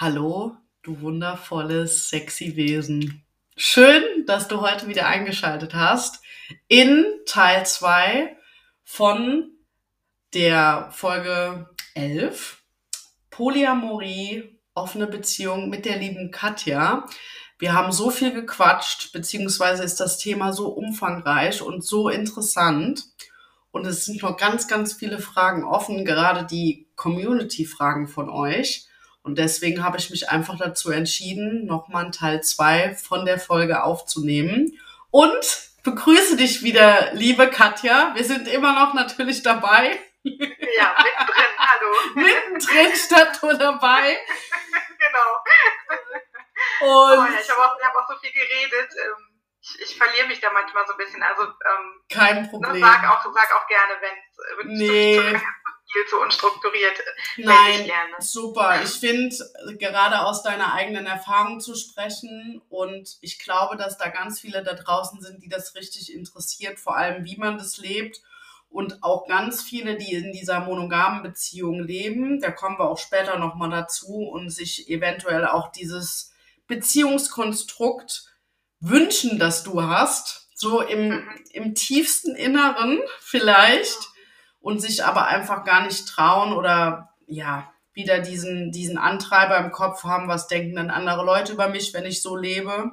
Hallo, 0.00 0.54
du 0.84 1.00
wundervolles, 1.00 2.08
sexy 2.08 2.54
Wesen. 2.54 3.24
Schön, 3.56 4.00
dass 4.26 4.46
du 4.46 4.60
heute 4.60 4.86
wieder 4.86 5.08
eingeschaltet 5.08 5.74
hast 5.74 6.22
in 6.68 7.04
Teil 7.26 7.66
2 7.66 8.36
von 8.84 9.50
der 10.34 10.88
Folge 10.92 11.68
11 11.96 12.62
Polyamorie, 13.30 14.60
offene 14.72 15.08
Beziehung 15.08 15.68
mit 15.68 15.84
der 15.84 15.96
lieben 15.96 16.30
Katja. 16.30 17.04
Wir 17.58 17.72
haben 17.72 17.90
so 17.90 18.10
viel 18.10 18.32
gequatscht, 18.32 19.12
beziehungsweise 19.12 19.82
ist 19.82 19.98
das 19.98 20.16
Thema 20.16 20.52
so 20.52 20.68
umfangreich 20.68 21.60
und 21.60 21.84
so 21.84 22.08
interessant. 22.08 23.02
Und 23.72 23.84
es 23.84 24.04
sind 24.04 24.22
noch 24.22 24.36
ganz, 24.36 24.68
ganz 24.68 24.92
viele 24.92 25.18
Fragen 25.18 25.64
offen, 25.64 26.04
gerade 26.04 26.46
die 26.46 26.86
Community-Fragen 26.94 28.06
von 28.06 28.30
euch. 28.30 28.84
Und 29.22 29.38
deswegen 29.38 29.84
habe 29.84 29.98
ich 29.98 30.10
mich 30.10 30.30
einfach 30.30 30.56
dazu 30.58 30.90
entschieden, 30.90 31.66
nochmal 31.66 32.04
einen 32.04 32.12
Teil 32.12 32.42
2 32.42 32.94
von 32.94 33.26
der 33.26 33.38
Folge 33.38 33.82
aufzunehmen. 33.82 34.78
Und 35.10 35.68
begrüße 35.82 36.36
dich 36.36 36.62
wieder, 36.62 37.12
liebe 37.12 37.48
Katja. 37.50 38.12
Wir 38.14 38.24
sind 38.24 38.48
immer 38.48 38.72
noch 38.74 38.94
natürlich 38.94 39.42
dabei. 39.42 39.98
Ja, 40.22 40.96
mittendrin, 41.02 41.52
hallo. 41.58 41.94
mittendrin 42.14 42.96
statt 42.96 43.38
nur 43.42 43.54
dabei. 43.54 44.18
genau. 44.98 45.30
Und 46.80 46.88
oh 46.88 47.24
ja, 47.24 47.38
ich 47.40 47.50
habe 47.50 47.60
auch, 47.60 47.80
hab 47.80 47.96
auch 47.96 48.08
so 48.08 48.18
viel 48.20 48.32
geredet. 48.32 48.92
Ähm, 48.96 49.40
ich, 49.60 49.80
ich, 49.82 49.96
verliere 49.96 50.28
mich 50.28 50.40
da 50.40 50.50
manchmal 50.52 50.86
so 50.86 50.92
ein 50.92 50.98
bisschen. 50.98 51.22
Also 51.22 51.42
ähm, 51.42 52.02
kein 52.12 52.42
ne, 52.42 52.48
Problem. 52.48 52.80
Sag 52.82 53.04
auch, 53.10 53.22
sag 53.32 53.54
auch 53.56 53.66
gerne, 53.66 53.94
wenn 54.00 54.16
es 54.16 54.78
nee 54.78 55.40
viel 55.90 56.06
zu 56.06 56.20
unstrukturiert. 56.20 56.98
Nein, 57.36 57.90
super. 58.18 58.80
Ich 58.82 58.90
finde, 58.90 59.34
gerade 59.78 60.20
aus 60.20 60.42
deiner 60.42 60.74
eigenen 60.74 61.06
Erfahrung 61.06 61.60
zu 61.60 61.74
sprechen 61.74 62.60
und 62.68 63.16
ich 63.20 63.38
glaube, 63.38 63.76
dass 63.76 63.96
da 63.96 64.08
ganz 64.08 64.40
viele 64.40 64.62
da 64.62 64.74
draußen 64.74 65.20
sind, 65.20 65.42
die 65.42 65.48
das 65.48 65.74
richtig 65.74 66.12
interessiert, 66.12 66.78
vor 66.78 66.96
allem 66.96 67.24
wie 67.24 67.36
man 67.36 67.58
das 67.58 67.78
lebt 67.78 68.20
und 68.70 69.02
auch 69.02 69.26
ganz 69.26 69.62
viele, 69.62 69.96
die 69.96 70.12
in 70.14 70.32
dieser 70.32 70.60
monogamen 70.60 71.22
Beziehung 71.22 71.82
leben. 71.82 72.40
Da 72.40 72.50
kommen 72.50 72.78
wir 72.78 72.90
auch 72.90 72.98
später 72.98 73.38
nochmal 73.38 73.70
dazu 73.70 74.28
und 74.28 74.50
sich 74.50 74.88
eventuell 74.90 75.46
auch 75.46 75.72
dieses 75.72 76.32
Beziehungskonstrukt 76.66 78.24
wünschen, 78.80 79.38
dass 79.38 79.62
du 79.62 79.82
hast. 79.82 80.48
So 80.54 80.80
im, 80.80 81.08
mhm. 81.08 81.44
im 81.52 81.74
tiefsten 81.74 82.34
Inneren 82.34 83.00
vielleicht 83.20 83.98
und 84.60 84.80
sich 84.80 85.04
aber 85.04 85.26
einfach 85.26 85.64
gar 85.64 85.84
nicht 85.84 86.08
trauen 86.08 86.52
oder 86.52 87.14
ja, 87.26 87.70
wieder 87.92 88.20
diesen, 88.20 88.70
diesen 88.70 88.96
Antreiber 88.96 89.58
im 89.58 89.72
Kopf 89.72 90.04
haben, 90.04 90.28
was 90.28 90.46
denken 90.46 90.76
dann 90.76 90.90
andere 90.90 91.24
Leute 91.24 91.52
über 91.52 91.68
mich, 91.68 91.92
wenn 91.94 92.06
ich 92.06 92.22
so 92.22 92.36
lebe. 92.36 92.92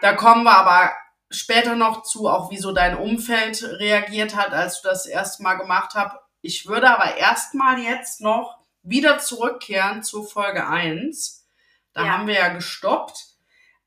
Da 0.00 0.14
kommen 0.14 0.44
wir 0.44 0.56
aber 0.56 0.92
später 1.30 1.76
noch 1.76 2.02
zu, 2.02 2.28
auch 2.28 2.50
wie 2.50 2.58
so 2.58 2.72
dein 2.72 2.96
Umfeld 2.96 3.62
reagiert 3.62 4.36
hat, 4.36 4.52
als 4.52 4.80
du 4.80 4.88
das 4.88 5.06
erste 5.06 5.42
Mal 5.42 5.54
gemacht 5.54 5.94
hast. 5.94 6.16
Ich 6.42 6.66
würde 6.66 6.90
aber 6.90 7.16
erstmal 7.16 7.78
jetzt 7.80 8.20
noch 8.20 8.58
wieder 8.82 9.18
zurückkehren 9.18 10.02
zu 10.02 10.22
Folge 10.22 10.66
1. 10.66 11.46
Da 11.92 12.04
ja. 12.04 12.12
haben 12.12 12.26
wir 12.26 12.34
ja 12.34 12.48
gestoppt. 12.48 13.26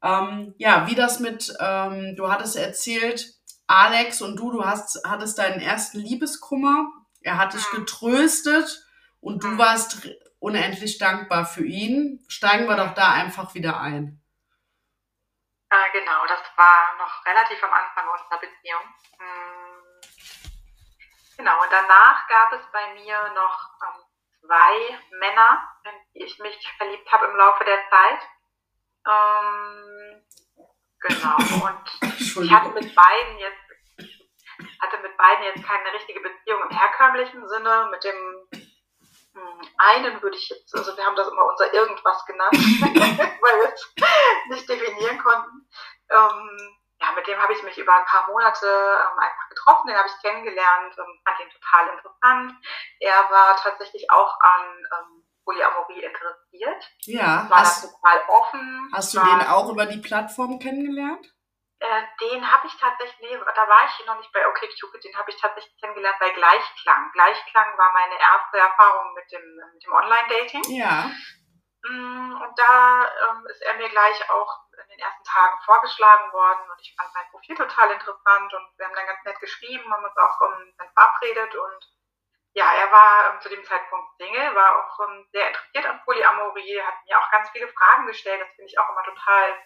Ähm, 0.03 0.53
ja, 0.57 0.87
wie 0.87 0.95
das 0.95 1.19
mit, 1.19 1.53
ähm, 1.59 2.15
du 2.15 2.29
hattest 2.29 2.57
erzählt, 2.57 3.33
Alex 3.67 4.21
und 4.21 4.37
du, 4.37 4.51
du 4.51 4.65
hast, 4.65 5.01
hattest 5.07 5.37
deinen 5.37 5.61
ersten 5.61 5.99
Liebeskummer. 5.99 6.91
Er 7.21 7.37
hat 7.37 7.53
dich 7.53 7.69
getröstet 7.71 8.85
und 9.21 9.43
du 9.43 9.57
warst 9.57 10.09
unendlich 10.39 10.97
dankbar 10.97 11.45
für 11.45 11.65
ihn. 11.65 12.23
Steigen 12.27 12.67
wir 12.67 12.75
doch 12.75 12.93
da 12.93 13.13
einfach 13.13 13.53
wieder 13.53 13.79
ein. 13.79 14.21
Äh, 15.69 15.91
genau, 15.91 16.25
das 16.27 16.41
war 16.55 16.97
noch 16.99 17.25
relativ 17.25 17.63
am 17.63 17.71
Anfang 17.71 18.07
unserer 18.09 18.39
Beziehung. 18.39 18.81
Hm. 19.17 19.63
Genau, 21.37 21.61
und 21.63 21.71
danach 21.71 22.27
gab 22.27 22.53
es 22.53 22.61
bei 22.71 22.93
mir 22.93 23.33
noch 23.33 23.69
ähm, 23.81 24.03
zwei 24.45 24.99
Männer, 25.17 25.67
in 25.85 25.91
die 26.13 26.25
ich 26.25 26.37
mich 26.39 26.73
verliebt 26.77 27.11
habe 27.11 27.25
im 27.25 27.35
Laufe 27.35 27.63
der 27.63 27.79
Zeit. 27.89 28.19
Ähm, 29.07 30.12
genau, 31.07 31.35
und 31.65 32.43
ich 32.43 32.51
hatte 32.51 32.69
mit 32.69 32.95
beiden 32.95 33.37
jetzt 33.39 33.63
hatte 34.81 34.97
mit 35.01 35.17
beiden 35.17 35.43
jetzt 35.45 35.65
keine 35.65 35.93
richtige 35.93 36.19
Beziehung 36.19 36.61
im 36.69 36.77
herkömmlichen 36.77 37.47
Sinne. 37.47 37.87
Mit 37.91 38.03
dem 38.03 38.47
hm, 39.33 39.61
einen 39.77 40.21
würde 40.21 40.37
ich 40.37 40.49
jetzt, 40.49 40.75
also 40.75 40.95
wir 40.95 41.05
haben 41.05 41.15
das 41.15 41.27
immer 41.27 41.45
unser 41.45 41.73
Irgendwas 41.73 42.25
genannt, 42.25 42.53
weil 42.53 43.59
wir 43.61 43.73
es 43.73 43.93
nicht 44.49 44.69
definieren 44.69 45.17
konnten. 45.19 45.67
Ähm, 46.09 46.77
ja, 47.01 47.11
mit 47.11 47.27
dem 47.27 47.41
habe 47.41 47.51
ich 47.53 47.63
mich 47.63 47.77
über 47.77 47.93
ein 47.93 48.05
paar 48.05 48.27
Monate 48.27 48.65
ähm, 48.65 49.19
einfach 49.19 49.49
getroffen, 49.49 49.87
den 49.87 49.97
habe 49.97 50.07
ich 50.07 50.21
kennengelernt, 50.21 50.95
ähm, 50.97 51.19
fand 51.25 51.39
ihn 51.39 51.49
total 51.49 51.87
interessant. 51.89 52.53
Er 52.99 53.29
war 53.29 53.57
tatsächlich 53.57 54.09
auch 54.09 54.39
an 54.39 54.63
ähm, 54.93 55.12
Polyamorie 55.43 56.03
interessiert. 56.03 56.91
Ja. 57.05 57.49
War 57.49 57.59
hast, 57.59 57.83
total 57.83 58.21
offen. 58.27 58.91
Hast 58.93 59.13
du 59.13 59.19
den 59.19 59.47
auch 59.47 59.69
über 59.69 59.85
die 59.85 59.99
Plattform 59.99 60.59
kennengelernt? 60.59 61.25
Äh, 61.79 62.03
den 62.21 62.39
habe 62.49 62.65
ich 62.65 62.77
tatsächlich, 62.77 63.19
nee, 63.19 63.37
da 63.37 63.67
war 63.67 63.83
ich 63.83 64.05
noch 64.05 64.17
nicht 64.17 64.31
bei 64.31 64.47
OkCupid, 64.47 65.03
den 65.03 65.17
habe 65.17 65.29
ich 65.29 65.35
tatsächlich 65.35 65.75
kennengelernt 65.81 66.15
bei 66.17 66.29
Gleichklang. 66.29 67.11
Gleichklang 67.11 67.77
war 67.77 67.91
meine 67.91 68.17
erste 68.17 68.57
Erfahrung 68.57 69.13
mit 69.13 69.29
dem, 69.29 69.43
mit 69.73 69.83
dem 69.83 69.91
Online-Dating. 69.91 70.63
Ja. 70.79 71.11
Mm, 71.83 72.39
und 72.39 72.53
da 72.57 73.03
ähm, 73.03 73.45
ist 73.47 73.61
er 73.63 73.73
mir 73.75 73.89
gleich 73.89 74.29
auch 74.29 74.63
in 74.71 74.89
den 74.95 74.99
ersten 74.99 75.23
Tagen 75.25 75.59
vorgeschlagen 75.65 76.31
worden 76.31 76.63
und 76.71 76.79
ich 76.79 76.95
fand 76.95 77.11
sein 77.11 77.27
Profil 77.31 77.55
total 77.55 77.91
interessant 77.91 78.53
und 78.53 78.67
wir 78.77 78.85
haben 78.85 78.95
dann 78.95 79.07
ganz 79.07 79.19
nett 79.25 79.39
geschrieben, 79.41 79.91
haben 79.91 80.05
uns 80.05 80.15
auch 80.15 80.39
um, 80.39 80.73
dann 80.77 80.89
verabredet 80.93 81.53
und 81.53 81.83
ja, 82.53 82.71
er 82.73 82.91
war 82.91 83.33
ähm, 83.33 83.41
zu 83.41 83.49
dem 83.49 83.63
Zeitpunkt 83.63 84.15
Single, 84.17 84.55
war 84.55 84.85
auch 84.85 85.07
ähm, 85.07 85.27
sehr 85.31 85.47
interessiert 85.47 85.85
an 85.85 86.01
Polyamorie, 86.05 86.81
hat 86.81 86.95
mir 87.05 87.19
auch 87.19 87.31
ganz 87.31 87.49
viele 87.49 87.67
Fragen 87.67 88.05
gestellt, 88.05 88.41
das 88.41 88.49
finde 88.55 88.69
ich 88.69 88.79
auch 88.79 88.89
immer 88.89 89.03
total 89.03 89.57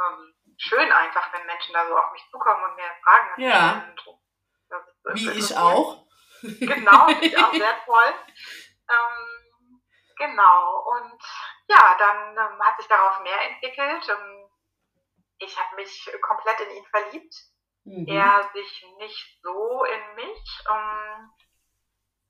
ähm, 0.00 0.34
schön 0.58 0.92
einfach, 0.92 1.32
wenn 1.32 1.46
Menschen 1.46 1.72
da 1.72 1.86
so 1.86 1.96
auf 1.96 2.12
mich 2.12 2.24
zukommen 2.30 2.62
und 2.64 2.76
mir 2.76 2.90
Fragen 3.02 3.32
stellen. 3.34 3.50
Ja. 3.50 3.94
Und, 4.06 5.14
Wie 5.14 5.38
ich 5.38 5.56
auch. 5.56 6.02
Genau, 6.42 7.06
ich 7.20 7.38
auch 7.38 7.52
sehr 7.52 7.84
toll. 7.84 8.14
Ähm, 8.90 9.80
genau, 10.18 10.84
und 10.90 11.22
ja, 11.68 11.96
dann 11.96 12.36
ähm, 12.36 12.60
hat 12.60 12.76
sich 12.78 12.88
daraus 12.88 13.22
mehr 13.22 13.40
entwickelt. 13.48 14.08
Ähm, 14.08 14.50
ich 15.38 15.56
habe 15.56 15.76
mich 15.76 16.10
komplett 16.20 16.58
in 16.62 16.78
ihn 16.78 16.86
verliebt. 16.86 17.34
Mhm. 17.84 18.06
Er 18.08 18.50
sich 18.54 18.86
nicht 18.98 19.40
so 19.40 19.84
in 19.84 20.14
mich. 20.16 20.64
Ähm, 20.68 21.30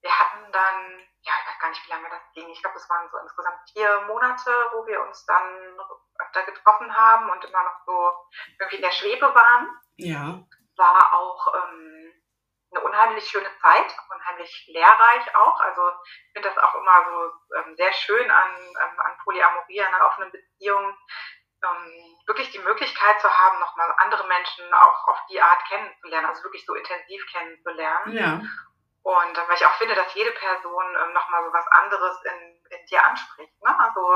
wir 0.02 0.18
hatten 0.18 0.52
dann, 0.52 0.98
ja, 1.22 1.32
ich 1.40 1.48
weiß 1.48 1.58
gar 1.60 1.68
nicht, 1.70 1.86
wie 1.86 1.90
lange 1.90 2.10
das 2.10 2.32
ging. 2.34 2.48
Ich 2.50 2.60
glaube, 2.60 2.76
es 2.76 2.90
waren 2.90 3.08
so 3.10 3.18
insgesamt 3.18 3.58
vier 3.72 4.00
Monate, 4.02 4.50
wo 4.72 4.86
wir 4.86 5.00
uns 5.02 5.24
dann 5.26 5.78
öfter 6.18 6.42
getroffen 6.42 6.94
haben 6.94 7.30
und 7.30 7.44
immer 7.44 7.62
noch 7.62 7.84
so 7.86 8.12
irgendwie 8.58 8.76
in 8.76 8.82
der 8.82 8.90
Schwebe 8.90 9.34
waren. 9.34 9.68
Ja. 9.96 10.42
War 10.76 11.14
auch 11.14 11.54
ähm, 11.54 12.12
eine 12.74 12.84
unheimlich 12.84 13.28
schöne 13.28 13.50
Zeit, 13.60 13.96
unheimlich 14.10 14.66
lehrreich 14.72 15.36
auch. 15.36 15.60
Also 15.60 15.82
ich 16.04 16.32
finde 16.32 16.48
das 16.48 16.58
auch 16.58 16.74
immer 16.74 17.04
so 17.04 17.56
ähm, 17.56 17.76
sehr 17.76 17.92
schön 17.92 18.30
an, 18.30 18.50
ähm, 18.56 19.00
an 19.00 19.18
Polyamorie, 19.22 19.82
an 19.82 19.94
einer 19.94 20.06
offenen 20.06 20.32
Beziehung, 20.32 20.96
ähm, 21.62 22.16
wirklich 22.26 22.50
die 22.50 22.58
Möglichkeit 22.58 23.20
zu 23.20 23.30
haben, 23.30 23.60
nochmal 23.60 23.94
andere 23.98 24.26
Menschen 24.26 24.72
auch 24.74 25.08
auf 25.08 25.18
die 25.30 25.40
Art 25.40 25.64
kennenzulernen, 25.68 26.26
also 26.26 26.42
wirklich 26.42 26.64
so 26.66 26.74
intensiv 26.74 27.24
kennenzulernen. 27.30 28.12
Ja. 28.16 28.40
Und 29.02 29.36
weil 29.36 29.56
ich 29.56 29.66
auch 29.66 29.74
finde, 29.74 29.94
dass 29.94 30.14
jede 30.14 30.30
Person 30.30 30.84
ähm, 31.02 31.12
nochmal 31.12 31.44
so 31.44 31.52
was 31.52 31.66
anderes 31.72 32.22
in, 32.24 32.78
in 32.78 32.86
dir 32.86 33.04
anspricht. 33.04 33.52
Ne? 33.60 33.80
Also, 33.80 34.14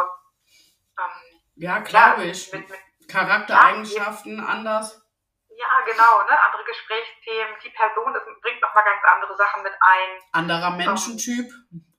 ähm, 0.98 1.40
ja, 1.56 1.78
glaube 1.80 2.24
ja, 2.24 2.30
ich. 2.30 2.52
Mit, 2.52 2.68
mit, 2.68 2.78
Charaktereigenschaften 3.08 4.38
ja, 4.38 4.44
anders. 4.44 5.02
Ja, 5.48 5.80
genau, 5.86 6.22
ne? 6.22 6.42
andere 6.42 6.64
Gesprächsthemen. 6.64 7.56
Die 7.62 7.70
Person 7.70 8.14
ist, 8.14 8.42
bringt 8.42 8.60
nochmal 8.60 8.84
ganz 8.84 9.02
andere 9.04 9.36
Sachen 9.36 9.62
mit 9.62 9.72
ein. 9.80 10.22
Anderer 10.32 10.68
ähm, 10.68 10.76
Menschentyp. 10.76 11.50
Ähm, 11.72 11.94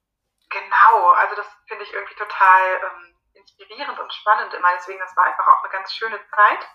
genau, 0.50 1.12
also 1.12 1.36
das 1.36 1.48
finde 1.68 1.84
ich 1.84 1.94
irgendwie 1.94 2.16
total 2.16 2.82
ähm, 2.84 3.16
inspirierend 3.34 4.00
und 4.00 4.14
spannend 4.14 4.54
immer. 4.54 4.70
Deswegen, 4.76 5.00
das 5.00 5.16
war 5.16 5.26
einfach 5.26 5.48
auch 5.48 5.64
eine 5.64 5.72
ganz 5.72 5.94
schöne 5.94 6.20
Zeit. 6.30 6.68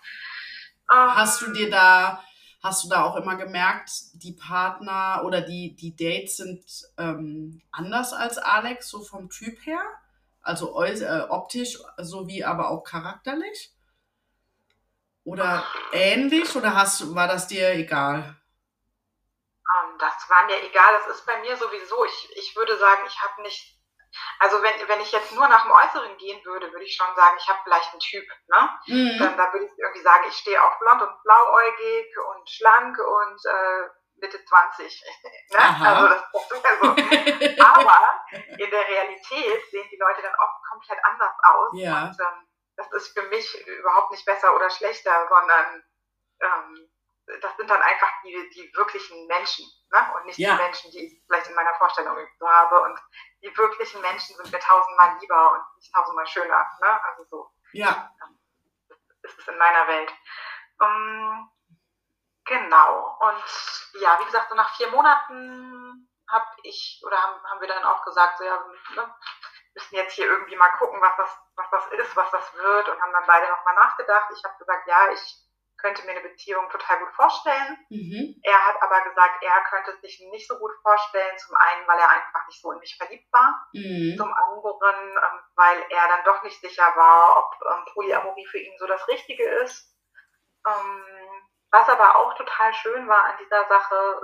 Hast 0.89 1.41
du 1.41 1.53
dir 1.53 1.71
da 1.71 2.23
Hast 2.63 2.85
du 2.85 2.87
da 2.87 3.03
auch 3.03 3.17
immer 3.17 3.35
gemerkt, 3.35 3.91
die 4.13 4.31
Partner 4.31 5.23
oder 5.25 5.41
die, 5.41 5.75
die 5.75 5.93
Dates 5.97 6.37
sind 6.37 6.63
ähm, 6.97 7.61
anders 7.71 8.13
als 8.13 8.37
Alex, 8.37 8.87
so 8.87 9.03
vom 9.03 9.29
Typ 9.29 9.65
her? 9.65 9.83
Also 10.41 10.81
äh, 10.81 11.25
optisch 11.29 11.77
sowie 11.97 12.45
aber 12.45 12.69
auch 12.69 12.85
charakterlich? 12.85 13.73
Oder 15.25 15.65
ähnlich? 15.91 16.55
Oder 16.55 16.73
hast, 16.73 17.13
war 17.13 17.27
das 17.27 17.47
dir 17.47 17.69
egal? 17.73 18.19
Ähm, 18.19 19.97
das 19.99 20.13
war 20.29 20.45
mir 20.45 20.63
egal. 20.63 20.93
Das 21.05 21.17
ist 21.17 21.25
bei 21.25 21.41
mir 21.41 21.57
sowieso. 21.57 22.05
Ich, 22.05 22.29
ich 22.37 22.55
würde 22.55 22.77
sagen, 22.77 23.01
ich 23.07 23.21
habe 23.21 23.41
nicht 23.41 23.77
Also 24.39 24.61
wenn, 24.61 24.87
wenn 24.87 25.01
ich 25.01 25.11
jetzt 25.11 25.31
nur 25.33 25.47
nach 25.47 25.63
dem 25.63 25.71
Äußeren 25.71 26.17
gehen 26.17 26.43
würde, 26.45 26.71
würde 26.71 26.85
ich 26.85 26.95
schon 26.95 27.15
sagen, 27.15 27.37
ich 27.39 27.47
habe 27.47 27.59
vielleicht 27.63 27.91
einen 27.91 27.99
Typ. 27.99 28.25
Ne? 28.47 28.69
Mhm. 28.87 29.19
Dann, 29.19 29.37
da 29.37 29.53
würde 29.53 29.65
ich 29.65 29.71
irgendwie 29.77 30.01
sagen, 30.01 30.25
ich 30.27 30.37
stehe 30.37 30.61
auf 30.61 30.77
blond 30.79 31.01
und 31.01 31.23
blauäugig 31.23 32.17
und 32.29 32.49
schlank 32.49 32.97
und 32.97 33.45
äh, 33.45 33.89
Mitte 34.17 34.43
20. 34.43 35.03
ne? 35.51 35.87
Also 35.87 36.07
das, 36.07 36.23
das 36.49 36.65
also. 36.65 36.91
Aber 37.63 38.25
in 38.57 38.69
der 38.69 38.87
Realität 38.87 39.71
sehen 39.71 39.87
die 39.91 39.99
Leute 39.99 40.21
dann 40.21 40.35
oft 40.35 40.63
komplett 40.69 40.99
anders 41.03 41.33
aus. 41.43 41.71
Ja. 41.73 42.03
Und 42.03 42.19
ähm, 42.19 42.47
das 42.75 42.91
ist 42.93 43.17
für 43.17 43.27
mich 43.27 43.67
überhaupt 43.67 44.11
nicht 44.11 44.25
besser 44.25 44.55
oder 44.55 44.69
schlechter, 44.69 45.27
sondern 45.29 45.83
ähm, 46.41 46.92
das 47.41 47.55
sind 47.57 47.69
dann 47.69 47.81
einfach 47.81 48.11
die, 48.23 48.49
die 48.49 48.71
wirklichen 48.75 49.27
Menschen 49.27 49.65
ne? 49.91 50.13
und 50.15 50.25
nicht 50.25 50.37
ja. 50.37 50.55
die 50.55 50.63
Menschen, 50.63 50.91
die 50.91 51.05
ich 51.05 51.23
vielleicht 51.25 51.47
in 51.47 51.55
meiner 51.55 51.73
Vorstellung 51.75 52.17
so 52.37 52.47
habe. 52.47 52.81
Und 52.81 52.99
die 53.41 53.55
wirklichen 53.57 54.01
Menschen 54.01 54.35
sind 54.35 54.51
mir 54.51 54.59
tausendmal 54.59 55.17
lieber 55.19 55.53
und 55.53 55.63
nicht 55.77 55.93
tausendmal 55.93 56.27
schöner. 56.27 56.69
Ne? 56.81 57.03
Also 57.03 57.23
so. 57.29 57.51
Ja. 57.71 58.11
ist 59.21 59.39
es 59.39 59.47
in 59.47 59.57
meiner 59.57 59.87
Welt. 59.87 60.13
Um, 60.79 60.87
ähm, 60.87 61.49
genau. 62.45 63.17
Und 63.19 64.01
ja, 64.01 64.19
wie 64.19 64.25
gesagt, 64.25 64.49
so 64.49 64.55
nach 64.55 64.75
vier 64.75 64.89
Monaten 64.89 66.09
habe 66.29 66.45
ich 66.63 67.01
oder 67.05 67.21
haben, 67.21 67.43
haben 67.45 67.61
wir 67.61 67.67
dann 67.67 67.83
auch 67.83 68.03
gesagt, 68.03 68.37
so 68.37 68.43
ja, 68.43 68.57
ne, 68.95 69.15
müssen 69.75 69.95
jetzt 69.95 70.13
hier 70.13 70.25
irgendwie 70.25 70.55
mal 70.55 70.69
gucken, 70.77 71.01
was 71.01 71.15
das, 71.17 71.29
was 71.55 71.69
das 71.71 71.87
ist, 71.93 72.15
was 72.15 72.29
das 72.31 72.53
wird 72.53 72.89
und 72.89 73.01
haben 73.01 73.13
dann 73.13 73.27
beide 73.27 73.49
nochmal 73.49 73.75
nachgedacht. 73.75 74.29
Ich 74.35 74.43
habe 74.43 74.57
gesagt, 74.57 74.87
ja, 74.87 75.11
ich 75.11 75.43
könnte 75.83 76.05
mir 76.05 76.11
eine 76.11 76.29
Beziehung 76.29 76.69
total 76.69 76.97
gut 76.99 77.13
vorstellen. 77.13 77.77
Mhm. 77.89 78.39
Er 78.41 78.65
hat 78.65 78.81
aber 78.81 79.01
gesagt, 79.01 79.43
er 79.43 79.61
könnte 79.69 79.91
es 79.91 80.01
sich 80.01 80.19
nicht 80.31 80.47
so 80.47 80.57
gut 80.57 80.71
vorstellen. 80.81 81.37
Zum 81.37 81.55
einen, 81.55 81.87
weil 81.87 81.99
er 81.99 82.09
einfach 82.09 82.47
nicht 82.47 82.61
so 82.61 82.71
in 82.71 82.79
mich 82.79 82.95
verliebt 82.97 83.31
war. 83.31 83.67
Mhm. 83.73 84.15
Zum 84.17 84.33
anderen, 84.33 85.11
ähm, 85.11 85.39
weil 85.55 85.85
er 85.89 86.07
dann 86.07 86.23
doch 86.23 86.41
nicht 86.43 86.59
sicher 86.61 86.89
war, 86.95 87.37
ob 87.37 87.59
ähm, 87.69 87.85
Polyamorie 87.93 88.47
für 88.47 88.59
ihn 88.59 88.77
so 88.79 88.87
das 88.87 89.05
Richtige 89.09 89.43
ist. 89.43 89.93
Ähm, 90.65 91.03
was 91.69 91.89
aber 91.89 92.15
auch 92.17 92.33
total 92.35 92.73
schön 92.73 93.07
war 93.07 93.25
an 93.25 93.37
dieser 93.43 93.67
Sache, 93.67 94.21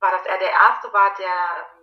war, 0.00 0.10
dass 0.12 0.24
er 0.24 0.38
der 0.38 0.50
Erste 0.50 0.92
war, 0.92 1.14
der 1.14 1.77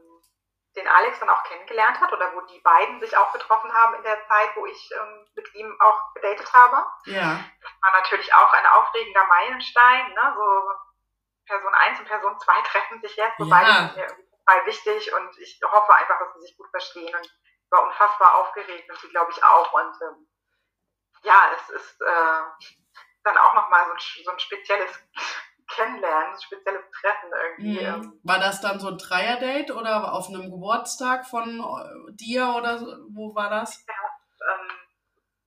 den 0.75 0.87
Alex 0.87 1.19
dann 1.19 1.29
auch 1.29 1.43
kennengelernt 1.43 1.99
hat 2.01 2.11
oder 2.11 2.33
wo 2.35 2.41
die 2.41 2.59
beiden 2.59 2.99
sich 2.99 3.15
auch 3.15 3.31
getroffen 3.31 3.73
haben 3.73 3.95
in 3.95 4.03
der 4.03 4.21
Zeit, 4.27 4.55
wo 4.55 4.65
ich 4.65 4.89
ähm, 4.91 5.27
mit 5.35 5.53
ihm 5.55 5.75
auch 5.79 6.13
gedatet 6.13 6.51
habe. 6.53 6.85
Ja. 7.05 7.39
Das 7.61 7.71
war 7.81 8.01
natürlich 8.01 8.33
auch 8.33 8.53
ein 8.53 8.65
aufregender 8.67 9.25
Meilenstein. 9.25 10.13
Ne? 10.13 10.33
So 10.35 10.71
Person 11.45 11.73
1 11.73 11.99
und 11.99 12.07
Person 12.07 12.39
2 12.39 12.61
treffen 12.67 13.01
sich 13.01 13.15
jetzt, 13.15 13.37
so 13.37 13.45
ja. 13.45 13.55
beide 13.55 13.71
sind 13.71 13.95
mir 13.95 14.07
total 14.07 14.65
wichtig 14.65 15.13
und 15.13 15.37
ich 15.39 15.59
hoffe 15.63 15.93
einfach, 15.95 16.19
dass 16.19 16.33
sie 16.33 16.41
sich 16.41 16.57
gut 16.57 16.69
verstehen 16.69 17.15
und 17.15 17.25
ich 17.25 17.71
war 17.71 17.83
unfassbar 17.83 18.35
aufgeregt 18.35 18.89
und 18.89 18.99
sie 18.99 19.09
glaube 19.09 19.31
ich 19.31 19.43
auch 19.43 19.73
und 19.73 19.95
ähm, 20.01 20.27
ja, 21.23 21.51
es 21.55 21.69
ist 21.69 22.01
äh, 22.01 22.41
dann 23.23 23.37
auch 23.37 23.53
nochmal 23.55 23.85
so 23.85 23.93
ein, 23.93 24.23
so 24.23 24.31
ein 24.31 24.39
spezielles 24.39 24.91
Kennenlernen, 25.67 26.33
ein 26.33 26.41
spezielles 26.41 26.83
Treffen 26.91 27.31
irgendwie. 27.33 27.81
Mhm. 27.81 27.87
Ähm. 27.87 28.19
War 28.23 28.39
das 28.39 28.61
dann 28.61 28.79
so 28.79 28.89
ein 28.89 28.97
Dreier-Date 28.97 29.71
oder 29.71 30.13
auf 30.13 30.27
einem 30.29 30.51
Geburtstag 30.51 31.25
von 31.25 31.59
äh, 31.59 32.13
dir 32.13 32.53
oder 32.55 32.79
wo 33.13 33.33
war 33.33 33.49
das? 33.49 33.85
Ja, 33.87 34.53
ähm, 34.53 34.71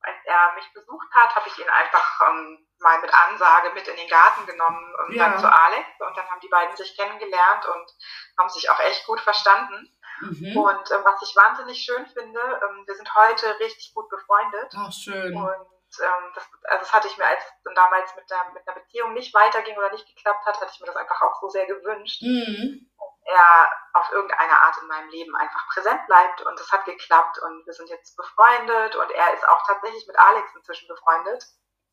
als 0.00 0.16
er 0.24 0.54
mich 0.54 0.72
besucht 0.74 1.08
hat, 1.12 1.34
habe 1.36 1.48
ich 1.48 1.58
ihn 1.58 1.68
einfach 1.68 2.20
ähm, 2.28 2.66
mal 2.80 3.00
mit 3.00 3.12
Ansage 3.12 3.72
mit 3.74 3.88
in 3.88 3.96
den 3.96 4.08
Garten 4.08 4.46
genommen 4.46 4.94
und 5.04 5.14
ja. 5.14 5.28
dann 5.30 5.38
zu 5.38 5.46
Alex 5.46 5.86
und 6.00 6.16
dann 6.16 6.28
haben 6.28 6.40
die 6.40 6.48
beiden 6.48 6.76
sich 6.76 6.96
kennengelernt 6.96 7.66
und 7.66 7.90
haben 8.38 8.48
sich 8.48 8.70
auch 8.70 8.80
echt 8.80 9.06
gut 9.06 9.20
verstanden. 9.20 9.94
Mhm. 10.20 10.56
Und 10.56 10.90
äh, 10.90 11.04
was 11.04 11.22
ich 11.22 11.36
wahnsinnig 11.36 11.78
schön 11.78 12.06
finde, 12.06 12.40
ähm, 12.40 12.84
wir 12.86 12.94
sind 12.94 13.14
heute 13.14 13.58
richtig 13.60 13.92
gut 13.94 14.08
befreundet. 14.08 14.72
Ach, 14.76 14.92
schön. 14.92 15.36
Und 15.36 15.77
ähm, 16.00 16.32
das, 16.34 16.44
also 16.64 16.80
das 16.80 16.92
hatte 16.92 17.08
ich 17.08 17.16
mir, 17.16 17.26
als 17.26 17.42
es 17.42 17.62
dann 17.64 17.74
damals 17.74 18.14
mit, 18.16 18.28
der, 18.30 18.50
mit 18.52 18.66
einer 18.66 18.78
Beziehung 18.78 19.14
nicht 19.14 19.34
weiterging 19.34 19.76
oder 19.76 19.90
nicht 19.90 20.06
geklappt 20.06 20.44
hat, 20.46 20.60
hatte 20.60 20.70
ich 20.72 20.80
mir 20.80 20.86
das 20.86 20.96
einfach 20.96 21.20
auch 21.22 21.40
so 21.40 21.48
sehr 21.48 21.66
gewünscht. 21.66 22.22
Mhm. 22.22 22.90
Er 23.24 23.72
auf 23.92 24.10
irgendeine 24.10 24.58
Art 24.60 24.76
in 24.80 24.88
meinem 24.88 25.08
Leben 25.10 25.36
einfach 25.36 25.66
präsent 25.68 26.00
bleibt 26.06 26.40
und 26.42 26.58
das 26.58 26.70
hat 26.72 26.84
geklappt 26.86 27.38
und 27.40 27.66
wir 27.66 27.74
sind 27.74 27.90
jetzt 27.90 28.16
befreundet 28.16 28.96
und 28.96 29.10
er 29.10 29.34
ist 29.34 29.46
auch 29.46 29.66
tatsächlich 29.66 30.06
mit 30.06 30.18
Alex 30.18 30.54
inzwischen 30.54 30.88
befreundet. 30.88 31.44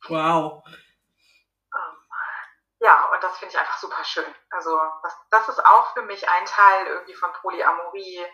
Wow. 0.08 0.64
Ähm, 0.68 2.06
ja, 2.80 3.10
und 3.12 3.24
das 3.24 3.38
finde 3.38 3.54
ich 3.54 3.60
einfach 3.60 3.78
super 3.78 4.04
schön. 4.04 4.36
Also 4.50 4.80
das, 5.04 5.18
das 5.30 5.50
ist 5.50 5.66
auch 5.66 5.94
für 5.94 6.04
mich 6.04 6.28
ein 6.30 6.46
Teil 6.46 6.88
irgendwie 6.88 7.16
von 7.16 7.34
Polyamorie, 7.34 8.26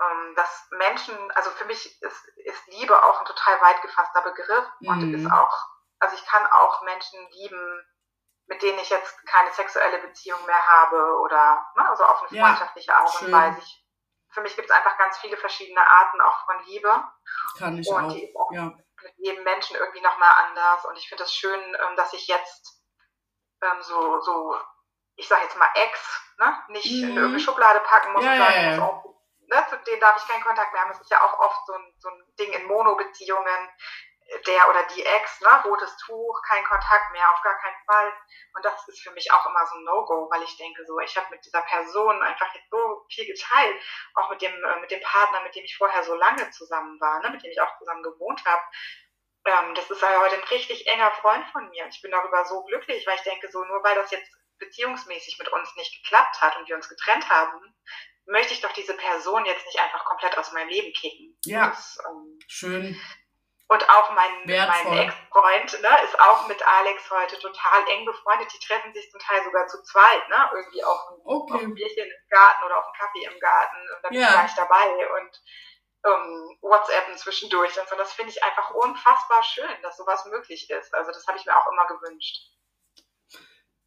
ähm, 0.00 0.34
dass 0.36 0.68
Menschen, 0.70 1.16
also 1.32 1.50
für 1.50 1.64
mich 1.64 2.00
ist, 2.02 2.28
ist 2.36 2.66
Liebe 2.68 3.02
auch 3.02 3.20
ein 3.20 3.26
total 3.26 3.60
weit 3.60 3.82
gefasster 3.82 4.22
Begriff 4.22 4.64
mhm. 4.80 4.88
und 4.88 5.14
ist 5.14 5.32
auch, 5.32 5.56
also 5.98 6.14
ich 6.14 6.24
kann 6.26 6.46
auch 6.46 6.82
Menschen 6.82 7.18
lieben, 7.30 7.86
mit 8.46 8.62
denen 8.62 8.78
ich 8.78 8.90
jetzt 8.90 9.26
keine 9.26 9.52
sexuelle 9.52 9.98
Beziehung 9.98 10.44
mehr 10.46 10.66
habe 10.66 11.18
oder 11.20 11.66
ne, 11.76 11.88
also 11.88 12.04
auf 12.04 12.22
eine 12.22 12.40
freundschaftliche 12.40 12.92
ja, 12.92 12.98
Art 12.98 13.22
und 13.22 13.32
Weise. 13.32 13.58
Ich, 13.58 13.84
für 14.30 14.40
mich 14.40 14.54
gibt 14.56 14.70
es 14.70 14.76
einfach 14.76 14.96
ganz 14.98 15.18
viele 15.18 15.36
verschiedene 15.36 15.80
Arten 15.80 16.20
auch 16.20 16.44
von 16.44 16.62
Liebe. 16.64 17.04
Kann 17.58 17.78
ich 17.78 17.88
und 17.88 18.04
auch. 18.04 18.12
Die 18.12 18.24
ist 18.24 18.36
auch 18.36 18.52
ja. 18.52 18.64
mit 19.02 19.14
jedem 19.16 19.42
Menschen 19.42 19.76
irgendwie 19.76 20.00
nochmal 20.00 20.30
anders. 20.46 20.84
Und 20.84 20.96
ich 20.96 21.08
finde 21.08 21.24
es 21.24 21.30
das 21.30 21.36
schön, 21.36 21.60
ähm, 21.60 21.96
dass 21.96 22.12
ich 22.12 22.26
jetzt 22.28 22.82
ähm, 23.62 23.82
so, 23.82 24.20
so, 24.20 24.56
ich 25.16 25.26
sage 25.26 25.42
jetzt 25.42 25.58
mal 25.58 25.70
Ex, 25.74 26.22
ne, 26.38 26.62
nicht 26.68 26.86
mhm. 26.86 27.10
in 27.10 27.16
irgendeine 27.16 27.40
Schublade 27.40 27.80
packen 27.80 28.12
muss 28.12 28.24
ja, 28.24 28.32
und 28.32 28.38
sagen, 28.38 28.54
ja, 28.54 28.76
ja 28.76 29.07
ne, 29.48 29.66
zu 29.68 29.76
denen 29.78 30.00
darf 30.00 30.16
ich 30.16 30.28
keinen 30.28 30.44
Kontakt 30.44 30.72
mehr 30.72 30.82
haben. 30.82 30.92
Das 30.92 31.00
ist 31.00 31.10
ja 31.10 31.22
auch 31.22 31.38
oft 31.40 31.66
so 31.66 31.72
ein, 31.74 31.94
so 31.98 32.08
ein 32.08 32.34
Ding 32.38 32.52
in 32.52 32.66
Mono-Beziehungen, 32.66 33.68
der 34.46 34.68
oder 34.68 34.82
die 34.94 35.04
Ex, 35.04 35.40
ne, 35.40 35.62
rotes 35.64 35.96
Tuch, 35.96 36.42
kein 36.42 36.62
Kontakt 36.64 37.10
mehr, 37.12 37.30
auf 37.32 37.40
gar 37.42 37.58
keinen 37.58 37.82
Fall. 37.86 38.12
Und 38.54 38.64
das 38.64 38.86
ist 38.88 39.00
für 39.00 39.10
mich 39.12 39.32
auch 39.32 39.46
immer 39.46 39.66
so 39.66 39.76
ein 39.76 39.84
No-Go, 39.84 40.28
weil 40.30 40.42
ich 40.42 40.56
denke 40.58 40.84
so, 40.84 40.98
ich 41.00 41.16
habe 41.16 41.30
mit 41.30 41.44
dieser 41.44 41.62
Person 41.62 42.22
einfach 42.22 42.54
jetzt 42.54 42.70
so 42.70 43.06
viel 43.10 43.26
geteilt, 43.26 43.80
auch 44.14 44.28
mit 44.30 44.42
dem, 44.42 44.52
äh, 44.52 44.80
mit 44.80 44.90
dem 44.90 45.00
Partner, 45.00 45.40
mit 45.42 45.54
dem 45.54 45.64
ich 45.64 45.76
vorher 45.76 46.02
so 46.02 46.14
lange 46.14 46.50
zusammen 46.50 47.00
war, 47.00 47.20
ne, 47.20 47.30
mit 47.30 47.42
dem 47.42 47.50
ich 47.50 47.60
auch 47.60 47.78
zusammen 47.78 48.02
gewohnt 48.02 48.44
habe. 48.44 48.62
Ähm, 49.46 49.74
das 49.74 49.90
ist 49.90 50.02
ja 50.02 50.20
heute 50.20 50.36
ein 50.36 50.48
richtig 50.48 50.86
enger 50.86 51.10
Freund 51.12 51.46
von 51.50 51.66
mir. 51.70 51.86
Ich 51.86 52.02
bin 52.02 52.10
darüber 52.10 52.44
so 52.44 52.62
glücklich, 52.64 53.06
weil 53.06 53.16
ich 53.16 53.22
denke 53.22 53.50
so, 53.50 53.64
nur 53.64 53.82
weil 53.82 53.94
das 53.94 54.10
jetzt 54.10 54.30
beziehungsmäßig 54.58 55.38
mit 55.38 55.48
uns 55.48 55.74
nicht 55.76 56.02
geklappt 56.02 56.40
hat 56.42 56.56
und 56.56 56.68
wir 56.68 56.76
uns 56.76 56.88
getrennt 56.88 57.30
haben, 57.30 57.74
möchte 58.28 58.54
ich 58.54 58.60
doch 58.60 58.72
diese 58.72 58.94
Person 58.94 59.44
jetzt 59.44 59.66
nicht 59.66 59.80
einfach 59.80 60.04
komplett 60.04 60.36
aus 60.38 60.52
meinem 60.52 60.68
Leben 60.68 60.92
kicken. 60.92 61.38
Ja. 61.44 61.68
Das, 61.68 61.98
ähm, 62.08 62.38
Schön. 62.46 63.00
Und 63.70 63.86
auch 63.90 64.12
mein, 64.14 64.30
mein 64.46 64.98
Ex-Freund 64.98 65.82
ne, 65.82 66.04
ist 66.04 66.18
auch 66.18 66.48
mit 66.48 66.66
Alex 66.66 67.10
heute 67.10 67.38
total 67.38 67.86
eng 67.90 68.06
befreundet. 68.06 68.50
Die 68.50 68.66
treffen 68.66 68.94
sich 68.94 69.10
zum 69.10 69.20
Teil 69.20 69.44
sogar 69.44 69.66
zu 69.66 69.82
zweit, 69.82 70.26
ne? 70.30 70.50
Irgendwie 70.54 70.82
auf 70.82 70.98
ein, 71.10 71.20
okay. 71.24 71.54
auf 71.54 71.60
ein 71.60 71.74
Bierchen 71.74 72.06
im 72.06 72.28
Garten 72.30 72.64
oder 72.64 72.78
auf 72.78 72.84
einen 72.86 72.94
Kaffee 72.94 73.24
im 73.24 73.38
Garten 73.38 73.76
und 73.94 74.04
dann 74.04 74.12
ja. 74.14 74.18
bin 74.20 74.28
ich 74.28 74.32
gleich 74.32 74.54
dabei 74.54 75.20
und 75.20 75.42
ähm, 76.06 76.58
WhatsAppen 76.62 77.18
zwischendurch. 77.18 77.78
Und 77.78 77.88
so. 77.90 77.96
das 77.96 78.14
finde 78.14 78.30
ich 78.30 78.42
einfach 78.42 78.70
unfassbar 78.70 79.42
schön, 79.42 79.82
dass 79.82 79.98
sowas 79.98 80.24
möglich 80.26 80.70
ist. 80.70 80.94
Also 80.94 81.12
das 81.12 81.26
habe 81.26 81.36
ich 81.36 81.44
mir 81.44 81.54
auch 81.54 81.70
immer 81.70 81.86
gewünscht. 81.88 82.48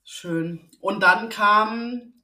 Schön. 0.04 0.70
Und 0.80 1.00
dann 1.02 1.30
kam 1.30 2.21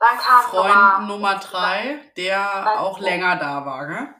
dann 0.00 0.18
kam 0.18 0.42
Freund 0.44 1.08
Nummer, 1.08 1.34
drei, 1.36 2.10
der 2.16 2.80
auch 2.80 2.98
länger 2.98 3.36
da 3.36 3.64
war, 3.66 3.86
gell? 3.86 4.14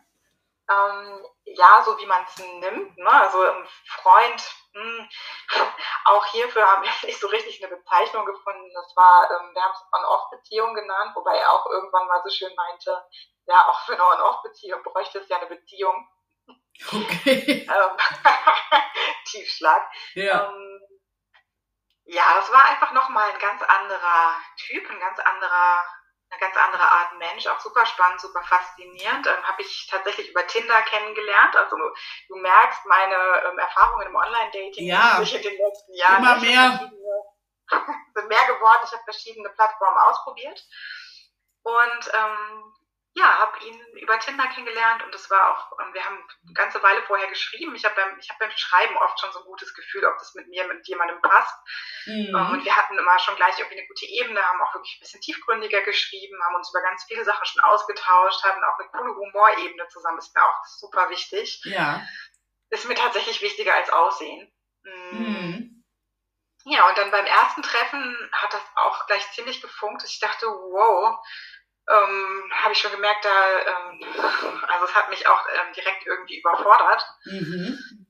Ähm, 0.71 1.27
ja, 1.45 1.83
so 1.85 1.99
wie 1.99 2.07
man 2.07 2.23
es 2.25 2.37
nimmt. 2.39 2.97
Ne? 2.97 3.11
Also 3.11 3.43
ein 3.43 3.67
Freund, 3.87 4.55
mh, 4.75 4.83
hm, 4.83 5.09
auch 6.05 6.25
hierfür 6.27 6.65
haben 6.65 6.83
wir 6.83 6.91
nicht 7.07 7.19
so 7.19 7.29
richtig 7.29 7.65
eine 7.65 7.75
Bezeichnung 7.75 8.27
gefunden. 8.27 8.71
Das 8.75 8.95
war, 8.95 9.29
ähm, 9.31 9.55
wir 9.55 9.63
haben 9.63 9.73
es 9.73 9.99
On-Off-Beziehung 9.99 10.75
genannt, 10.75 11.13
wobei 11.15 11.37
er 11.37 11.51
auch 11.53 11.67
irgendwann 11.67 12.07
mal 12.07 12.23
so 12.25 12.31
schön 12.31 12.55
meinte, 12.55 13.03
ja, 13.47 13.67
auch 13.69 13.81
für 13.81 13.95
eine 13.95 14.05
On-Off-Beziehung 14.05 14.83
bräuchte 14.83 15.19
es 15.21 15.29
ja 15.29 15.39
eine 15.39 15.47
Beziehung. 15.47 16.07
Okay. 16.93 17.67
Ähm, 17.71 17.97
Tiefschlag. 19.25 19.89
Ja. 20.15 20.49
Ähm, 20.49 20.81
ja, 22.11 22.25
das 22.35 22.51
war 22.51 22.65
einfach 22.65 22.93
nochmal 22.93 23.31
ein 23.31 23.39
ganz 23.39 23.63
anderer 23.63 24.35
Typ, 24.57 24.91
ein 24.91 24.99
ganz 24.99 25.19
anderer, 25.21 25.85
eine 26.31 26.41
ganz 26.41 26.57
andere 26.57 26.83
Art 26.83 27.17
Mensch, 27.19 27.47
auch 27.47 27.61
super 27.61 27.87
spannend, 27.87 28.21
super 28.21 28.43
faszinierend. 28.43 29.29
Ähm, 29.29 29.43
Habe 29.45 29.63
ich 29.63 29.87
tatsächlich 29.89 30.31
über 30.31 30.45
Tinder 30.47 30.83
kennengelernt. 30.83 31.57
Also 31.57 31.77
du 31.77 32.37
merkst 32.37 32.85
meine 32.87 33.15
ähm, 33.15 33.59
Erfahrungen 33.59 34.09
im 34.09 34.17
Online-Dating 34.17 34.87
ja, 34.87 35.19
sich 35.19 35.37
in 35.37 35.43
den 35.43 35.59
letzten 35.59 35.95
Jahren. 35.95 36.23
Immer 36.23 36.37
mehr. 36.37 36.91
sind 38.15 38.29
mehr 38.29 38.47
geworden. 38.47 38.83
Ich 38.85 38.93
habe 38.93 39.05
verschiedene 39.05 39.51
Plattformen 39.51 39.99
ausprobiert. 39.99 40.61
Und 41.63 42.11
ähm, 42.13 42.75
ja, 43.15 43.39
habe 43.39 43.59
ihn 43.65 43.81
über 43.97 44.19
Tinder 44.21 44.47
kennengelernt 44.47 45.03
und 45.03 45.15
es 45.15 45.29
war 45.31 45.51
auch, 45.51 45.79
wir 45.93 46.05
haben 46.05 46.25
eine 46.45 46.55
ganze 46.55 46.81
Weile 46.83 47.03
vorher 47.03 47.27
geschrieben. 47.29 47.75
Ich 47.75 47.85
habe 47.85 47.97
beim, 47.97 48.19
ich 48.21 48.31
hab 48.31 48.39
beim 48.39 48.51
Schreiben 48.53 48.97
oft 48.99 49.19
schon 49.19 49.33
so 49.33 49.41
ein 49.41 49.47
gutes 49.47 49.75
Gefühl, 49.75 50.05
ob 50.05 50.17
das 50.19 50.35
mit 50.35 50.47
mir, 50.49 50.67
mit 50.69 50.87
jemandem 50.87 51.21
passt. 51.21 51.57
Mhm. 52.07 52.35
Und 52.53 52.65
wir 52.65 52.77
hatten 52.77 52.97
immer 52.97 53.19
schon 53.19 53.35
gleich 53.35 53.59
irgendwie 53.59 53.79
eine 53.79 53.89
gute 53.89 54.07
Ebene, 54.07 54.41
haben 54.41 54.63
auch 54.63 54.75
wirklich 54.75 54.97
ein 54.97 55.01
bisschen 55.01 55.21
tiefgründiger 55.21 55.83
geschrieben, 55.83 56.39
haben 56.45 56.55
uns 56.55 56.71
über 56.71 56.83
ganz 56.83 57.05
viele 57.05 57.25
Sachen 57.25 57.45
schon 57.47 57.63
ausgetauscht, 57.63 58.45
hatten 58.45 58.63
auch 58.63 58.79
eine 58.79 58.89
coole 58.91 59.15
Humorebene 59.17 59.89
zusammen, 59.89 60.19
ist 60.19 60.35
mir 60.35 60.45
auch 60.45 60.65
super 60.65 61.11
wichtig. 61.11 61.61
Ja. 61.65 62.07
Ist 62.71 62.87
mir 62.87 62.95
tatsächlich 62.95 63.43
wichtiger 63.43 63.75
als 63.75 63.91
Aussehen. 63.91 64.53
Mhm. 64.83 65.85
Ja, 66.65 66.89
und 66.89 66.97
dann 66.97 67.11
beim 67.11 67.25
ersten 67.25 67.63
Treffen 67.63 68.31
hat 68.33 68.53
das 68.53 68.63
auch 68.77 69.07
gleich 69.07 69.29
ziemlich 69.33 69.61
gefunkt. 69.63 70.05
Ich 70.05 70.21
dachte, 70.21 70.47
wow, 70.47 71.19
ähm, 71.91 72.53
habe 72.63 72.73
ich 72.73 72.81
schon 72.81 72.93
gemerkt, 72.93 73.25
da, 73.25 73.59
ähm, 73.59 74.05
also 74.69 74.85
es 74.85 74.95
hat 74.95 75.09
mich 75.11 75.27
auch 75.27 75.45
ähm, 75.55 75.73
direkt 75.75 76.07
irgendwie 76.07 76.39
überfordert. 76.39 77.05
Mhm. 77.25 78.07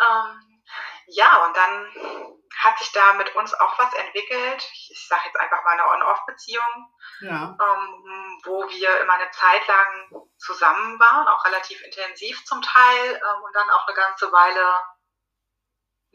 Ähm, 0.00 0.62
ja, 1.06 1.44
und 1.46 1.56
dann 1.56 2.34
hat 2.58 2.78
sich 2.78 2.92
da 2.92 3.14
mit 3.14 3.34
uns 3.34 3.52
auch 3.54 3.78
was 3.78 3.92
entwickelt. 3.94 4.68
Ich, 4.72 4.90
ich 4.92 5.08
sage 5.08 5.22
jetzt 5.26 5.38
einfach 5.38 5.62
mal 5.64 5.72
eine 5.72 5.88
On-Off-Beziehung, 5.90 6.94
ja. 7.20 7.56
Ähm, 7.60 8.40
wo 8.44 8.68
wir 8.68 9.00
immer 9.00 9.14
eine 9.14 9.30
Zeit 9.30 9.66
lang 9.68 10.28
zusammen 10.38 10.98
waren, 10.98 11.28
auch 11.28 11.44
relativ 11.44 11.82
intensiv 11.82 12.44
zum 12.44 12.62
Teil 12.62 13.14
ähm, 13.14 13.42
und 13.42 13.54
dann 13.54 13.70
auch 13.70 13.86
eine 13.86 13.96
ganze 13.96 14.32
Weile 14.32 14.74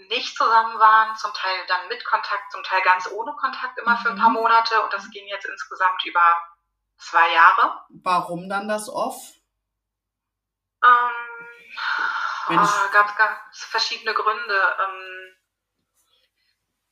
nicht 0.07 0.35
zusammen 0.35 0.79
waren, 0.79 1.15
zum 1.17 1.33
Teil 1.33 1.65
dann 1.67 1.87
mit 1.89 2.05
Kontakt, 2.05 2.51
zum 2.51 2.63
Teil 2.63 2.81
ganz 2.83 3.09
ohne 3.11 3.33
Kontakt 3.35 3.77
immer 3.79 3.97
für 3.97 4.09
ein 4.09 4.17
paar 4.17 4.29
mhm. 4.29 4.35
Monate 4.35 4.81
und 4.81 4.93
das 4.93 5.09
ging 5.11 5.27
jetzt 5.27 5.45
insgesamt 5.45 6.05
über 6.05 6.23
zwei 6.99 7.33
Jahre. 7.33 7.85
Warum 7.89 8.49
dann 8.49 8.67
das 8.67 8.89
Off? 8.89 9.15
Ähm, 10.83 11.11
oh, 12.49 12.91
gab 12.91 13.17
es 13.51 13.63
verschiedene 13.63 14.13
Gründe. 14.13 14.77
Ähm, 14.83 15.35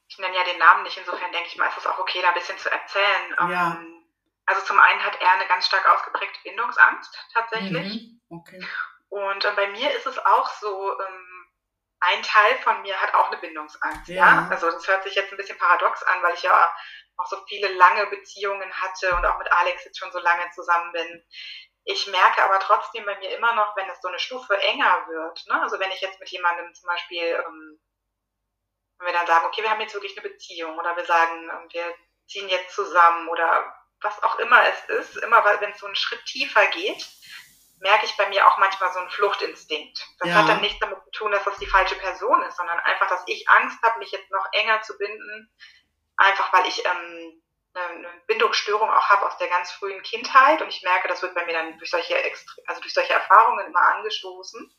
ich 0.08 0.18
nenne 0.18 0.36
ja 0.36 0.44
den 0.44 0.58
Namen 0.58 0.84
nicht, 0.84 0.98
insofern 0.98 1.32
denke 1.32 1.50
ich 1.50 1.58
mal, 1.58 1.68
ist 1.68 1.78
es 1.78 1.88
auch 1.88 2.00
okay, 2.00 2.22
da 2.22 2.30
ein 2.30 2.34
bisschen 2.34 2.58
zu 2.58 2.72
erzählen. 2.72 3.36
Ähm, 3.40 3.52
ja. 3.52 3.78
Also 4.46 4.62
zum 4.66 4.80
einen 4.80 5.04
hat 5.04 5.20
er 5.22 5.32
eine 5.34 5.48
ganz 5.48 5.68
stark 5.68 5.86
ausgeprägte 5.90 6.40
Bindungsangst 6.44 7.18
tatsächlich. 7.34 7.94
Mhm. 7.94 8.22
Okay. 8.30 8.66
Und 9.10 9.46
äh, 9.46 9.52
bei 9.56 9.68
mir 9.68 9.92
ist 9.96 10.08
es 10.08 10.18
auch 10.18 10.50
so, 10.54 11.00
ähm, 11.00 11.37
ein 12.00 12.22
Teil 12.24 12.58
von 12.60 12.82
mir 12.82 13.00
hat 13.01 13.13
auch 13.13 13.27
eine 13.27 13.38
Bindungsangst. 13.38 14.08
Ja. 14.08 14.16
ja. 14.16 14.48
Also 14.50 14.70
das 14.70 14.88
hört 14.88 15.04
sich 15.04 15.16
jetzt 15.16 15.32
ein 15.32 15.38
bisschen 15.38 15.58
paradox 15.58 16.04
an, 16.04 16.22
weil 16.22 16.34
ich 16.36 16.44
ja 16.44 16.74
auch 17.18 17.27
so 17.27 17.38
viele 17.48 17.70
lange 17.70 18.06
Beziehungen 18.08 18.72
hatte 18.82 19.16
und 19.16 19.25
auch 19.25 19.38
mit 19.39 19.51
Alex 19.51 19.86
jetzt 19.86 19.98
schon 19.98 20.12
so 20.12 20.20
lange 20.20 20.50
zusammen 20.51 20.92
bin. 20.92 21.25
Ich 21.86 22.06
merke 22.08 22.44
aber 22.44 22.60
trotzdem 22.60 23.06
bei 23.06 23.18
mir 23.18 23.36
immer 23.36 23.56
noch, 23.56 23.75
wenn 23.75 23.89
es 23.89 24.01
so 24.01 24.10
eine 24.10 24.20
Stufe 24.20 24.58
enger 24.58 25.08
wird, 25.08 25.46
ne? 25.48 25.62
also 25.62 25.80
wenn 25.80 25.92
ich 25.92 26.01
jetzt 26.01 26.20
mit 26.20 26.30
jemandem 26.30 26.74
zum 26.74 26.88
Beispiel, 26.88 27.24
ähm, 27.24 27.80
wenn 29.00 29.08
wir 29.08 29.13
dann 29.13 29.25
sagen, 29.25 29.46
okay, 29.46 29.63
wir 29.63 29.70
haben 29.72 29.82
jetzt 29.82 29.94
wirklich 29.94 30.18
eine 30.18 30.30
Beziehung 30.30 30.77
oder 30.77 30.96
wir 30.98 31.06
sagen, 31.06 31.50
wir 31.72 31.96
ziehen 32.27 32.50
jetzt 32.50 32.75
zusammen 32.75 33.30
oder 33.30 33.74
was 34.01 34.22
auch 34.22 34.38
immer 34.39 34.62
es 34.68 34.84
ist, 34.89 35.18
immer 35.24 35.44
wenn 35.46 35.72
es 35.72 35.80
so 35.80 35.86
einen 35.86 35.96
Schritt 35.96 36.24
tiefer 36.25 36.68
geht, 36.68 37.08
merke 37.79 38.05
ich 38.05 38.17
bei 38.17 38.27
mir 38.29 38.48
auch 38.48 38.57
manchmal 38.57 38.91
so 38.91 39.00
einen 39.00 39.10
Fluchtinstinkt. 39.10 40.05
Das 40.19 40.29
ja. 40.29 40.36
hat 40.36 40.50
dann 40.50 40.62
nichts 40.62 40.79
damit 40.79 41.03
zu 41.05 41.12
tun, 41.12 41.31
dass 41.31 41.43
das 41.43 41.57
die 41.57 41.67
falsche 41.67 41.96
Person 41.96 42.41
ist, 42.43 42.57
sondern 42.57 42.79
einfach, 42.79 43.07
dass 43.07 43.24
ich 43.27 43.48
Angst 43.50 43.81
habe, 43.84 44.00
mich 44.00 44.12
jetzt 44.12 44.31
noch 44.31 44.48
enger 44.51 44.81
zu 44.81 44.98
binden, 44.98 45.51
einfach 46.15 46.51
weil 46.53 46.67
ich 46.67 46.84
ähm, 46.86 47.41
eine 47.74 48.10
Bindungsstörung 48.25 48.89
auch 48.89 49.10
habe 49.10 49.27
aus 49.27 49.38
der 49.38 49.50
ganz 49.50 49.72
frühen 49.72 50.01
Kindheit 50.01 50.62
und 50.62 50.69
ich 50.69 50.81
merke, 50.84 51.07
das 51.07 51.22
wird 51.22 51.36
bei 51.36 51.46
mir 51.46 51.53
dann 51.53 51.77
durch 51.77 51.91
solche, 51.91 52.15
also 52.65 52.81
durch 52.81 52.93
solche 52.93 53.13
Erfahrungen 53.13 53.67
immer 53.67 53.81
angestoßen. 53.96 54.74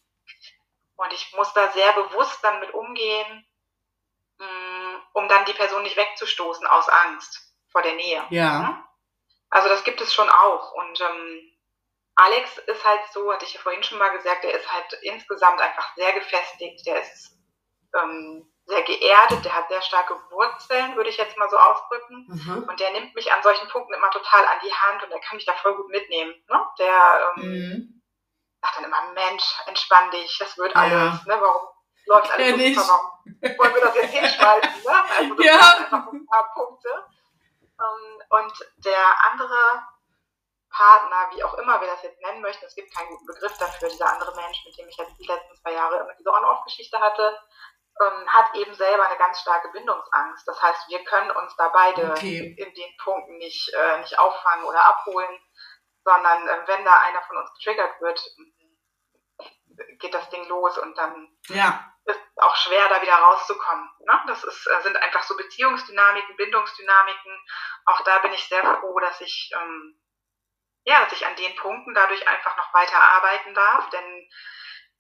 Und 0.97 1.13
ich 1.13 1.33
muss 1.37 1.53
da 1.53 1.71
sehr 1.71 1.93
bewusst 1.93 2.43
dann 2.43 2.59
mit 2.59 2.75
umgehen, 2.75 3.47
mm, 4.39 4.97
um 5.13 5.29
dann 5.29 5.45
die 5.45 5.53
Person 5.53 5.83
nicht 5.85 5.97
wegzustoßen 5.97 6.67
aus 6.67 6.89
Angst 6.89 7.55
vor 7.71 7.83
der 7.83 7.95
Nähe. 7.95 8.27
Ja. 8.31 8.59
Ne? 8.59 8.85
Also 9.51 9.69
das 9.69 9.85
gibt 9.85 10.01
es 10.01 10.13
schon 10.13 10.29
auch. 10.29 10.73
Und 10.73 11.01
ähm, 11.01 11.58
Alex 12.19 12.59
ist 12.59 12.85
halt 12.85 13.01
so, 13.13 13.33
hatte 13.33 13.45
ich 13.45 13.55
ja 13.55 13.61
vorhin 13.61 13.83
schon 13.85 13.99
mal 13.99 14.09
gesagt, 14.09 14.43
der 14.43 14.55
ist 14.59 14.73
halt 14.73 14.93
insgesamt 15.03 15.61
einfach 15.61 15.95
sehr 15.95 16.13
gefestigt, 16.13 16.85
der 16.85 17.01
ist 17.01 17.39
ähm, 17.95 18.53
sehr 18.67 18.83
geerdet, 18.83 19.45
der 19.45 19.55
hat 19.55 19.69
sehr 19.69 19.81
starke 19.83 20.17
Wurzeln, 20.31 20.97
würde 20.97 21.11
ich 21.11 21.17
jetzt 21.17 21.39
mal 21.39 21.49
so 21.49 21.57
ausdrücken. 21.57 22.27
Mhm. 22.29 22.67
Und 22.69 22.81
der 22.81 22.91
nimmt 22.91 23.15
mich 23.15 23.33
an 23.33 23.43
solchen 23.45 23.69
Punkten 23.69 23.95
immer 23.95 24.11
total 24.11 24.45
an 24.45 24.59
die 24.65 24.73
Hand 24.73 25.05
und 25.05 25.11
der 25.11 25.21
kann 25.21 25.37
mich 25.37 25.47
da 25.47 25.55
voll 25.55 25.77
gut 25.77 25.89
mitnehmen. 25.91 26.35
Ne? 26.49 26.67
Der 26.81 27.33
ähm, 27.37 27.43
mhm. 27.43 28.03
sagt 28.63 28.79
dann 28.79 28.85
immer, 28.85 29.13
Mensch, 29.15 29.45
entspann 29.67 30.11
dich, 30.11 30.37
das 30.41 30.59
wird 30.59 30.75
ja. 30.75 30.81
alles. 30.81 31.25
Ne? 31.25 31.37
Warum 31.41 31.69
läuft 32.07 32.33
alles 32.33 32.61
ja, 32.61 32.83
so 32.83 32.89
Warum 32.89 33.59
wollen 33.59 33.75
wir 33.75 33.81
das 33.81 33.95
jetzt 33.95 34.13
hinschmeißen? 34.13 34.83
Ne? 34.85 35.05
Also 35.19 35.35
das 35.35 35.47
ja. 35.47 35.53
sind 35.53 35.93
einfach 35.93 36.13
ein 36.13 36.27
paar 36.27 36.53
Punkte. 36.53 36.89
Ähm, 37.81 38.23
und 38.29 38.53
der 38.79 39.25
andere 39.31 39.87
Partner, 40.79 41.31
wie 41.35 41.43
auch 41.43 41.55
immer 41.55 41.81
wir 41.81 41.89
das 41.89 42.03
jetzt 42.05 42.21
nennen 42.21 42.41
möchten, 42.41 42.65
es 42.65 42.75
gibt 42.77 42.95
keinen 42.95 43.09
guten 43.09 43.27
Begriff 43.27 43.57
dafür, 43.59 43.89
dieser 43.89 44.13
andere 44.13 44.35
Mensch, 44.37 44.65
mit 44.65 44.79
dem 44.79 44.89
ich 44.89 44.97
jetzt 44.97 45.19
die 45.19 45.27
letzten 45.27 45.57
zwei 45.57 45.73
Jahre 45.73 45.97
immer 45.97 46.15
diese 46.15 46.33
On-Off-Geschichte 46.33 47.01
hatte, 47.01 47.37
ähm, 48.01 48.29
hat 48.29 48.55
eben 48.55 48.73
selber 48.75 49.07
eine 49.07 49.19
ganz 49.19 49.41
starke 49.41 49.69
Bindungsangst. 49.71 50.47
Das 50.47 50.63
heißt, 50.63 50.89
wir 50.89 51.03
können 51.05 51.33
uns 51.33 51.57
da 51.57 51.69
beide 51.71 52.13
okay. 52.13 52.55
in 52.57 52.75
den 52.75 52.97
Punkten 53.03 53.39
nicht, 53.39 53.75
äh, 53.75 53.99
nicht 53.99 54.17
auffangen 54.21 54.65
oder 54.67 54.85
abholen, 54.85 55.41
sondern 56.05 56.47
äh, 56.47 56.67
wenn 56.67 56.85
da 56.85 56.95
einer 57.01 57.23
von 57.23 57.39
uns 57.39 57.53
getriggert 57.55 58.01
wird, 58.01 58.23
geht 59.99 60.15
das 60.15 60.29
Ding 60.31 60.47
los 60.49 60.79
und 60.79 60.97
dann 60.97 61.29
ja. 61.49 61.93
ist 62.05 62.17
es 62.17 62.43
auch 62.43 62.55
schwer, 62.55 62.89
da 62.89 63.03
wieder 63.03 63.15
rauszukommen. 63.15 63.89
Ne? 64.07 64.21
Das 64.29 64.45
ist, 64.45 64.67
äh, 64.67 64.83
sind 64.83 64.97
einfach 64.97 65.25
so 65.25 65.37
Beziehungsdynamiken, 65.37 66.37
Bindungsdynamiken. 66.37 67.47
Auch 67.87 68.01
da 68.03 68.21
bin 68.21 68.33
ich 68.33 68.49
sehr 68.49 68.63
froh, 68.63 68.99
dass 69.01 69.21
ich, 69.21 69.51
ähm, 69.55 70.01
ja, 70.89 71.05
dass 71.05 71.13
ich 71.13 71.27
an 71.27 71.37
den 71.37 71.55
Punkten 71.57 71.93
dadurch 71.93 72.27
einfach 72.27 72.57
noch 72.57 72.73
weiter 72.73 72.97
arbeiten 72.97 73.55
darf, 73.55 73.91
denn 73.91 74.29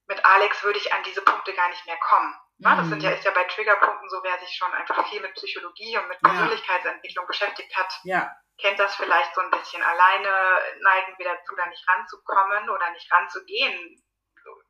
mit 0.07 0.23
Alex 0.23 0.63
würde 0.63 0.79
ich 0.79 0.93
an 0.93 1.03
diese 1.03 1.23
Punkte 1.23 1.55
gar 1.55 1.69
nicht 1.71 1.87
mehr 1.87 1.97
kommen. 1.97 2.35
Ne? 2.59 2.75
Das 2.77 2.89
sind 2.89 3.03
ja, 3.03 3.11
mhm. 3.11 3.17
ist 3.17 3.25
ja 3.25 3.31
bei 3.31 3.45
Triggerpunkten 3.45 4.09
so, 4.11 4.23
wer 4.23 4.39
sich 4.39 4.55
schon 4.55 4.71
einfach 4.73 5.09
viel 5.09 5.23
mit 5.23 5.33
Psychologie 5.35 5.97
und 5.97 6.09
mit 6.09 6.21
Persönlichkeitsentwicklung 6.21 7.27
beschäftigt 7.27 7.75
hat, 7.75 7.91
ja. 8.05 8.31
kennt 8.61 8.79
das 8.79 8.97
vielleicht 8.97 9.35
so 9.35 9.41
ein 9.41 9.51
bisschen. 9.51 9.83
Alleine 9.83 10.59
neigen 10.81 11.15
wir 11.17 11.25
dazu, 11.25 11.57
da 11.57 11.67
nicht 11.67 11.89
ranzukommen 11.89 12.69
oder 12.69 12.91
nicht 12.91 13.11
ranzugehen. 13.11 14.05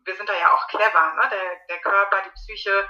Wir 0.05 0.15
sind 0.15 0.29
da 0.29 0.39
ja 0.39 0.55
auch 0.55 0.69
clever. 0.69 1.15
Ne? 1.15 1.29
Der, 1.31 1.57
der 1.69 1.81
Körper, 1.81 2.23
die 2.27 2.31
Psyche 2.31 2.89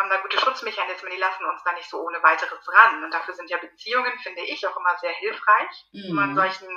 haben 0.00 0.10
da 0.10 0.16
gute 0.16 0.40
Schutzmechanismen, 0.40 1.12
die 1.12 1.18
lassen 1.18 1.44
uns 1.44 1.62
da 1.62 1.72
nicht 1.72 1.88
so 1.88 2.00
ohne 2.00 2.20
weiteres 2.20 2.66
ran. 2.72 3.04
Und 3.04 3.14
dafür 3.14 3.34
sind 3.34 3.48
ja 3.48 3.58
Beziehungen, 3.58 4.18
finde 4.20 4.42
ich, 4.42 4.66
auch 4.66 4.76
immer 4.76 4.98
sehr 4.98 5.12
hilfreich, 5.12 5.86
mhm. 5.92 6.10
um 6.10 6.18
an 6.18 6.34
solchen, 6.34 6.68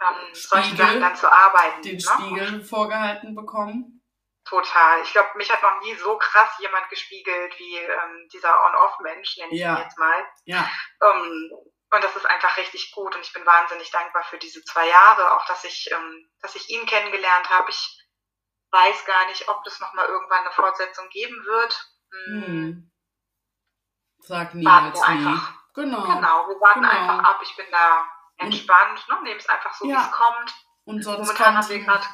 ähm, 0.00 0.34
solchen 0.34 0.76
Sachen 0.76 1.00
dann 1.00 1.16
zu 1.16 1.30
arbeiten. 1.30 1.82
Den 1.82 1.96
ne? 1.96 2.00
Spiegel 2.00 2.64
vorgehalten 2.64 3.34
bekommen. 3.34 4.02
Total. 4.44 5.00
Ich 5.02 5.12
glaube, 5.12 5.30
mich 5.36 5.50
hat 5.50 5.62
noch 5.62 5.80
nie 5.80 5.94
so 5.94 6.18
krass 6.18 6.50
jemand 6.58 6.88
gespiegelt 6.90 7.58
wie 7.58 7.76
ähm, 7.78 8.28
dieser 8.32 8.54
On-Off-Mensch, 8.66 9.38
nenne 9.38 9.52
ich 9.52 9.60
ja. 9.60 9.76
ihn 9.76 9.82
jetzt 9.82 9.98
mal. 9.98 10.26
Ja. 10.44 10.68
Ähm, 11.02 11.50
und 11.90 12.04
das 12.04 12.14
ist 12.16 12.26
einfach 12.26 12.56
richtig 12.56 12.92
gut 12.92 13.14
und 13.14 13.22
ich 13.22 13.32
bin 13.32 13.46
wahnsinnig 13.46 13.90
dankbar 13.90 14.24
für 14.24 14.38
diese 14.38 14.62
zwei 14.64 14.88
Jahre, 14.88 15.32
auch 15.32 15.46
dass 15.46 15.64
ich, 15.64 15.88
ähm, 15.92 16.28
dass 16.40 16.56
ich 16.56 16.68
ihn 16.68 16.84
kennengelernt 16.86 17.48
habe. 17.48 17.70
Ich 17.70 18.04
weiß 18.70 19.04
gar 19.06 19.26
nicht, 19.28 19.48
ob 19.48 19.64
es 19.66 19.80
nochmal 19.80 20.06
irgendwann 20.08 20.40
eine 20.40 20.50
Fortsetzung 20.50 21.08
geben 21.10 21.44
wird. 21.44 21.90
Hm. 22.10 22.46
hm. 22.46 22.90
Sag 24.18 24.54
niemals 24.54 24.98
nie. 24.98 25.06
Einfach. 25.06 25.54
Genau. 25.74 26.02
Genau, 26.02 26.48
wir 26.48 26.60
warten 26.60 26.82
genau. 26.82 26.92
einfach 26.92 27.18
ab. 27.30 27.40
Ich 27.42 27.56
bin 27.56 27.66
da 27.70 28.08
entspannt, 28.38 29.06
ne? 29.08 29.22
nehme 29.22 29.36
es 29.38 29.48
einfach 29.48 29.72
so, 29.74 29.86
ja. 29.86 29.96
wie 29.96 30.00
es 30.00 30.10
kommt. 30.12 30.54
Und 30.84 31.02
sonst 31.02 31.26
Momentan 31.28 31.54
kommt, 31.54 31.68
wir 31.68 31.80
gerade 31.80 32.06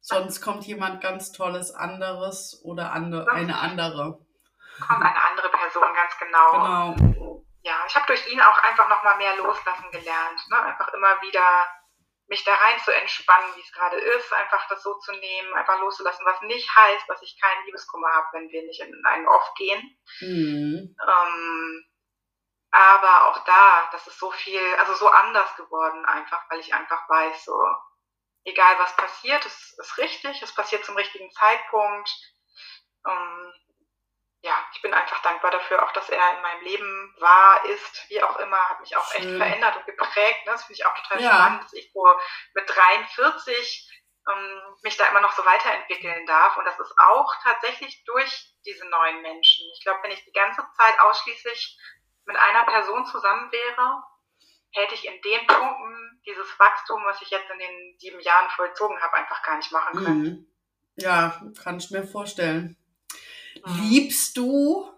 Sonst 0.00 0.40
kommt 0.40 0.66
jemand 0.66 1.00
ganz 1.00 1.30
Tolles 1.30 1.72
anderes 1.72 2.60
oder 2.64 2.92
ande, 2.92 3.26
eine 3.30 3.58
andere. 3.58 4.18
Kommt 4.80 5.04
eine 5.04 5.24
andere 5.30 5.48
Person, 5.48 5.94
ganz 5.94 6.18
genau. 6.18 6.94
Genau. 6.94 7.44
Ja, 7.62 7.84
ich 7.86 7.94
habe 7.94 8.06
durch 8.06 8.26
ihn 8.32 8.40
auch 8.40 8.58
einfach 8.64 8.88
nochmal 8.88 9.16
mehr 9.18 9.36
loslassen 9.36 9.90
gelernt. 9.92 10.40
Ne? 10.50 10.60
Einfach 10.60 10.92
immer 10.92 11.22
wieder 11.22 11.66
mich 12.26 12.42
da 12.42 12.54
rein 12.54 12.80
zu 12.80 12.90
entspannen, 12.90 13.54
wie 13.54 13.60
es 13.60 13.72
gerade 13.72 13.96
ist, 13.96 14.32
einfach 14.32 14.66
das 14.68 14.82
so 14.82 14.94
zu 14.94 15.12
nehmen, 15.12 15.54
einfach 15.54 15.78
loszulassen, 15.80 16.26
was 16.26 16.40
nicht 16.42 16.68
heißt, 16.74 17.08
dass 17.08 17.22
ich 17.22 17.38
keinen 17.40 17.64
Liebeskummer 17.66 18.08
habe, 18.08 18.26
wenn 18.32 18.48
wir 18.48 18.62
nicht 18.64 18.80
in 18.80 19.04
einen 19.04 19.28
Off 19.28 19.54
gehen. 19.54 19.98
Mhm. 20.20 20.96
Ähm, 21.06 21.84
aber 22.72 23.28
auch 23.28 23.44
da, 23.44 23.88
das 23.92 24.06
ist 24.06 24.18
so 24.18 24.30
viel, 24.30 24.74
also 24.76 24.94
so 24.94 25.06
anders 25.08 25.54
geworden 25.56 26.04
einfach, 26.06 26.42
weil 26.48 26.60
ich 26.60 26.72
einfach 26.72 27.06
weiß, 27.08 27.44
so, 27.44 27.62
egal 28.44 28.78
was 28.78 28.96
passiert, 28.96 29.44
es 29.44 29.78
ist 29.78 29.98
richtig, 29.98 30.42
es 30.42 30.54
passiert 30.54 30.84
zum 30.84 30.96
richtigen 30.96 31.30
Zeitpunkt. 31.32 32.10
Ähm, 33.06 33.52
ja, 34.40 34.54
ich 34.72 34.82
bin 34.82 34.92
einfach 34.94 35.20
dankbar 35.22 35.50
dafür, 35.50 35.84
auch 35.84 35.92
dass 35.92 36.08
er 36.08 36.34
in 36.34 36.42
meinem 36.42 36.62
Leben 36.62 37.14
war, 37.20 37.64
ist, 37.66 38.08
wie 38.08 38.22
auch 38.22 38.36
immer, 38.38 38.68
hat 38.70 38.80
mich 38.80 38.96
auch 38.96 39.14
echt 39.14 39.24
Schön. 39.24 39.38
verändert 39.38 39.76
und 39.76 39.86
geprägt. 39.86 40.46
Ne? 40.46 40.52
Das 40.52 40.64
finde 40.64 40.80
ich 40.80 40.86
auch 40.86 40.96
total 40.96 41.22
ja. 41.22 41.30
spannend, 41.30 41.64
dass 41.64 41.72
ich 41.74 41.92
so 41.92 42.04
mit 42.54 42.68
43 42.68 44.02
ähm, 44.28 44.76
mich 44.82 44.96
da 44.96 45.06
immer 45.08 45.20
noch 45.20 45.32
so 45.32 45.44
weiterentwickeln 45.44 46.26
darf. 46.26 46.56
Und 46.56 46.64
das 46.64 46.78
ist 46.80 46.94
auch 46.98 47.32
tatsächlich 47.42 48.02
durch 48.04 48.54
diese 48.64 48.88
neuen 48.88 49.20
Menschen. 49.22 49.64
Ich 49.74 49.84
glaube, 49.84 50.00
wenn 50.02 50.10
ich 50.10 50.24
die 50.24 50.32
ganze 50.32 50.66
Zeit 50.76 50.98
ausschließlich 51.00 51.78
mit 52.32 52.40
einer 52.40 52.64
Person 52.64 53.04
zusammen 53.06 53.50
wäre, 53.52 54.02
hätte 54.70 54.94
ich 54.94 55.06
in 55.06 55.20
den 55.22 55.46
Punkten 55.46 56.20
dieses 56.24 56.58
Wachstum, 56.58 57.02
was 57.04 57.20
ich 57.20 57.30
jetzt 57.30 57.50
in 57.52 57.58
den 57.58 57.98
sieben 57.98 58.20
Jahren 58.20 58.48
vollzogen 58.50 58.98
habe, 59.00 59.16
einfach 59.16 59.42
gar 59.42 59.56
nicht 59.56 59.72
machen 59.72 60.04
können. 60.04 60.22
Mhm. 60.22 60.46
Ja, 60.96 61.42
kann 61.62 61.78
ich 61.78 61.90
mir 61.90 62.04
vorstellen. 62.04 62.76
Liebst 63.80 64.36
du 64.36 64.90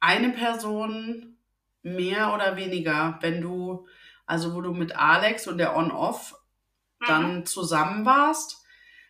eine 0.00 0.30
Person 0.30 1.38
mehr 1.82 2.32
oder 2.32 2.56
weniger, 2.56 3.18
wenn 3.20 3.40
du, 3.40 3.88
also 4.26 4.54
wo 4.54 4.60
du 4.60 4.72
mit 4.72 4.96
Alex 4.96 5.46
und 5.48 5.58
der 5.58 5.76
On-Off 5.76 6.34
dann 7.06 7.38
mhm. 7.38 7.46
zusammen 7.46 8.04
warst? 8.04 8.64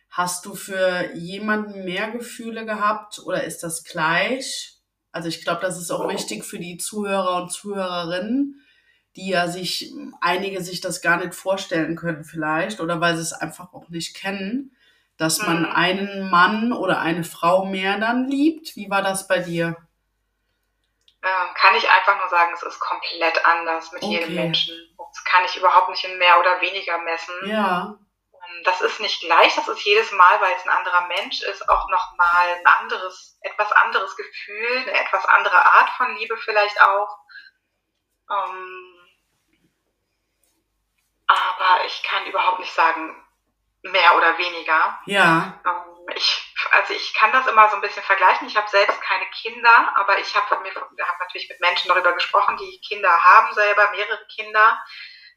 Hast 0.09 0.45
du 0.45 0.55
für 0.55 1.13
jemanden 1.13 1.85
mehr 1.85 2.09
Gefühle 2.09 2.65
gehabt 2.65 3.19
oder 3.19 3.43
ist 3.43 3.61
das 3.61 3.83
gleich? 3.83 4.78
Also 5.11 5.27
ich 5.27 5.43
glaube, 5.43 5.61
das 5.61 5.77
ist 5.77 5.91
auch 5.91 6.07
wichtig 6.07 6.45
für 6.45 6.59
die 6.59 6.77
Zuhörer 6.77 7.41
und 7.41 7.51
Zuhörerinnen, 7.51 8.61
die 9.15 9.29
ja 9.29 9.47
sich, 9.47 9.93
einige 10.21 10.61
sich 10.61 10.81
das 10.81 11.01
gar 11.01 11.17
nicht 11.17 11.33
vorstellen 11.33 11.95
können 11.95 12.23
vielleicht 12.23 12.79
oder 12.79 13.01
weil 13.01 13.15
sie 13.15 13.21
es 13.21 13.33
einfach 13.33 13.73
auch 13.73 13.89
nicht 13.89 14.15
kennen 14.15 14.75
dass 15.19 15.39
man 15.39 15.63
mhm. 15.63 15.71
einen 15.75 16.29
Mann 16.29 16.71
oder 16.71 17.01
eine 17.01 17.25
Frau 17.25 17.65
mehr 17.65 17.97
dann 17.99 18.29
liebt? 18.29 18.75
Wie 18.77 18.89
war 18.89 19.01
das 19.01 19.27
bei 19.27 19.39
dir? 19.39 19.75
Ähm, 21.21 21.53
kann 21.53 21.75
ich 21.75 21.89
einfach 21.89 22.17
nur 22.17 22.29
sagen, 22.29 22.51
es 22.55 22.63
ist 22.63 22.79
komplett 22.79 23.45
anders 23.45 23.91
mit 23.91 24.01
okay. 24.01 24.13
jedem 24.13 24.35
Menschen. 24.35 24.75
Das 24.97 25.23
kann 25.25 25.43
ich 25.43 25.57
überhaupt 25.57 25.89
nicht 25.89 26.05
in 26.05 26.17
mehr 26.17 26.39
oder 26.39 26.61
weniger 26.61 26.97
messen. 26.99 27.33
Ja. 27.45 27.97
Das 28.63 28.81
ist 28.81 28.99
nicht 28.99 29.21
gleich, 29.21 29.55
das 29.55 29.67
ist 29.67 29.83
jedes 29.83 30.11
Mal, 30.11 30.41
weil 30.41 30.53
es 30.55 30.63
ein 30.63 30.77
anderer 30.77 31.07
Mensch 31.07 31.41
ist, 31.41 31.67
auch 31.69 31.89
nochmal 31.89 32.47
ein 32.55 32.65
anderes, 32.65 33.37
etwas 33.41 33.71
anderes 33.71 34.15
Gefühl, 34.15 34.77
eine 34.77 34.99
etwas 34.99 35.25
andere 35.25 35.65
Art 35.65 35.89
von 35.97 36.15
Liebe 36.15 36.37
vielleicht 36.37 36.81
auch. 36.81 37.17
Ähm, 38.31 39.09
aber 41.27 41.85
ich 41.85 42.03
kann 42.03 42.25
überhaupt 42.25 42.59
nicht 42.59 42.73
sagen, 42.73 43.15
mehr 43.83 44.15
oder 44.17 44.37
weniger. 44.37 44.99
Ja. 45.05 45.59
Ähm, 45.65 46.09
ich, 46.15 46.55
also 46.71 46.93
ich 46.93 47.13
kann 47.13 47.31
das 47.31 47.47
immer 47.47 47.69
so 47.69 47.75
ein 47.75 47.81
bisschen 47.81 48.03
vergleichen. 48.03 48.47
Ich 48.47 48.57
habe 48.57 48.69
selbst 48.69 48.99
keine 49.01 49.25
Kinder, 49.41 49.93
aber 49.95 50.19
ich 50.19 50.35
habe 50.35 50.55
hab 50.55 51.19
natürlich 51.19 51.49
mit 51.49 51.59
Menschen 51.59 51.89
darüber 51.89 52.13
gesprochen, 52.13 52.57
die 52.57 52.81
Kinder 52.87 53.11
haben 53.11 53.53
selber, 53.53 53.91
mehrere 53.91 54.25
Kinder, 54.35 54.83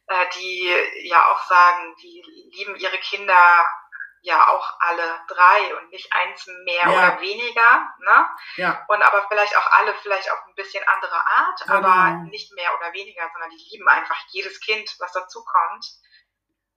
äh, 0.07 0.27
die 0.37 1.09
ja 1.09 1.33
auch 1.33 1.43
sagen, 1.45 1.95
die 2.03 2.23
lieben 2.53 2.77
ihre 2.77 2.99
Kinder 2.99 3.67
ja 4.23 4.49
auch 4.49 4.77
alle 4.79 5.21
drei 5.27 5.77
und 5.77 5.91
nicht 5.91 6.13
eins 6.13 6.47
mehr 6.65 6.83
ja. 6.83 6.91
oder 6.91 7.21
weniger. 7.21 7.93
Ne? 7.99 8.29
Ja. 8.57 8.85
Und 8.89 9.03
aber 9.03 9.27
vielleicht 9.29 9.57
auch 9.57 9.67
alle, 9.73 9.95
vielleicht 9.95 10.31
auch 10.31 10.47
ein 10.47 10.55
bisschen 10.55 10.87
andere 10.87 11.27
Art, 11.27 11.61
genau. 11.61 11.75
aber 11.79 12.25
nicht 12.31 12.53
mehr 12.55 12.73
oder 12.79 12.93
weniger, 12.93 13.29
sondern 13.33 13.51
die 13.51 13.69
lieben 13.71 13.89
einfach 13.89 14.17
jedes 14.31 14.61
Kind, 14.61 14.95
was 15.01 15.13
dazu 15.13 15.45
kommt. 15.45 15.87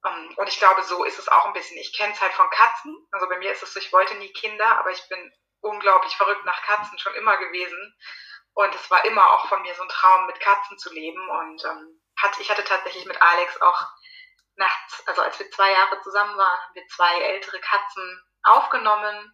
Ähm, 0.06 0.34
und 0.38 0.50
ich 0.50 0.58
glaube, 0.58 0.82
so 0.84 1.04
ist 1.04 1.20
es 1.20 1.28
auch 1.28 1.46
ein 1.46 1.54
bisschen. 1.54 1.78
Ich 1.78 1.96
kenne 1.96 2.14
es 2.14 2.22
halt 2.22 2.34
von 2.34 2.50
Katzen. 2.50 2.96
Also 3.12 3.30
bei 3.30 3.38
mir 3.38 3.52
ist 3.52 3.62
es 3.62 3.74
so, 3.74 3.80
ich 3.80 3.94
wollte 3.94 4.16
nie 4.16 4.34
Kinder, 4.34 4.80
aber 4.80 4.90
ich 4.90 5.08
bin 5.08 5.32
unglaublich 5.62 6.16
verrückt 6.18 6.46
nach 6.46 6.62
Katzen 6.64 6.98
schon 6.98 7.14
immer 7.16 7.38
gewesen. 7.38 7.96
Und 8.54 8.74
es 8.74 8.90
war 8.90 9.06
immer 9.06 9.32
auch 9.32 9.48
von 9.50 9.62
mir 9.62 9.76
so 9.76 9.84
ein 9.84 9.90
Traum, 9.90 10.26
mit 10.26 10.40
Katzen 10.40 10.80
zu 10.80 10.92
leben. 10.92 11.30
Und 11.30 11.64
ähm, 11.66 12.02
hat, 12.18 12.40
ich 12.40 12.50
hatte 12.50 12.64
tatsächlich 12.64 13.06
mit 13.06 13.22
Alex 13.22 13.62
auch 13.62 13.88
nachts, 14.56 15.06
also 15.08 15.22
als 15.22 15.38
wir 15.40 15.50
zwei 15.52 15.72
Jahre 15.72 16.02
zusammen 16.02 16.38
waren, 16.38 16.60
haben 16.60 16.76
wir 16.76 16.88
zwei 16.88 17.22
ältere 17.22 17.60
Katzen 17.60 18.24
aufgenommen. 18.44 19.34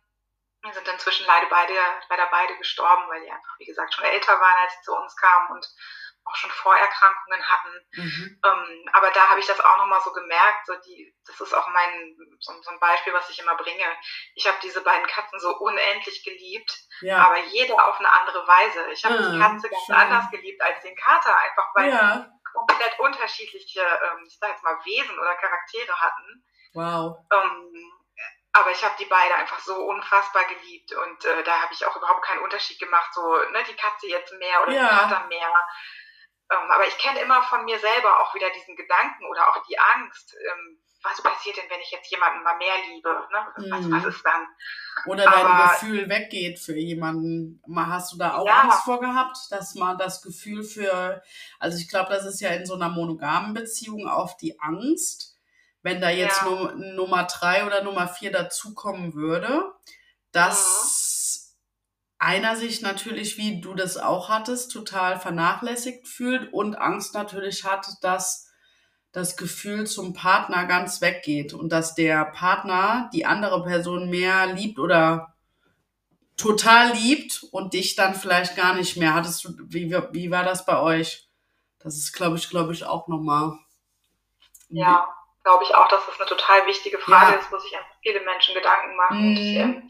Wir 0.63 0.73
sind 0.73 0.87
inzwischen 0.87 1.25
leider 1.25 1.47
beide, 1.47 1.73
leider 2.09 2.27
beide 2.31 2.57
gestorben, 2.57 3.07
weil 3.09 3.23
die 3.23 3.31
einfach, 3.31 3.55
wie 3.59 3.65
gesagt, 3.65 3.93
schon 3.93 4.03
älter 4.05 4.39
waren, 4.39 4.57
als 4.63 4.73
sie 4.73 4.81
zu 4.83 4.95
uns 4.95 5.15
kamen. 5.15 5.51
Und 5.51 5.67
auch 6.23 6.35
schon 6.35 6.51
Vorerkrankungen 6.51 7.43
hatten. 7.43 7.87
Mhm. 7.93 8.39
Ähm, 8.45 8.89
aber 8.93 9.11
da 9.11 9.29
habe 9.29 9.39
ich 9.39 9.47
das 9.47 9.59
auch 9.59 9.77
nochmal 9.77 10.01
so 10.01 10.11
gemerkt. 10.13 10.65
So 10.65 10.73
die, 10.85 11.15
das 11.25 11.39
ist 11.39 11.53
auch 11.53 11.67
mein 11.69 12.15
so, 12.39 12.53
so 12.61 12.69
ein 12.71 12.79
Beispiel, 12.79 13.13
was 13.13 13.29
ich 13.29 13.39
immer 13.39 13.55
bringe. 13.55 13.85
Ich 14.35 14.47
habe 14.47 14.57
diese 14.61 14.81
beiden 14.81 15.07
Katzen 15.07 15.39
so 15.39 15.57
unendlich 15.57 16.23
geliebt, 16.23 16.77
ja. 17.01 17.17
aber 17.17 17.39
jede 17.39 17.73
auf 17.73 17.97
eine 17.99 18.11
andere 18.11 18.47
Weise. 18.47 18.91
Ich 18.91 19.03
habe 19.03 19.15
ja, 19.15 19.29
die 19.29 19.39
Katze 19.39 19.69
ganz 19.69 19.85
schön. 19.85 19.95
anders 19.95 20.31
geliebt 20.31 20.61
als 20.61 20.81
den 20.81 20.95
Kater, 20.95 21.35
einfach 21.37 21.69
weil 21.75 21.89
ja. 21.89 22.29
Komplett 22.53 22.99
unterschiedliche, 22.99 23.81
ähm, 23.81 24.23
ich 24.25 24.37
sag 24.39 24.51
jetzt 24.51 24.63
mal, 24.63 24.77
Wesen 24.85 25.17
oder 25.19 25.35
Charaktere 25.35 25.93
hatten. 25.99 26.45
Wow. 26.73 27.17
Ähm, 27.31 27.91
aber 28.53 28.71
ich 28.71 28.83
habe 28.83 28.95
die 28.99 29.05
beide 29.05 29.35
einfach 29.35 29.59
so 29.59 29.75
unfassbar 29.75 30.43
geliebt 30.45 30.93
und 30.93 31.25
äh, 31.25 31.43
da 31.43 31.61
habe 31.61 31.73
ich 31.73 31.85
auch 31.85 31.95
überhaupt 31.95 32.23
keinen 32.23 32.41
Unterschied 32.43 32.79
gemacht, 32.79 33.13
so 33.13 33.21
ne, 33.21 33.63
die 33.69 33.75
Katze 33.75 34.07
jetzt 34.07 34.33
mehr 34.33 34.63
oder 34.63 34.73
ja. 34.73 34.81
der 34.81 34.89
Kater 34.89 35.27
mehr. 35.27 35.53
Ähm, 36.51 36.71
aber 36.71 36.85
ich 36.85 36.97
kenne 36.97 37.21
immer 37.21 37.41
von 37.43 37.63
mir 37.63 37.79
selber 37.79 38.19
auch 38.19 38.35
wieder 38.35 38.49
diesen 38.49 38.75
Gedanken 38.75 39.25
oder 39.25 39.47
auch 39.47 39.65
die 39.67 39.79
Angst. 39.79 40.35
Ähm, 40.35 40.83
was 41.03 41.21
passiert 41.23 41.57
denn, 41.57 41.69
wenn 41.69 41.81
ich 41.81 41.91
jetzt 41.91 42.11
jemanden 42.11 42.43
mal 42.43 42.57
mehr 42.57 42.73
liebe? 42.93 43.09
Ne? 43.09 43.69
Was, 43.71 43.85
mhm. 43.85 43.91
was 43.91 44.05
ist 44.05 44.25
dann? 44.25 44.47
Oder 45.05 45.23
dein 45.25 45.45
aber, 45.45 45.73
Gefühl 45.73 46.09
weggeht 46.09 46.59
für 46.59 46.75
jemanden. 46.75 47.61
Hast 47.75 48.13
du 48.13 48.17
da 48.17 48.35
auch 48.35 48.45
ja. 48.45 48.61
Angst 48.61 48.83
vor 48.83 48.99
gehabt, 48.99 49.37
dass 49.49 49.75
man 49.75 49.97
das 49.97 50.21
Gefühl 50.21 50.63
für, 50.63 51.21
also 51.59 51.77
ich 51.77 51.89
glaube, 51.89 52.09
das 52.11 52.25
ist 52.25 52.39
ja 52.39 52.49
in 52.49 52.65
so 52.65 52.75
einer 52.75 52.89
monogamen 52.89 53.53
Beziehung 53.53 54.07
auf 54.07 54.37
die 54.37 54.59
Angst, 54.59 55.39
wenn 55.81 56.01
da 56.01 56.09
jetzt 56.09 56.41
ja. 56.43 56.73
Nummer 56.75 57.23
drei 57.23 57.65
oder 57.65 57.83
Nummer 57.83 58.07
vier 58.07 58.31
dazukommen 58.31 59.15
würde, 59.15 59.73
dass 60.31 61.57
einer 62.19 62.55
sich 62.55 62.83
natürlich, 62.83 63.37
wie 63.37 63.61
du 63.61 63.73
das 63.73 63.97
auch 63.97 64.29
hattest, 64.29 64.71
total 64.71 65.19
vernachlässigt 65.19 66.07
fühlt 66.07 66.53
und 66.53 66.75
Angst 66.75 67.15
natürlich 67.15 67.63
hat, 67.63 67.87
dass 68.01 68.50
das 69.11 69.35
Gefühl 69.35 69.87
zum 69.87 70.13
Partner 70.13 70.65
ganz 70.65 71.01
weggeht 71.01 71.53
und 71.53 71.69
dass 71.69 71.95
der 71.95 72.25
Partner 72.25 73.09
die 73.13 73.25
andere 73.25 73.63
Person 73.63 74.09
mehr 74.09 74.47
liebt 74.47 74.79
oder 74.79 75.35
total 76.37 76.93
liebt 76.93 77.43
und 77.51 77.73
dich 77.73 77.95
dann 77.95 78.15
vielleicht 78.15 78.55
gar 78.55 78.73
nicht 78.73 78.97
mehr. 78.97 79.13
Hattest 79.13 79.43
du, 79.43 79.49
wie, 79.67 79.91
wie 80.11 80.31
war 80.31 80.43
das 80.43 80.65
bei 80.65 80.79
euch? 80.79 81.27
Das 81.79 81.95
ist, 81.95 82.13
glaube 82.13 82.37
ich, 82.37 82.49
glaube 82.49 82.73
ich, 82.73 82.85
auch 82.85 83.07
nochmal. 83.07 83.57
Ja, 84.69 85.07
glaube 85.43 85.63
ich 85.63 85.75
auch, 85.75 85.87
dass 85.89 86.05
das 86.05 86.19
eine 86.19 86.29
total 86.29 86.65
wichtige 86.67 86.97
Frage 86.99 87.33
ja. 87.33 87.37
ist, 87.39 87.51
wo 87.51 87.57
sich 87.57 87.75
einfach 87.75 87.97
viele 88.01 88.21
Menschen 88.21 88.55
Gedanken 88.55 88.95
machen. 88.95 89.29
Mhm. 89.29 89.37
Ich, 89.37 89.55
äh, 89.57 89.81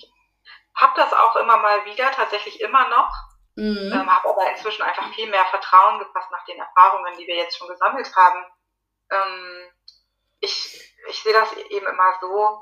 habe 0.73 0.93
das 0.95 1.13
auch 1.13 1.35
immer 1.35 1.57
mal 1.57 1.85
wieder, 1.85 2.11
tatsächlich 2.11 2.59
immer 2.61 2.89
noch. 2.89 3.13
Mhm. 3.55 3.91
Ähm, 3.93 4.09
habe 4.09 4.29
aber 4.29 4.49
inzwischen 4.49 4.81
einfach 4.81 5.13
viel 5.13 5.29
mehr 5.29 5.45
Vertrauen 5.45 5.99
gefasst 5.99 6.31
nach 6.31 6.45
den 6.45 6.57
Erfahrungen, 6.57 7.13
die 7.19 7.27
wir 7.27 7.35
jetzt 7.35 7.57
schon 7.57 7.67
gesammelt 7.67 8.09
haben. 8.15 8.45
Ähm, 9.11 9.67
ich, 10.39 10.95
ich 11.09 11.23
sehe 11.23 11.33
das 11.33 11.53
eben 11.53 11.87
immer 11.87 12.17
so, 12.19 12.59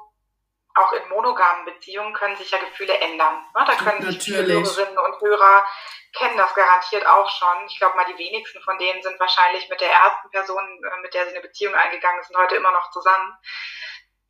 auch 0.75 0.93
in 0.93 1.09
monogamen 1.09 1.65
Beziehungen 1.65 2.13
können 2.13 2.35
sich 2.35 2.51
ja 2.51 2.57
Gefühle 2.57 2.97
ändern. 2.99 3.45
Ne? 3.55 3.65
Da 3.65 3.75
können 3.75 4.01
sich 4.01 4.21
viele 4.21 4.53
Hörerinnen 4.53 4.97
und 4.97 5.21
Hörer 5.21 5.65
kennen 6.13 6.37
das 6.37 6.53
garantiert 6.53 7.05
auch 7.05 7.29
schon. 7.29 7.65
Ich 7.67 7.77
glaube 7.77 7.95
mal, 7.95 8.05
die 8.05 8.17
wenigsten 8.17 8.61
von 8.61 8.77
denen 8.77 9.01
sind 9.01 9.19
wahrscheinlich 9.19 9.69
mit 9.69 9.81
der 9.81 9.91
ersten 9.91 10.29
Person, 10.31 10.63
äh, 10.83 11.01
mit 11.01 11.13
der 11.13 11.25
sie 11.25 11.31
eine 11.31 11.41
Beziehung 11.41 11.75
eingegangen 11.75 12.23
sind, 12.23 12.37
heute 12.37 12.55
immer 12.55 12.71
noch 12.71 12.91
zusammen. 12.91 13.37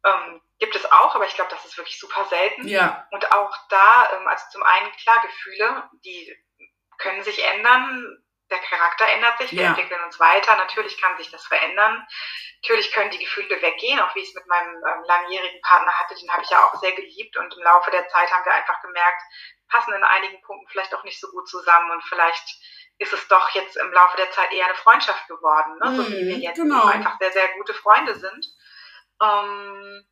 Ähm, 0.04 0.42
gibt 0.60 0.76
es 0.76 0.90
auch, 0.92 1.16
aber 1.16 1.26
ich 1.26 1.36
glaube, 1.36 1.52
das 1.52 1.66
ist 1.66 1.78
wirklich 1.78 2.00
super 2.00 2.26
selten. 2.26 2.68
Ja. 2.68 3.08
Und 3.12 3.32
auch 3.32 3.54
da, 3.70 4.12
ähm, 4.14 4.28
also 4.28 4.46
zum 4.52 4.64
einen 4.64 4.92
klar 4.94 5.22
Gefühle, 5.22 5.90
die 6.06 6.36
können 6.98 7.24
sich 7.24 7.44
ändern, 7.44 8.24
der 8.50 8.60
Charakter 8.60 9.08
ändert 9.08 9.38
sich, 9.38 9.52
wir 9.52 9.64
ja. 9.64 9.70
entwickeln 9.70 10.04
uns 10.04 10.20
weiter, 10.20 10.56
natürlich 10.58 11.00
kann 11.02 11.18
sich 11.18 11.30
das 11.32 11.46
verändern. 11.46 12.06
Natürlich 12.62 12.92
können 12.92 13.12
die 13.12 13.20
Gefühle 13.20 13.62
weggehen, 13.62 14.00
auch 14.00 14.14
wie 14.16 14.20
ich 14.20 14.30
es 14.30 14.36
mit 14.36 14.48
meinem 14.48 14.76
ähm, 14.76 15.04
langjährigen 15.06 15.62
Partner 15.62 15.94
hatte, 15.94 16.16
den 16.16 16.32
habe 16.32 16.44
ich 16.44 16.50
ja 16.50 16.64
auch 16.64 16.76
sehr 16.82 16.94
geliebt 16.94 17.38
und 17.38 17.54
im 17.56 17.64
Laufe 17.64 17.92
der 17.92 18.08
Zeit 18.10 18.32
haben 18.32 18.44
wir 18.46 18.54
einfach 18.54 18.82
gemerkt, 18.82 19.22
passen 19.70 19.94
in 19.94 20.04
einigen 20.04 20.42
Punkten 20.42 20.68
vielleicht 20.70 20.94
auch 20.94 21.04
nicht 21.04 21.20
so 21.20 21.30
gut 21.30 21.48
zusammen 21.48 21.92
und 21.92 22.04
vielleicht 22.04 22.60
ist 22.98 23.14
es 23.14 23.28
doch 23.30 23.50
jetzt 23.52 23.78
im 23.78 23.94
Laufe 23.94 24.18
der 24.18 24.32
Zeit 24.32 24.52
eher 24.52 24.66
eine 24.66 24.76
Freundschaft 24.76 25.28
geworden, 25.28 25.78
ne? 25.82 25.96
so 25.96 26.08
wie 26.08 26.28
wir 26.28 26.36
mhm, 26.36 26.42
jetzt 26.42 26.58
genau. 26.58 26.86
einfach 26.86 27.18
sehr, 27.20 27.32
sehr 27.32 27.48
gute 27.54 27.74
Freunde 27.74 28.16
sind. 28.16 28.46
Ähm, 29.22 30.06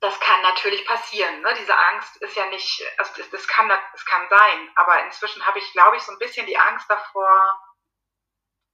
das 0.00 0.18
kann 0.20 0.42
natürlich 0.42 0.86
passieren. 0.86 1.40
Ne? 1.40 1.54
Diese 1.58 1.76
Angst 1.76 2.16
ist 2.18 2.36
ja 2.36 2.46
nicht, 2.46 2.82
also 2.98 3.12
das, 3.16 3.30
das, 3.30 3.48
kann, 3.48 3.68
das 3.68 4.04
kann 4.04 4.28
sein, 4.28 4.72
aber 4.76 5.04
inzwischen 5.04 5.44
habe 5.44 5.58
ich, 5.58 5.72
glaube 5.72 5.96
ich, 5.96 6.02
so 6.02 6.12
ein 6.12 6.18
bisschen 6.18 6.46
die 6.46 6.58
Angst 6.58 6.88
davor, 6.88 7.60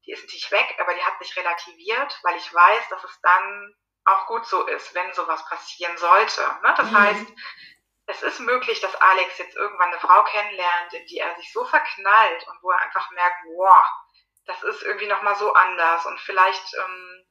die 0.04 0.12
ist 0.12 0.24
nicht 0.24 0.50
weg, 0.50 0.76
aber 0.80 0.92
die 0.94 1.02
hat 1.02 1.18
sich 1.18 1.34
relativiert, 1.36 2.18
weil 2.22 2.36
ich 2.36 2.52
weiß, 2.52 2.88
dass 2.90 3.04
es 3.04 3.20
dann 3.22 3.74
auch 4.04 4.26
gut 4.26 4.44
so 4.46 4.66
ist, 4.66 4.94
wenn 4.94 5.12
sowas 5.14 5.44
passieren 5.48 5.96
sollte. 5.96 6.42
Ne? 6.62 6.74
Das 6.76 6.90
mhm. 6.90 6.98
heißt, 6.98 7.26
es 8.06 8.22
ist 8.22 8.40
möglich, 8.40 8.80
dass 8.80 8.94
Alex 8.96 9.38
jetzt 9.38 9.56
irgendwann 9.56 9.88
eine 9.88 10.00
Frau 10.00 10.24
kennenlernt, 10.24 10.92
in 10.92 11.06
die 11.06 11.18
er 11.18 11.34
sich 11.36 11.50
so 11.52 11.64
verknallt 11.64 12.46
und 12.48 12.62
wo 12.62 12.70
er 12.70 12.80
einfach 12.80 13.10
merkt, 13.12 13.38
wow, 13.46 13.86
das 14.44 14.62
ist 14.62 14.82
irgendwie 14.82 15.06
nochmal 15.06 15.36
so 15.36 15.54
anders 15.54 16.04
und 16.04 16.20
vielleicht 16.20 16.74
ähm, 16.74 17.26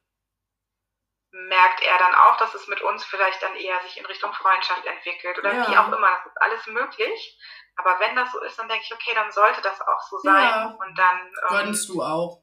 merkt 1.34 1.82
er 1.82 1.98
dann 1.98 2.14
auch, 2.14 2.36
dass 2.36 2.54
es 2.54 2.68
mit 2.68 2.80
uns 2.80 3.04
vielleicht 3.04 3.42
dann 3.42 3.56
eher 3.56 3.80
sich 3.80 3.98
in 3.98 4.06
Richtung 4.06 4.32
Freundschaft 4.32 4.86
entwickelt 4.86 5.36
oder 5.38 5.52
ja. 5.52 5.68
wie 5.68 5.76
auch 5.76 5.88
immer. 5.88 6.10
Das 6.10 6.26
ist 6.26 6.40
alles 6.40 6.66
möglich. 6.68 7.38
Aber 7.76 7.98
wenn 7.98 8.14
das 8.14 8.30
so 8.30 8.40
ist, 8.40 8.56
dann 8.56 8.68
denke 8.68 8.84
ich, 8.84 8.94
okay, 8.94 9.14
dann 9.14 9.32
sollte 9.32 9.60
das 9.60 9.80
auch 9.80 10.00
so 10.08 10.18
sein. 10.18 10.44
Ja. 10.44 10.76
Und 10.78 10.96
dann. 10.96 11.18
Ähm, 11.18 11.48
Gönnst 11.48 11.88
du 11.88 12.02
auch. 12.02 12.40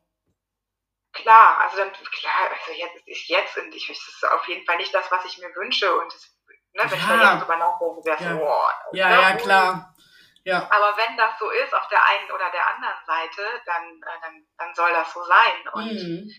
Klar, 1.13 1.57
also 1.59 1.77
dann, 1.77 1.91
klar, 1.91 2.49
also 2.51 2.71
jetzt 2.73 3.07
ist 3.07 3.27
jetzt 3.27 3.57
und 3.57 3.73
ich, 3.73 3.87
das 3.87 3.97
ist 3.97 4.29
auf 4.29 4.47
jeden 4.47 4.65
Fall 4.65 4.77
nicht 4.77 4.93
das, 4.93 5.09
was 5.09 5.23
ich 5.25 5.37
mir 5.37 5.53
wünsche. 5.55 5.93
Und 5.95 6.13
das, 6.13 6.35
ne, 6.73 6.83
wenn 6.83 6.89
ja. 6.89 6.95
ich 6.95 7.05
da 7.05 7.33
jetzt 7.33 7.41
drüber 7.43 7.57
nachdenke, 7.57 8.05
wäre 8.05 8.17
es 8.17 8.23
ja. 8.23 8.33
so, 8.33 8.43
oh, 8.43 8.69
ja, 8.91 9.09
ja, 9.09 9.21
ja, 9.21 9.35
klar. 9.35 9.95
Ja. 10.43 10.67
Aber 10.69 10.97
wenn 10.97 11.17
das 11.17 11.37
so 11.39 11.49
ist, 11.49 11.73
auf 11.73 11.87
der 11.87 12.03
einen 12.03 12.31
oder 12.31 12.49
der 12.49 12.67
anderen 12.67 13.05
Seite, 13.05 13.61
dann, 13.65 13.83
äh, 14.01 14.21
dann, 14.21 14.47
dann 14.57 14.75
soll 14.75 14.91
das 14.91 15.13
so 15.13 15.23
sein. 15.23 15.67
Und 15.73 15.93
mhm. 15.93 16.31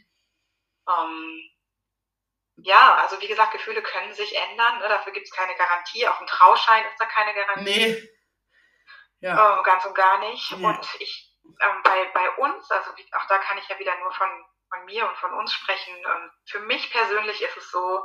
ähm, 0.89 1.51
ja, 2.57 2.97
also 2.97 3.21
wie 3.21 3.29
gesagt, 3.29 3.53
Gefühle 3.53 3.83
können 3.83 4.13
sich 4.13 4.37
ändern. 4.37 4.79
Ne? 4.79 4.89
Dafür 4.89 5.13
gibt 5.13 5.27
es 5.27 5.35
keine 5.35 5.55
Garantie. 5.57 6.07
Auch 6.07 6.21
ein 6.21 6.27
Trauschein 6.27 6.85
ist 6.87 7.01
da 7.01 7.07
keine 7.07 7.35
Garantie. 7.35 7.65
Nee. 7.65 8.09
Ja. 9.21 9.57
Ähm, 9.57 9.65
ganz 9.65 9.85
und 9.87 9.95
gar 9.95 10.19
nicht. 10.19 10.51
Ja. 10.51 10.57
Und 10.57 10.89
ich, 11.01 11.37
ähm, 11.61 11.83
bei, 11.83 12.05
bei 12.13 12.31
uns, 12.37 12.71
also 12.71 12.91
wie, 12.97 13.09
auch 13.15 13.27
da 13.27 13.39
kann 13.39 13.59
ich 13.59 13.69
ja 13.69 13.79
wieder 13.79 13.97
nur 13.99 14.13
von, 14.13 14.29
von 14.69 14.85
mir 14.85 15.09
und 15.09 15.17
von 15.17 15.33
uns 15.35 15.53
sprechen. 15.53 15.97
Ähm, 15.97 16.31
für 16.47 16.61
mich 16.61 16.91
persönlich 16.91 17.41
ist 17.41 17.57
es 17.57 17.71
so, 17.71 18.03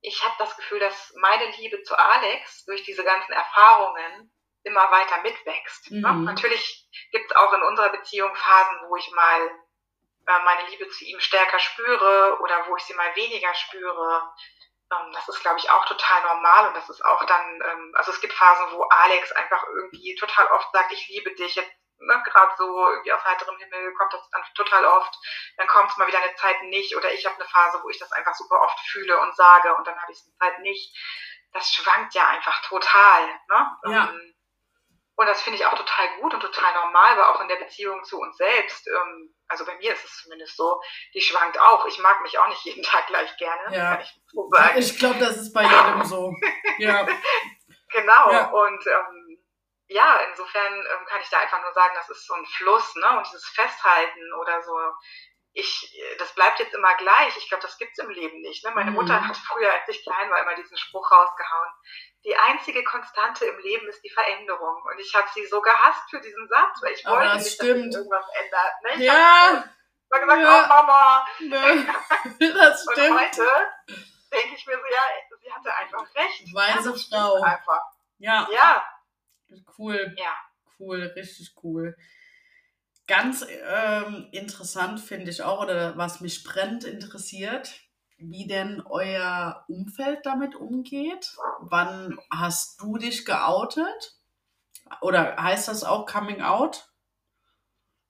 ich 0.00 0.24
habe 0.24 0.34
das 0.38 0.56
Gefühl, 0.56 0.80
dass 0.80 1.12
meine 1.20 1.46
Liebe 1.56 1.82
zu 1.82 1.98
Alex 1.98 2.64
durch 2.64 2.82
diese 2.82 3.04
ganzen 3.04 3.32
Erfahrungen 3.32 4.32
immer 4.62 4.90
weiter 4.90 5.22
mitwächst. 5.22 5.90
Ne? 5.90 6.12
Mhm. 6.12 6.24
Ne? 6.24 6.32
Natürlich 6.32 6.88
gibt 7.12 7.30
es 7.30 7.36
auch 7.36 7.52
in 7.52 7.62
unserer 7.62 7.90
Beziehung 7.90 8.34
Phasen, 8.34 8.88
wo 8.88 8.96
ich 8.96 9.10
mal 9.12 9.50
äh, 10.26 10.38
meine 10.44 10.68
Liebe 10.68 10.88
zu 10.88 11.04
ihm 11.04 11.20
stärker 11.20 11.58
spüre 11.58 12.38
oder 12.40 12.66
wo 12.66 12.76
ich 12.76 12.84
sie 12.84 12.94
mal 12.94 13.14
weniger 13.14 13.54
spüre. 13.54 14.32
Ähm, 14.92 15.12
das 15.12 15.28
ist, 15.28 15.40
glaube 15.40 15.58
ich, 15.58 15.70
auch 15.70 15.84
total 15.86 16.22
normal 16.22 16.68
und 16.68 16.76
das 16.76 16.88
ist 16.88 17.04
auch 17.04 17.24
dann, 17.24 17.60
ähm, 17.62 17.92
also 17.96 18.12
es 18.12 18.20
gibt 18.20 18.32
Phasen, 18.32 18.66
wo 18.72 18.82
Alex 18.84 19.32
einfach 19.32 19.64
irgendwie 19.64 20.14
total 20.16 20.46
oft 20.48 20.70
sagt, 20.72 20.92
ich 20.92 21.08
liebe 21.08 21.34
dich, 21.34 21.54
jetzt 21.54 21.72
ne, 21.98 22.22
gerade 22.24 22.52
so 22.56 22.88
irgendwie 22.90 23.12
aus 23.12 23.24
heiterem 23.24 23.56
Himmel 23.58 23.94
kommt 23.94 24.12
das 24.12 24.28
dann 24.30 24.42
total 24.54 24.84
oft, 24.84 25.14
dann 25.56 25.66
kommt 25.66 25.90
es 25.90 25.96
mal 25.96 26.06
wieder 26.06 26.20
eine 26.20 26.34
Zeit 26.34 26.62
nicht 26.64 26.96
oder 26.96 27.12
ich 27.12 27.24
habe 27.26 27.36
eine 27.36 27.46
Phase, 27.46 27.80
wo 27.82 27.88
ich 27.88 27.98
das 27.98 28.12
einfach 28.12 28.34
super 28.34 28.60
oft 28.60 28.78
fühle 28.80 29.18
und 29.20 29.34
sage 29.34 29.74
und 29.76 29.86
dann 29.86 30.00
habe 30.00 30.12
ich 30.12 30.18
es 30.18 30.26
eine 30.26 30.50
Zeit 30.50 30.60
nicht. 30.60 30.94
Das 31.52 31.72
schwankt 31.72 32.14
ja 32.14 32.26
einfach 32.28 32.60
total. 32.62 33.26
Ne? 33.48 33.78
Ja. 33.84 34.08
Ähm, 34.10 34.34
und 35.16 35.26
das 35.26 35.40
finde 35.40 35.58
ich 35.58 35.64
auch 35.64 35.74
total 35.74 36.20
gut 36.20 36.34
und 36.34 36.40
total 36.40 36.74
normal, 36.74 37.12
aber 37.12 37.30
auch 37.30 37.40
in 37.40 37.48
der 37.48 37.56
Beziehung 37.56 38.04
zu 38.04 38.20
uns 38.20 38.36
selbst. 38.36 38.86
Ähm, 38.88 39.34
also 39.48 39.64
bei 39.64 39.76
mir 39.76 39.92
ist 39.92 40.04
es 40.04 40.22
zumindest 40.22 40.56
so, 40.56 40.80
die 41.14 41.20
schwankt 41.20 41.60
auch. 41.60 41.86
Ich 41.86 41.98
mag 41.98 42.20
mich 42.22 42.38
auch 42.38 42.48
nicht 42.48 42.64
jeden 42.64 42.82
Tag 42.82 43.06
gleich 43.06 43.36
gerne. 43.36 43.76
Ja. 43.76 44.00
ich 44.00 44.20
so. 44.32 44.50
Ich 44.76 44.98
glaube, 44.98 45.18
das 45.18 45.36
ist 45.36 45.52
bei 45.52 45.62
jedem 45.62 46.04
so. 46.04 46.34
Ja. 46.78 47.06
genau. 47.92 48.32
Ja. 48.32 48.50
Und 48.50 48.86
ähm, 48.86 49.38
ja, 49.88 50.18
insofern 50.28 50.74
ähm, 50.74 51.06
kann 51.06 51.20
ich 51.20 51.28
da 51.28 51.38
einfach 51.38 51.62
nur 51.62 51.72
sagen, 51.72 51.94
das 51.94 52.10
ist 52.10 52.26
so 52.26 52.34
ein 52.34 52.46
Fluss, 52.46 52.94
ne? 52.96 53.18
Und 53.18 53.26
dieses 53.26 53.46
Festhalten 53.46 54.32
oder 54.40 54.62
so. 54.62 54.76
Ich, 55.58 55.98
das 56.18 56.34
bleibt 56.34 56.58
jetzt 56.58 56.74
immer 56.74 56.94
gleich. 56.96 57.34
Ich 57.38 57.48
glaube, 57.48 57.62
das 57.62 57.78
gibt's 57.78 57.98
im 57.98 58.10
Leben 58.10 58.42
nicht. 58.42 58.62
Ne? 58.62 58.72
Meine 58.74 58.90
mhm. 58.90 58.96
Mutter 58.96 59.26
hat 59.26 59.36
früher, 59.36 59.72
als 59.72 59.88
ich 59.88 60.02
klein 60.02 60.30
war, 60.30 60.42
immer 60.42 60.54
diesen 60.54 60.76
Spruch 60.76 61.10
rausgehauen 61.10 61.72
die 62.26 62.36
einzige 62.36 62.82
Konstante 62.82 63.44
im 63.44 63.58
Leben 63.60 63.88
ist 63.88 64.02
die 64.02 64.10
Veränderung. 64.10 64.82
Und 64.82 64.98
ich 64.98 65.14
habe 65.14 65.28
sie 65.32 65.46
so 65.46 65.60
gehasst 65.60 66.10
für 66.10 66.20
diesen 66.20 66.48
Satz, 66.48 66.82
weil 66.82 66.92
ich 66.92 67.06
wollte 67.06 67.36
nicht, 67.36 67.54
stimmt. 67.54 67.70
dass 67.70 67.84
sich 67.84 67.94
irgendwas 67.94 68.26
ändert. 68.42 68.72
Ne? 68.82 68.90
Ich 68.94 69.00
ja. 69.00 69.64
habe 70.12 70.20
gesagt, 70.20 70.42
ja. 70.42 70.64
oh 70.64 70.68
Mama. 70.68 71.26
Ne. 71.40 71.86
Das 72.54 72.82
stimmt. 72.82 73.10
Und 73.10 73.20
heute 73.20 73.46
denke 74.32 74.56
ich 74.56 74.66
mir 74.66 74.74
so, 74.74 74.86
ja, 74.92 75.38
sie 75.40 75.52
hatte 75.52 75.74
einfach 75.74 76.14
recht. 76.16 76.52
Weise 76.52 76.90
ja, 76.90 77.18
Frau. 77.18 77.42
Einfach. 77.42 77.82
Ja. 78.18 78.48
Ja. 78.52 78.86
Cool. 79.78 80.14
Ja. 80.16 80.36
Cool, 80.78 81.12
richtig 81.14 81.54
cool. 81.62 81.96
Ganz 83.06 83.46
ähm, 83.48 84.28
interessant 84.32 85.00
finde 85.00 85.30
ich 85.30 85.42
auch, 85.42 85.60
oder 85.60 85.96
was 85.96 86.20
mich 86.20 86.42
brennend 86.42 86.84
interessiert, 86.84 87.72
wie 88.18 88.46
denn 88.48 88.82
euer 88.88 89.64
Umfeld 89.68 90.26
damit 90.26 90.56
umgeht. 90.56 91.36
Wann 91.60 92.18
hast 92.30 92.80
du 92.80 92.96
dich 92.98 93.24
geoutet? 93.24 94.16
Oder 95.00 95.36
heißt 95.36 95.68
das 95.68 95.84
auch 95.84 96.06
Coming 96.06 96.42
Out? 96.42 96.88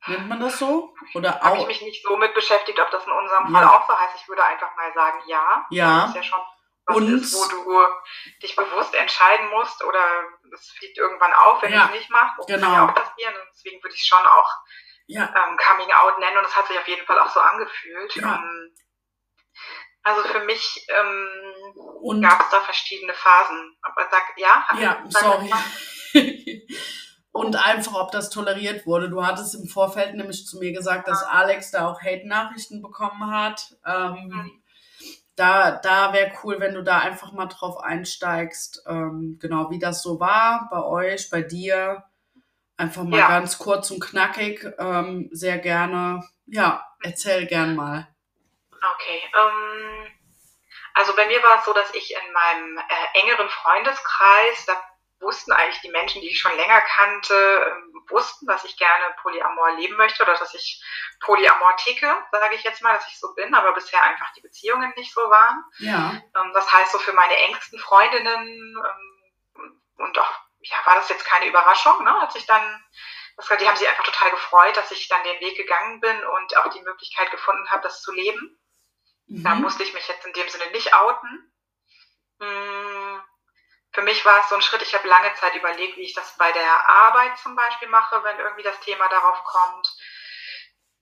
Nennt 0.06 0.28
man 0.28 0.40
das 0.40 0.58
so? 0.58 0.94
Oder 1.14 1.40
Habe 1.40 1.58
ich 1.58 1.66
mich 1.66 1.82
nicht 1.82 2.02
so 2.02 2.16
mit 2.16 2.32
beschäftigt, 2.32 2.78
ob 2.78 2.90
das 2.90 3.04
in 3.04 3.12
unserem 3.12 3.52
Fall 3.52 3.64
auch 3.64 3.86
so 3.86 3.98
heißt. 3.98 4.14
Ich 4.16 4.28
würde 4.28 4.44
einfach 4.44 4.74
mal 4.76 4.92
sagen, 4.94 5.18
ja. 5.26 5.66
Ja. 5.70 6.00
Das 6.00 6.10
ist 6.10 6.16
ja 6.16 6.22
schon 6.22 6.40
was 6.86 6.96
Und 6.96 7.12
ist, 7.12 7.34
wo 7.34 7.48
du 7.48 7.84
dich 8.40 8.54
bewusst 8.54 8.94
entscheiden 8.94 9.50
musst 9.50 9.82
oder 9.82 9.98
es 10.54 10.70
fliegt 10.70 10.96
irgendwann 10.96 11.32
auf, 11.34 11.60
wenn 11.62 11.72
ja. 11.72 11.80
du 11.80 11.86
es 11.86 11.98
nicht 11.98 12.10
machst. 12.10 12.38
Das 12.38 12.46
genau. 12.46 12.66
kann 12.68 12.74
ja 12.74 12.88
auch 12.88 12.94
passieren. 12.94 13.34
Und 13.34 13.48
deswegen 13.52 13.82
würde 13.82 13.96
ich 13.96 14.06
schon 14.06 14.24
auch 14.24 14.50
ja. 15.06 15.22
ähm, 15.22 15.56
Coming 15.56 15.92
Out 15.92 16.18
nennen. 16.18 16.38
Und 16.38 16.46
es 16.46 16.56
hat 16.56 16.66
sich 16.66 16.78
auf 16.78 16.88
jeden 16.88 17.06
Fall 17.06 17.18
auch 17.18 17.30
so 17.30 17.40
angefühlt. 17.40 18.14
Ja. 18.16 18.36
Ähm, 18.36 18.74
also 20.02 20.22
für 20.22 20.44
mich 20.44 20.86
ähm, 20.88 22.22
gab 22.22 22.40
es 22.40 22.50
da 22.50 22.60
verschiedene 22.60 23.12
Phasen. 23.12 23.76
Aber 23.82 24.08
sag, 24.10 24.22
ja? 24.36 24.64
Ja, 24.78 25.04
sorry. 25.08 25.50
Und 27.32 27.56
einfach, 27.56 27.94
ob 27.94 28.12
das 28.12 28.30
toleriert 28.30 28.86
wurde. 28.86 29.10
Du 29.10 29.24
hattest 29.24 29.54
im 29.54 29.66
Vorfeld 29.66 30.14
nämlich 30.14 30.46
zu 30.46 30.58
mir 30.58 30.72
gesagt, 30.72 31.06
dass 31.06 31.22
Alex 31.22 31.70
da 31.70 31.90
auch 31.90 32.00
Hate-Nachrichten 32.00 32.80
bekommen 32.80 33.30
hat. 33.30 33.76
Ähm, 33.84 34.28
mhm. 34.28 34.62
Da, 35.34 35.72
da 35.72 36.14
wäre 36.14 36.32
cool, 36.42 36.60
wenn 36.60 36.74
du 36.74 36.82
da 36.82 36.98
einfach 36.98 37.32
mal 37.32 37.46
drauf 37.46 37.78
einsteigst, 37.78 38.84
ähm, 38.86 39.36
genau 39.38 39.70
wie 39.70 39.78
das 39.78 40.02
so 40.02 40.18
war 40.18 40.68
bei 40.70 40.82
euch, 40.82 41.28
bei 41.28 41.42
dir. 41.42 42.04
Einfach 42.76 43.04
mal 43.04 43.18
ja. 43.18 43.28
ganz 43.28 43.58
kurz 43.58 43.90
und 43.90 44.00
knackig, 44.00 44.64
ähm, 44.78 45.28
sehr 45.32 45.58
gerne. 45.58 46.22
Ja, 46.46 46.86
erzähl 47.02 47.46
gern 47.46 47.74
mal. 47.74 48.06
Okay. 48.70 49.22
Ähm, 49.34 50.06
also 50.94 51.14
bei 51.16 51.26
mir 51.26 51.42
war 51.42 51.58
es 51.58 51.64
so, 51.64 51.72
dass 51.72 51.92
ich 51.94 52.12
in 52.12 52.32
meinem 52.32 52.78
äh, 52.78 53.20
engeren 53.20 53.48
Freundeskreis, 53.48 54.66
da 54.66 54.74
wussten 55.20 55.52
eigentlich 55.52 55.80
die 55.80 55.90
Menschen, 55.90 56.20
die 56.20 56.30
ich 56.30 56.38
schon 56.38 56.54
länger 56.56 56.80
kannte, 56.80 57.34
ähm, 57.34 58.04
wussten, 58.08 58.46
dass 58.46 58.64
ich 58.64 58.76
gerne 58.76 59.14
Polyamor 59.22 59.72
leben 59.76 59.96
möchte 59.96 60.22
oder 60.22 60.34
dass 60.34 60.54
ich 60.54 60.82
Polyamor 61.20 61.76
ticke, 61.76 62.14
sage 62.30 62.54
ich 62.54 62.62
jetzt 62.64 62.82
mal, 62.82 62.94
dass 62.94 63.08
ich 63.08 63.18
so 63.18 63.34
bin, 63.34 63.54
aber 63.54 63.72
bisher 63.72 64.02
einfach 64.02 64.32
die 64.34 64.42
Beziehungen 64.42 64.92
nicht 64.96 65.12
so 65.12 65.20
waren. 65.22 65.64
Ja. 65.78 66.22
Ähm, 66.34 66.52
das 66.54 66.72
heißt, 66.72 66.92
so 66.92 66.98
für 66.98 67.12
meine 67.12 67.36
engsten 67.36 67.78
Freundinnen 67.78 68.76
ähm, 68.76 69.80
und 69.96 70.18
auch, 70.18 70.34
ja, 70.68 70.76
war 70.84 70.96
das 70.96 71.08
jetzt 71.08 71.24
keine 71.24 71.46
Überraschung, 71.46 72.04
ne? 72.04 72.20
Hat 72.20 72.32
sich 72.32 72.46
dann 72.46 72.84
das, 73.36 73.48
die 73.58 73.68
haben 73.68 73.76
sich 73.76 73.88
einfach 73.88 74.04
total 74.04 74.30
gefreut, 74.30 74.76
dass 74.76 74.90
ich 74.90 75.08
dann 75.08 75.22
den 75.24 75.40
Weg 75.40 75.56
gegangen 75.56 76.00
bin 76.00 76.24
und 76.24 76.56
auch 76.56 76.68
die 76.70 76.80
Möglichkeit 76.80 77.30
gefunden 77.30 77.70
habe, 77.70 77.82
das 77.82 78.00
zu 78.00 78.12
leben. 78.12 78.58
Mhm. 79.26 79.44
Da 79.44 79.54
musste 79.56 79.82
ich 79.82 79.92
mich 79.92 80.08
jetzt 80.08 80.24
in 80.24 80.32
dem 80.32 80.48
Sinne 80.48 80.70
nicht 80.70 80.94
outen. 80.94 81.52
Hm, 82.40 83.22
für 83.92 84.02
mich 84.02 84.24
war 84.24 84.40
es 84.40 84.48
so 84.48 84.54
ein 84.54 84.62
Schritt, 84.62 84.82
ich 84.82 84.94
habe 84.94 85.08
lange 85.08 85.32
Zeit 85.34 85.54
überlegt, 85.54 85.96
wie 85.96 86.04
ich 86.04 86.14
das 86.14 86.36
bei 86.38 86.50
der 86.52 86.88
Arbeit 86.88 87.38
zum 87.38 87.54
Beispiel 87.56 87.88
mache, 87.88 88.22
wenn 88.24 88.38
irgendwie 88.38 88.62
das 88.62 88.80
Thema 88.80 89.08
darauf 89.08 89.42
kommt. 89.44 89.88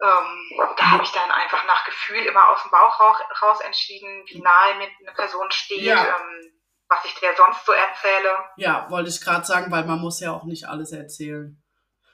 Ähm, 0.00 0.74
da 0.76 0.90
habe 0.90 1.04
ich 1.04 1.12
dann 1.12 1.30
einfach 1.30 1.64
nach 1.66 1.84
Gefühl 1.84 2.24
immer 2.26 2.48
aus 2.50 2.62
dem 2.62 2.72
Bauch 2.72 2.98
raus 3.42 3.60
entschieden, 3.60 4.24
wie 4.26 4.40
nahe 4.40 4.74
mir 4.74 4.90
eine 5.00 5.14
Person 5.14 5.50
steht, 5.52 5.82
ja. 5.82 6.16
ähm, 6.16 6.52
was 6.88 7.04
ich 7.04 7.14
dir 7.14 7.34
sonst 7.36 7.64
so 7.64 7.72
erzähle. 7.72 8.50
Ja, 8.56 8.86
wollte 8.90 9.10
ich 9.10 9.20
gerade 9.20 9.44
sagen, 9.44 9.70
weil 9.70 9.84
man 9.84 10.00
muss 10.00 10.20
ja 10.20 10.32
auch 10.32 10.44
nicht 10.44 10.66
alles 10.66 10.92
erzählen. 10.92 11.60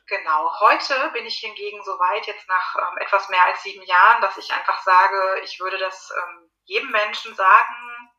Genau. 0.06 0.50
Heute 0.60 1.10
bin 1.12 1.24
ich 1.24 1.38
hingegen 1.38 1.82
so 1.84 1.92
weit, 1.92 2.26
jetzt 2.26 2.48
nach 2.48 2.76
ähm, 2.76 2.98
etwas 2.98 3.28
mehr 3.28 3.44
als 3.46 3.62
sieben 3.62 3.82
Jahren, 3.84 4.20
dass 4.20 4.36
ich 4.38 4.52
einfach 4.52 4.82
sage, 4.82 5.40
ich 5.44 5.60
würde 5.60 5.78
das 5.78 6.10
ähm, 6.10 6.50
jedem 6.64 6.90
Menschen 6.90 7.34
sagen, 7.34 8.10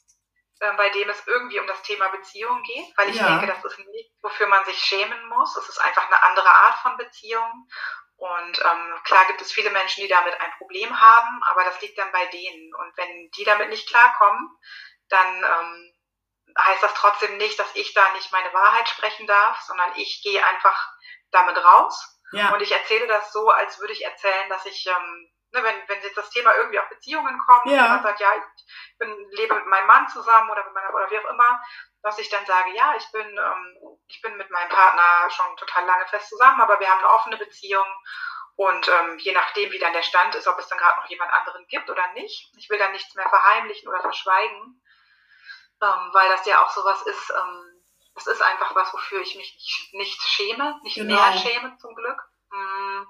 äh, 0.62 0.74
bei 0.78 0.90
dem 0.90 1.10
es 1.10 1.28
irgendwie 1.28 1.60
um 1.60 1.68
das 1.68 1.82
Thema 1.82 2.08
Beziehung 2.10 2.64
geht, 2.64 2.96
weil 2.96 3.10
ich 3.10 3.18
ja. 3.18 3.28
denke, 3.28 3.48
das 3.48 3.66
ist 3.66 3.80
nicht, 3.80 4.12
wofür 4.22 4.48
man 4.48 4.64
sich 4.64 4.78
schämen 4.78 5.28
muss. 5.28 5.58
Es 5.58 5.68
ist 5.68 5.80
einfach 5.80 6.08
eine 6.08 6.24
andere 6.24 6.48
Art 6.48 6.80
von 6.80 6.98
Beziehung. 6.98 7.68
Und 8.16 8.60
ähm, 8.60 8.96
klar 9.04 9.26
gibt 9.26 9.42
es 9.42 9.52
viele 9.52 9.72
Menschen, 9.72 10.04
die 10.04 10.08
damit 10.08 10.40
ein 10.40 10.52
Problem 10.60 10.98
haben, 10.98 11.44
aber 11.44 11.64
das 11.64 11.82
liegt 11.82 11.98
dann 11.98 12.12
bei 12.12 12.26
denen. 12.28 12.74
Und 12.76 12.96
wenn 12.96 13.32
die 13.32 13.44
damit 13.44 13.70
nicht 13.70 13.90
klarkommen, 13.90 14.56
dann 15.10 15.44
ähm, 15.44 15.91
heißt 16.58 16.84
das 16.84 16.94
trotzdem 16.94 17.38
nicht, 17.38 17.58
dass 17.60 17.76
ich 17.76 17.94
da 17.94 18.12
nicht 18.14 18.32
meine 18.32 18.54
Wahrheit 18.54 18.90
sprechen 18.90 19.28
darf, 19.28 19.60
sondern 19.62 19.92
ich 19.96 20.22
gehe 20.24 20.46
einfach 20.46 20.90
damit 21.32 21.58
raus. 21.64 22.20
Ja. 22.34 22.54
Und 22.54 22.62
ich 22.62 22.72
erzähle 22.72 23.08
das 23.08 23.32
so, 23.32 23.50
als 23.50 23.80
würde 23.80 23.94
ich 23.94 24.06
erzählen, 24.06 24.50
dass 24.50 24.66
ich, 24.66 24.86
ähm, 24.88 25.30
ne, 25.52 25.64
wenn, 25.64 25.88
wenn 25.88 26.02
jetzt 26.02 26.18
das 26.18 26.30
Thema 26.30 26.56
irgendwie 26.56 26.80
auf 26.80 26.90
Beziehungen 26.90 27.40
kommt, 27.46 27.66
ja. 27.66 27.84
und 27.84 27.90
man 27.90 28.04
sagt, 28.04 28.20
ja, 28.22 28.34
ich 28.36 28.98
bin, 28.98 29.30
lebe 29.32 29.56
mit 29.56 29.66
meinem 29.66 29.88
Mann 29.88 30.08
zusammen 30.08 30.50
oder 30.50 30.64
mit 30.64 30.74
meiner, 30.74 30.94
oder 30.94 31.10
wie 31.12 31.20
auch 31.20 31.30
immer, 31.30 31.62
dass 32.04 32.20
ich 32.20 32.30
dann 32.30 32.46
sage, 32.46 32.72
ja, 32.74 32.96
ich 32.96 33.12
bin, 33.12 33.28
ähm, 33.38 34.00
ich 34.08 34.22
bin 34.22 34.38
mit 34.38 34.50
meinem 34.50 34.70
Partner 34.70 35.30
schon 35.30 35.58
total 35.58 35.86
lange 35.86 36.08
fest 36.08 36.30
zusammen, 36.30 36.62
aber 36.62 36.80
wir 36.80 36.90
haben 36.90 37.00
eine 37.00 37.10
offene 37.10 37.38
Beziehung 37.38 37.86
und 38.56 38.88
ähm, 38.88 39.18
je 39.18 39.34
nachdem, 39.34 39.72
wie 39.72 39.80
dann 39.80 39.94
der 39.94 40.04
Stand 40.04 40.36
ist, 40.36 40.48
ob 40.48 40.60
es 40.60 40.68
dann 40.68 40.78
gerade 40.78 41.00
noch 41.00 41.10
jemand 41.10 41.32
anderen 41.34 41.66
gibt 41.68 41.90
oder 41.90 42.08
nicht. 42.14 42.52
Ich 42.58 42.70
will 42.70 42.78
dann 42.78 42.92
nichts 42.92 43.16
mehr 43.16 43.28
verheimlichen 43.30 43.90
oder 43.90 44.02
verschweigen, 44.02 44.82
ähm, 45.82 46.10
weil 46.14 46.30
das 46.30 46.46
ja 46.46 46.64
auch 46.64 46.70
sowas 46.70 47.02
ist, 47.04 47.32
ähm, 47.32 47.72
das 48.16 48.28
ist 48.28 48.42
einfach 48.42 48.76
was, 48.76 48.94
wofür 48.94 49.22
ich 49.22 49.36
mich 49.36 49.54
nicht, 49.54 49.94
nicht 49.94 50.22
schäme, 50.22 50.80
nicht 50.84 50.96
genau. 50.96 51.16
mehr 51.16 51.38
schäme 51.38 51.78
zum 51.78 51.96
Glück. 51.96 52.22
Mm. 52.52 53.06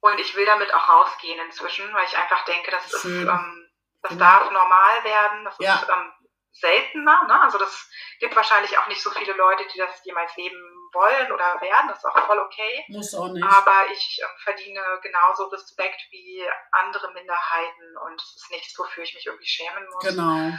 Und 0.00 0.20
ich 0.20 0.36
will 0.36 0.46
damit 0.46 0.72
auch 0.74 0.88
rausgehen 0.88 1.40
inzwischen, 1.46 1.92
weil 1.94 2.04
ich 2.04 2.16
einfach 2.16 2.44
denke, 2.44 2.70
das 2.70 2.92
ist, 2.92 3.04
ähm, 3.04 3.70
das 4.02 4.10
genau. 4.10 4.24
darf 4.24 4.50
normal 4.50 5.04
werden, 5.04 5.44
das 5.44 5.56
ja. 5.58 5.74
ist 5.74 5.88
ähm, 5.88 6.12
seltener. 6.52 7.24
Ne? 7.26 7.40
Also 7.40 7.58
das 7.58 7.88
gibt 8.18 8.34
wahrscheinlich 8.36 8.76
auch 8.78 8.86
nicht 8.88 9.02
so 9.02 9.10
viele 9.10 9.32
Leute, 9.32 9.64
die 9.72 9.78
das 9.78 10.04
jemals 10.04 10.36
leben 10.36 10.56
wollen 10.92 11.32
oder 11.32 11.60
werden. 11.60 11.88
Das 11.88 11.98
ist 11.98 12.04
auch 12.04 12.26
voll 12.26 12.38
okay. 12.38 12.84
Muss 12.88 13.14
auch 13.14 13.28
nicht. 13.28 13.44
Aber 13.44 13.90
ich 13.92 14.20
ähm, 14.22 14.28
verdiene 14.42 14.82
genauso 15.02 15.44
Respekt 15.46 16.00
wie 16.10 16.44
andere 16.72 17.12
Minderheiten 17.12 17.96
und 18.06 18.20
es 18.20 18.36
ist 18.36 18.50
nichts, 18.50 18.78
wofür 18.78 19.02
ich 19.02 19.14
mich 19.14 19.26
irgendwie 19.26 19.46
schämen 19.46 19.86
muss. 19.92 20.04
Genau. 20.04 20.52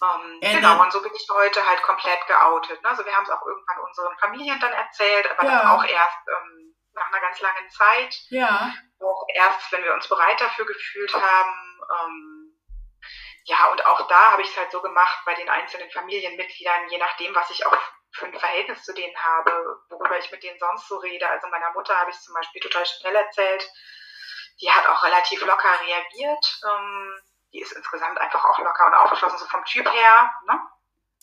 Ähm, 0.00 0.38
genau, 0.40 0.80
und 0.82 0.92
so 0.92 1.02
bin 1.02 1.12
ich 1.14 1.26
heute 1.32 1.66
halt 1.66 1.82
komplett 1.82 2.26
geoutet. 2.26 2.82
Ne? 2.82 2.88
Also 2.88 3.04
wir 3.04 3.14
haben 3.14 3.24
es 3.24 3.30
auch 3.30 3.44
irgendwann 3.44 3.80
unseren 3.80 4.16
Familien 4.18 4.60
dann 4.60 4.72
erzählt, 4.72 5.28
aber 5.30 5.48
ja. 5.48 5.58
dann 5.58 5.70
auch 5.70 5.84
erst 5.84 6.18
ähm, 6.28 6.74
nach 6.92 7.08
einer 7.08 7.20
ganz 7.20 7.40
langen 7.40 7.68
Zeit. 7.70 8.14
Ja. 8.30 8.72
Auch 9.00 9.26
erst, 9.34 9.72
wenn 9.72 9.84
wir 9.84 9.94
uns 9.94 10.08
bereit 10.08 10.40
dafür 10.40 10.66
gefühlt 10.66 11.14
haben. 11.14 11.80
Ähm, 11.90 12.38
ja, 13.44 13.66
und 13.72 13.84
auch 13.86 14.06
da 14.08 14.32
habe 14.32 14.42
ich 14.42 14.50
es 14.50 14.56
halt 14.56 14.70
so 14.70 14.82
gemacht 14.82 15.18
bei 15.24 15.34
den 15.34 15.48
einzelnen 15.48 15.90
Familienmitgliedern, 15.90 16.88
je 16.90 16.98
nachdem, 16.98 17.34
was 17.34 17.50
ich 17.50 17.66
auch 17.66 17.76
für 18.12 18.26
ein 18.26 18.38
Verhältnis 18.38 18.84
zu 18.84 18.92
denen 18.92 19.16
habe, 19.16 19.80
worüber 19.88 20.18
ich 20.18 20.30
mit 20.30 20.42
denen 20.42 20.58
sonst 20.58 20.88
so 20.88 20.98
rede. 20.98 21.28
Also 21.28 21.48
meiner 21.48 21.72
Mutter 21.72 21.96
habe 21.96 22.10
ich 22.10 22.20
zum 22.20 22.34
Beispiel 22.34 22.60
total 22.60 22.84
schnell 22.86 23.14
erzählt. 23.14 23.68
Die 24.60 24.70
hat 24.70 24.88
auch 24.88 25.02
relativ 25.04 25.44
locker 25.44 25.80
reagiert. 25.80 26.60
Ähm, 26.68 27.20
die 27.52 27.60
ist 27.60 27.72
insgesamt 27.72 28.18
einfach 28.18 28.44
auch 28.44 28.58
locker 28.58 28.86
und 28.86 28.94
aufgeschlossen, 28.94 29.38
so 29.38 29.46
vom 29.46 29.64
Typ 29.64 29.90
her. 29.92 30.32
Ne? 30.46 30.60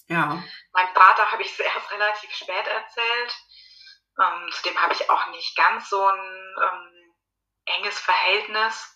Ja. 0.08 0.44
Mein 0.74 0.94
Vater 0.94 1.32
habe 1.32 1.42
ich 1.42 1.52
es 1.52 1.60
erst 1.76 1.92
relativ 1.92 2.32
spät 2.32 2.68
erzählt. 2.68 3.36
Ähm, 4.20 4.50
zudem 4.52 4.82
habe 4.82 4.94
ich 4.94 5.10
auch 5.10 5.28
nicht 5.28 5.58
ganz 5.58 5.90
so 5.90 6.06
ein 6.06 6.56
ähm, 6.64 7.16
enges 7.66 8.00
Verhältnis. 8.00 8.92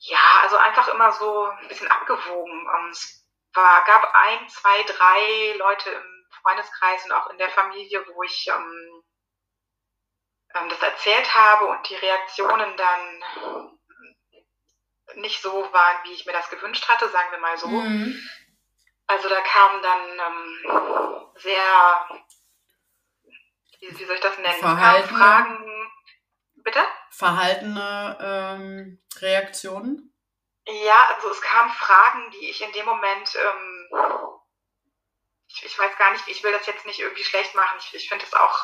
Ja, 0.00 0.40
also 0.42 0.56
einfach 0.56 0.88
immer 0.88 1.12
so 1.12 1.46
ein 1.46 1.68
bisschen 1.68 1.90
abgewogen. 1.90 2.68
Ähm, 2.76 2.90
es 2.90 3.24
war, 3.54 3.84
gab 3.84 4.12
ein, 4.14 4.48
zwei, 4.48 4.82
drei 4.82 5.54
Leute 5.56 5.90
im 5.90 6.26
Freundeskreis 6.42 7.04
und 7.04 7.12
auch 7.12 7.30
in 7.30 7.38
der 7.38 7.50
Familie, 7.50 8.04
wo 8.08 8.22
ich 8.24 8.48
ähm, 8.48 9.02
ähm, 10.54 10.68
das 10.68 10.82
erzählt 10.82 11.34
habe 11.34 11.66
und 11.66 11.88
die 11.88 11.94
Reaktionen 11.94 12.76
dann 12.76 13.73
nicht 15.16 15.42
so 15.42 15.72
waren, 15.72 15.96
wie 16.04 16.12
ich 16.12 16.26
mir 16.26 16.32
das 16.32 16.50
gewünscht 16.50 16.88
hatte, 16.88 17.08
sagen 17.08 17.30
wir 17.30 17.38
mal 17.38 17.58
so. 17.58 17.68
Mhm. 17.68 18.20
Also 19.06 19.28
da 19.28 19.40
kamen 19.40 19.82
dann 19.82 20.00
ähm, 20.00 21.30
sehr, 21.36 22.08
wie, 23.80 23.98
wie, 23.98 24.04
soll 24.04 24.16
ich 24.16 24.20
das 24.22 24.38
nennen? 24.38 24.60
Verhalten. 24.60 25.14
Fragen. 25.14 25.90
Bitte? 26.56 26.80
verhaltene 27.14 28.18
ähm, 28.20 29.02
Reaktionen? 29.20 30.12
Ja, 30.66 31.14
also 31.14 31.30
es 31.30 31.40
kamen 31.40 31.70
Fragen, 31.70 32.30
die 32.30 32.50
ich 32.50 32.62
in 32.62 32.72
dem 32.72 32.86
Moment, 32.86 33.36
ähm, 33.36 33.90
ich, 35.48 35.64
ich, 35.64 35.78
weiß 35.78 35.96
gar 35.96 36.12
nicht, 36.12 36.26
ich 36.26 36.42
will 36.42 36.52
das 36.52 36.66
jetzt 36.66 36.86
nicht 36.86 37.00
irgendwie 37.00 37.22
schlecht 37.22 37.54
machen. 37.54 37.78
Ich, 37.78 37.94
ich 37.94 38.08
finde 38.08 38.24
es 38.24 38.34
auch, 38.34 38.58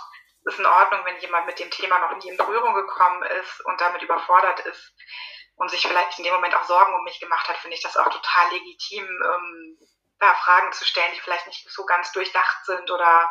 ist 0.46 0.58
in 0.58 0.66
Ordnung, 0.66 1.00
wenn 1.04 1.20
jemand 1.20 1.46
mit 1.46 1.58
dem 1.58 1.70
Thema 1.70 1.98
noch 1.98 2.16
nie 2.16 2.30
in 2.30 2.36
Berührung 2.36 2.74
gekommen 2.74 3.22
ist 3.22 3.60
und 3.66 3.80
damit 3.80 4.02
überfordert 4.02 4.60
ist 4.60 4.94
und 5.60 5.70
sich 5.70 5.86
vielleicht 5.86 6.18
in 6.18 6.24
dem 6.24 6.32
Moment 6.32 6.54
auch 6.54 6.64
Sorgen 6.64 6.94
um 6.94 7.04
mich 7.04 7.20
gemacht 7.20 7.46
hat, 7.46 7.58
finde 7.58 7.76
ich 7.76 7.82
das 7.82 7.96
auch 7.98 8.08
total 8.08 8.50
legitim, 8.50 9.04
ähm, 9.04 9.78
da 10.18 10.32
Fragen 10.34 10.72
zu 10.72 10.86
stellen, 10.86 11.12
die 11.14 11.20
vielleicht 11.20 11.46
nicht 11.46 11.70
so 11.70 11.84
ganz 11.84 12.12
durchdacht 12.12 12.64
sind 12.64 12.90
oder 12.90 13.30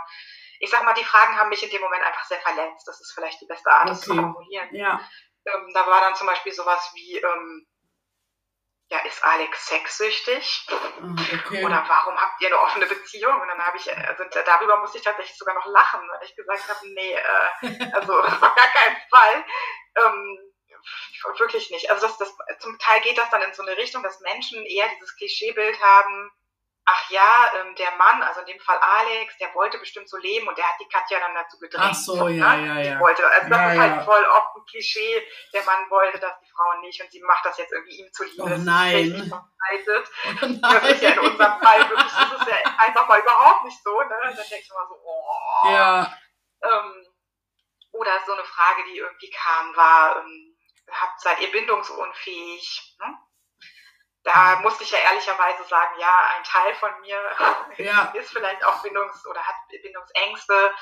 ich 0.60 0.70
sag 0.70 0.84
mal, 0.84 0.94
die 0.94 1.04
Fragen 1.04 1.38
haben 1.38 1.50
mich 1.50 1.64
in 1.64 1.72
dem 1.72 1.82
Moment 1.82 2.04
einfach 2.04 2.26
sehr 2.26 2.40
verletzt. 2.42 2.88
Das 2.88 3.02
ist 3.02 3.14
vielleicht 3.14 3.42
die 3.42 3.48
beste 3.48 3.72
Art, 3.72 3.90
das 3.90 4.02
zu 4.02 4.14
formulieren. 4.14 4.68
Ja. 4.76 5.00
Ähm, 5.46 5.72
da 5.74 5.88
war 5.88 6.02
dann 6.02 6.16
zum 6.16 6.28
Beispiel 6.28 6.52
sowas 6.52 6.92
wie, 6.94 7.18
ähm, 7.18 7.66
ja, 8.90 9.00
ist 9.00 9.24
Alex 9.24 9.68
sexsüchtig? 9.68 10.68
Ah, 10.70 11.16
okay. 11.46 11.64
Oder 11.64 11.84
warum 11.88 12.16
habt 12.22 12.42
ihr 12.42 12.48
eine 12.48 12.60
offene 12.60 12.86
Beziehung? 12.86 13.40
Und 13.40 13.48
dann 13.48 13.66
habe 13.66 13.78
ich, 13.78 13.92
also 13.92 14.24
darüber 14.46 14.78
musste 14.78 14.98
ich 15.00 15.04
tatsächlich 15.04 15.38
sogar 15.38 15.56
noch 15.56 15.66
lachen, 15.68 16.02
weil 16.10 16.28
ich 16.28 16.36
gesagt 16.36 16.68
habe, 16.68 16.90
nee, 16.90 17.14
äh, 17.14 17.94
also 17.94 18.20
auf 18.22 18.40
gar 18.40 18.56
keinen 18.56 18.98
Fall. 19.10 19.46
Ähm, 19.96 20.49
wirklich 21.38 21.70
nicht. 21.72 21.90
Also 21.90 22.08
das, 22.08 22.18
das, 22.18 22.34
zum 22.60 22.78
Teil 22.80 23.02
geht 23.02 23.18
das 23.18 23.30
dann 23.30 23.42
in 23.42 23.54
so 23.54 23.64
eine 23.64 23.78
Richtung, 23.78 24.04
dass 24.04 24.20
Menschen 24.22 24.66
eher 24.66 24.88
dieses 24.96 25.16
Klischeebild 25.16 25.82
haben, 25.82 26.32
ach 26.90 27.10
ja, 27.10 27.52
ähm, 27.60 27.76
der 27.76 27.92
Mann, 27.98 28.22
also 28.24 28.42
in 28.42 28.48
dem 28.48 28.60
Fall 28.60 28.78
Alex, 28.80 29.38
der 29.38 29.54
wollte 29.54 29.78
bestimmt 29.78 30.10
so 30.10 30.18
leben 30.18 30.48
und 30.48 30.58
der 30.58 30.66
hat 30.66 30.80
die 30.80 30.88
Katja 30.88 31.20
dann 31.20 31.36
dazu 31.36 31.60
gedrängt. 31.60 31.90
Ach 31.92 31.96
so, 31.96 32.28
ja, 32.28 32.56
ne? 32.56 32.68
ja, 32.68 32.80
ja. 32.80 32.96
Die 32.96 33.00
wollte, 33.00 33.28
also 33.28 33.50
das 33.50 33.58
ja, 33.58 33.72
ist 33.74 33.80
halt 33.80 33.96
ja. 33.98 34.04
voll 34.04 34.26
oft 34.26 34.56
ein 34.56 34.66
Klischee, 34.66 35.28
der 35.54 35.64
Mann 35.64 35.90
wollte 35.90 36.20
das, 36.20 36.34
die 36.42 36.50
Frau 36.50 36.80
nicht 36.82 37.02
und 37.02 37.12
sie 37.12 37.22
macht 37.22 37.46
das 37.46 37.58
jetzt 37.58 37.72
irgendwie 37.72 38.00
ihm 38.00 38.12
zuliebe. 38.12 38.44
Oh 38.44 38.58
nein. 38.58 39.32
Oh 39.72 40.46
nein. 40.46 40.60
Das 40.62 40.92
ist 40.92 41.04
ja 41.04 41.12
in 41.12 41.20
unserem 41.20 41.62
Fall 41.62 41.90
wirklich, 41.90 42.12
das 42.12 42.42
ist 42.42 42.48
ja 42.48 42.56
einfach 42.80 43.08
mal 43.08 43.20
überhaupt 43.20 43.66
nicht 43.66 43.84
so, 43.84 44.02
ne? 44.02 44.16
Dann 44.24 44.36
denke 44.36 44.56
ich 44.56 44.70
immer 44.72 44.88
so, 44.88 44.96
oh. 45.04 45.70
Ja. 45.70 46.18
Ähm, 46.64 47.06
oder 47.92 48.12
so 48.26 48.34
eine 48.34 48.44
Frage, 48.46 48.84
die 48.90 48.98
irgendwie 48.98 49.30
kam, 49.30 49.76
war, 49.76 50.18
ähm, 50.18 50.49
habt, 50.92 51.22
seid 51.22 51.40
ihr 51.42 51.52
bindungsunfähig? 51.52 52.96
Ne? 53.00 53.18
da 54.24 54.60
musste 54.62 54.84
ich 54.84 54.92
ja 54.92 55.00
ehrlicherweise 55.00 55.64
sagen, 55.64 56.00
ja, 56.00 56.32
ein 56.36 56.44
Teil 56.44 56.74
von 56.76 56.92
mir 57.02 57.22
ja. 57.78 58.12
ist 58.14 58.32
vielleicht 58.32 58.64
auch 58.66 58.82
Bindungs- 58.84 59.26
oder 59.26 59.46
hat 59.46 59.56
Bindungsängste. 59.70 60.74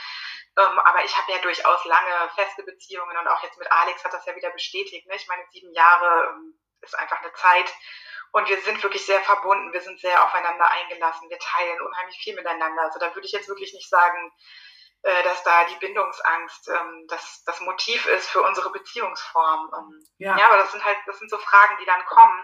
Ähm, 0.57 0.79
aber 0.79 1.03
ich 1.03 1.15
habe 1.15 1.31
ja 1.31 1.37
durchaus 1.39 1.85
lange 1.85 2.29
feste 2.35 2.63
Beziehungen 2.63 3.15
und 3.15 3.27
auch 3.27 3.43
jetzt 3.43 3.59
mit 3.59 3.71
Alex 3.71 4.03
hat 4.03 4.13
das 4.13 4.25
ja 4.25 4.35
wieder 4.35 4.49
bestätigt. 4.49 5.07
Ne? 5.07 5.15
Ich 5.15 5.27
meine, 5.27 5.45
sieben 5.51 5.71
Jahre 5.71 6.29
ähm, 6.29 6.59
ist 6.81 6.97
einfach 6.97 7.21
eine 7.21 7.31
Zeit 7.33 7.71
und 8.31 8.49
wir 8.49 8.59
sind 8.61 8.81
wirklich 8.81 9.05
sehr 9.05 9.21
verbunden, 9.21 9.71
wir 9.71 9.81
sind 9.81 9.99
sehr 9.99 10.23
aufeinander 10.23 10.69
eingelassen, 10.71 11.29
wir 11.29 11.39
teilen 11.39 11.81
unheimlich 11.81 12.17
viel 12.17 12.35
miteinander. 12.35 12.81
Also 12.81 12.99
da 12.99 13.13
würde 13.13 13.27
ich 13.27 13.33
jetzt 13.33 13.47
wirklich 13.47 13.73
nicht 13.73 13.89
sagen, 13.89 14.31
dass 15.01 15.43
da 15.43 15.65
die 15.65 15.85
Bindungsangst 15.85 16.69
ähm, 16.69 17.05
das, 17.07 17.43
das 17.45 17.61
Motiv 17.61 18.05
ist 18.07 18.29
für 18.29 18.41
unsere 18.41 18.71
Beziehungsform. 18.71 19.71
Ähm, 19.77 20.03
ja. 20.17 20.37
ja, 20.37 20.45
aber 20.47 20.57
das 20.57 20.71
sind 20.71 20.83
halt, 20.83 20.97
das 21.05 21.19
sind 21.19 21.29
so 21.29 21.37
Fragen, 21.37 21.77
die 21.79 21.85
dann 21.85 22.05
kommen. 22.05 22.43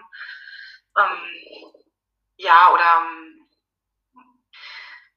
Ähm, 0.96 1.84
ja, 2.36 2.72
oder 2.72 3.02
ähm, 3.02 3.48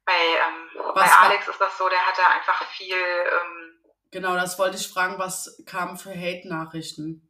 bei, 0.05 0.13
ähm, 0.13 0.93
bei 0.93 1.11
Alex 1.11 1.47
ist 1.47 1.59
das 1.61 1.77
so, 1.77 1.87
der 1.89 2.05
hatte 2.05 2.25
einfach 2.27 2.65
viel. 2.67 2.97
Genau, 4.11 4.35
das 4.35 4.57
wollte 4.57 4.77
ich 4.77 4.87
fragen, 4.87 5.19
was 5.19 5.61
kam 5.65 5.97
für 5.97 6.11
Hate-Nachrichten? 6.11 7.26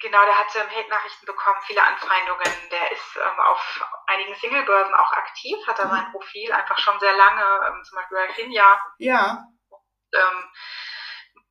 Genau, 0.00 0.24
der 0.24 0.38
hatte 0.38 0.60
Hate-Nachrichten 0.60 1.26
bekommen, 1.26 1.60
viele 1.66 1.82
Anfeindungen. 1.82 2.52
Der 2.70 2.92
ist 2.92 3.16
ähm, 3.16 3.40
auf 3.40 3.84
einigen 4.06 4.34
Singlebörsen 4.36 4.94
auch 4.94 5.12
aktiv, 5.12 5.58
hat 5.66 5.78
er 5.78 5.86
mhm. 5.86 5.90
sein 5.90 6.10
Profil 6.10 6.52
einfach 6.52 6.78
schon 6.78 6.98
sehr 7.00 7.16
lange, 7.16 7.66
ähm, 7.68 7.84
zum 7.84 7.96
Beispiel 7.96 8.16
bei 8.16 8.32
Finja. 8.32 8.80
Ja. 8.98 9.44
Ähm, 10.14 10.50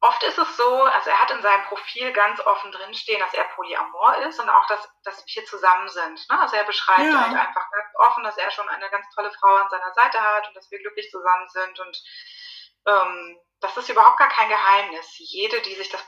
Oft 0.04 0.22
ist 0.24 0.38
es 0.38 0.58
so, 0.58 0.84
also 0.84 1.10
er 1.10 1.22
hat 1.22 1.32
in 1.32 1.42
seinem 1.42 1.64
Profil 1.64 2.12
ganz 2.12 2.38
offen 2.42 2.74
drinstehen, 2.74 3.22
dass 3.22 3.34
er 3.34 3.46
polyamor 3.56 4.18
ist 4.28 4.38
und 4.38 4.50
auch, 4.50 4.68
dass, 4.68 4.86
dass 5.06 5.24
wir 5.26 5.46
zusammen 5.46 5.88
sind. 5.88 6.30
Ne? 6.30 6.42
Also 6.42 6.58
er 6.58 6.66
beschreibt 6.66 7.10
ja. 7.10 7.22
halt 7.22 7.38
einfach 7.38 7.72
ganz 7.72 7.88
offen, 8.00 8.26
dass 8.26 8.38
er 8.38 8.52
schon 8.52 8.68
eine 8.68 8.90
ganz 8.90 9.08
tolle 9.16 9.32
Frau 9.32 9.56
an 9.56 9.70
seiner 9.70 9.94
Seite 9.94 10.20
hat 10.20 10.46
und 10.50 10.58
dass 10.58 10.70
wir 10.70 10.80
glücklich 10.80 11.10
zusammen 11.10 11.48
sind 11.48 11.80
und 11.80 12.04
ähm, 12.86 13.40
das 13.64 13.78
ist 13.78 13.90
überhaupt 13.90 14.18
gar 14.18 14.30
kein 14.30 14.50
Geheimnis. 14.50 15.14
Jede, 15.18 15.62
die 15.62 15.76
sich 15.76 15.90
das 15.90 16.04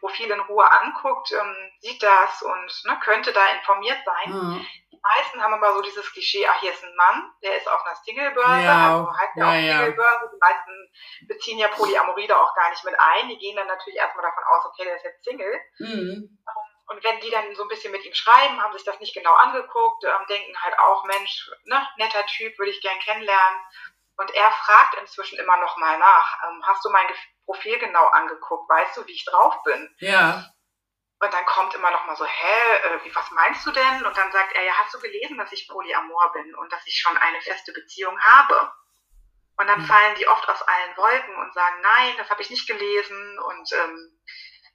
Profil 0.00 0.30
in 0.30 0.40
Ruhe 0.40 0.70
anguckt, 0.70 1.32
ähm, 1.32 1.56
sieht 1.80 2.02
das 2.02 2.42
und 2.42 2.82
ne, 2.84 2.98
könnte 3.02 3.32
da 3.32 3.46
informiert 3.52 3.98
sein. 4.04 4.32
Mhm 4.32 4.66
meisten 5.02 5.42
haben 5.42 5.54
immer 5.54 5.74
so 5.74 5.82
dieses 5.82 6.10
Klischee, 6.12 6.46
ach, 6.46 6.60
hier 6.60 6.72
ist 6.72 6.84
ein 6.84 6.94
Mann, 6.94 7.32
der 7.42 7.56
ist 7.56 7.68
auf 7.68 7.84
einer 7.84 7.96
Singlebörse, 7.96 8.62
ja, 8.62 8.98
also 8.98 9.12
heißt 9.12 9.36
ja, 9.36 9.54
ja 9.54 9.74
auch 9.74 9.78
Singlebörse. 9.78 10.30
Die 10.32 10.38
meisten 10.38 10.92
beziehen 11.26 11.58
ja 11.58 11.68
Polyamorie 11.68 12.26
da 12.26 12.40
auch 12.40 12.54
gar 12.54 12.70
nicht 12.70 12.84
mit 12.84 12.94
ein. 12.98 13.28
Die 13.28 13.38
gehen 13.38 13.56
dann 13.56 13.66
natürlich 13.66 13.98
erstmal 13.98 14.24
davon 14.24 14.44
aus, 14.44 14.66
okay, 14.66 14.84
der 14.84 14.96
ist 14.96 15.04
jetzt 15.04 15.24
Single. 15.24 15.60
Mhm. 15.78 16.38
Und 16.88 17.04
wenn 17.04 17.20
die 17.20 17.30
dann 17.30 17.54
so 17.54 17.62
ein 17.62 17.68
bisschen 17.68 17.92
mit 17.92 18.04
ihm 18.04 18.14
schreiben, 18.14 18.62
haben 18.62 18.72
sich 18.72 18.84
das 18.84 19.00
nicht 19.00 19.14
genau 19.14 19.32
angeguckt, 19.34 20.04
ähm, 20.04 20.26
denken 20.28 20.54
halt 20.62 20.78
auch, 20.78 21.04
Mensch, 21.04 21.50
ne, 21.64 21.86
netter 21.96 22.26
Typ, 22.26 22.58
würde 22.58 22.70
ich 22.70 22.82
gern 22.82 22.98
kennenlernen. 22.98 23.60
Und 24.16 24.30
er 24.34 24.50
fragt 24.50 24.94
inzwischen 25.00 25.38
immer 25.38 25.56
noch 25.56 25.76
mal 25.78 25.98
nach, 25.98 26.38
ähm, 26.44 26.62
hast 26.66 26.84
du 26.84 26.90
mein 26.90 27.06
Profil 27.44 27.78
genau 27.78 28.06
angeguckt? 28.08 28.68
Weißt 28.68 28.96
du, 28.96 29.06
wie 29.06 29.12
ich 29.12 29.24
drauf 29.24 29.62
bin? 29.64 29.94
Ja. 29.98 30.46
Und 31.18 31.32
dann 31.32 31.46
kommt 31.46 31.74
immer 31.74 31.90
noch 31.90 32.04
mal 32.04 32.16
so, 32.16 32.26
hä, 32.26 32.76
äh, 32.84 33.14
was 33.14 33.30
meinst 33.30 33.64
du 33.64 33.70
denn? 33.70 34.04
Und 34.04 34.16
dann 34.16 34.32
sagt 34.32 34.54
er, 34.54 34.64
ja, 34.64 34.72
hast 34.74 34.92
du 34.92 35.00
gelesen, 35.00 35.38
dass 35.38 35.52
ich 35.52 35.68
Polyamor 35.68 36.32
bin 36.32 36.54
und 36.56 36.72
dass 36.72 36.86
ich 36.86 37.00
schon 37.00 37.16
eine 37.16 37.40
feste 37.40 37.72
Beziehung 37.72 38.20
habe? 38.20 38.72
Und 39.56 39.66
dann 39.68 39.80
mhm. 39.80 39.86
fallen 39.86 40.16
die 40.16 40.26
oft 40.26 40.48
aus 40.48 40.62
allen 40.62 40.96
Wolken 40.96 41.36
und 41.36 41.54
sagen, 41.54 41.80
nein, 41.80 42.14
das 42.18 42.28
habe 42.28 42.42
ich 42.42 42.50
nicht 42.50 42.66
gelesen. 42.66 43.38
Und 43.38 43.72
ähm, 43.72 44.20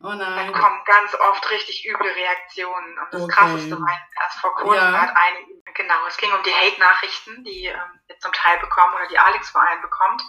oh 0.02 0.16
dann 0.16 0.54
kommen 0.54 0.84
ganz 0.86 1.16
oft 1.16 1.50
richtig 1.50 1.88
üble 1.88 2.12
Reaktionen. 2.12 3.00
Und 3.00 3.14
das 3.14 3.22
okay. 3.22 3.34
Krasseste 3.34 3.80
war 3.80 4.00
erst 4.24 4.40
vor 4.40 4.56
kurzem 4.56 4.76
ja. 4.76 5.02
hat 5.02 5.16
eine, 5.16 5.40
genau, 5.74 6.06
es 6.08 6.18
ging 6.18 6.32
um 6.32 6.44
die 6.44 6.54
Hate-Nachrichten, 6.54 7.44
die 7.44 7.66
ähm, 7.66 8.00
wir 8.08 8.20
zum 8.20 8.32
Teil 8.34 8.60
bekommen 8.60 8.94
oder 8.94 9.08
die 9.08 9.20
Alex 9.20 9.50
vor 9.50 9.62
allem 9.62 9.82
bekommt. 9.82 10.24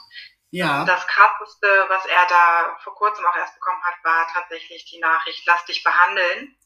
Ja. 0.51 0.85
Das 0.85 1.07
Krasseste, 1.07 1.85
was 1.89 2.07
er 2.07 2.27
da 2.29 2.79
vor 2.83 2.95
kurzem 2.95 3.27
auch 3.27 3.37
erst 3.37 3.55
bekommen 3.55 3.83
hat, 3.85 4.03
war 4.03 4.27
tatsächlich 4.33 4.87
die 4.87 4.99
Nachricht, 4.99 5.43
lass 5.47 5.65
dich 5.67 5.85
behandeln. 5.85 6.57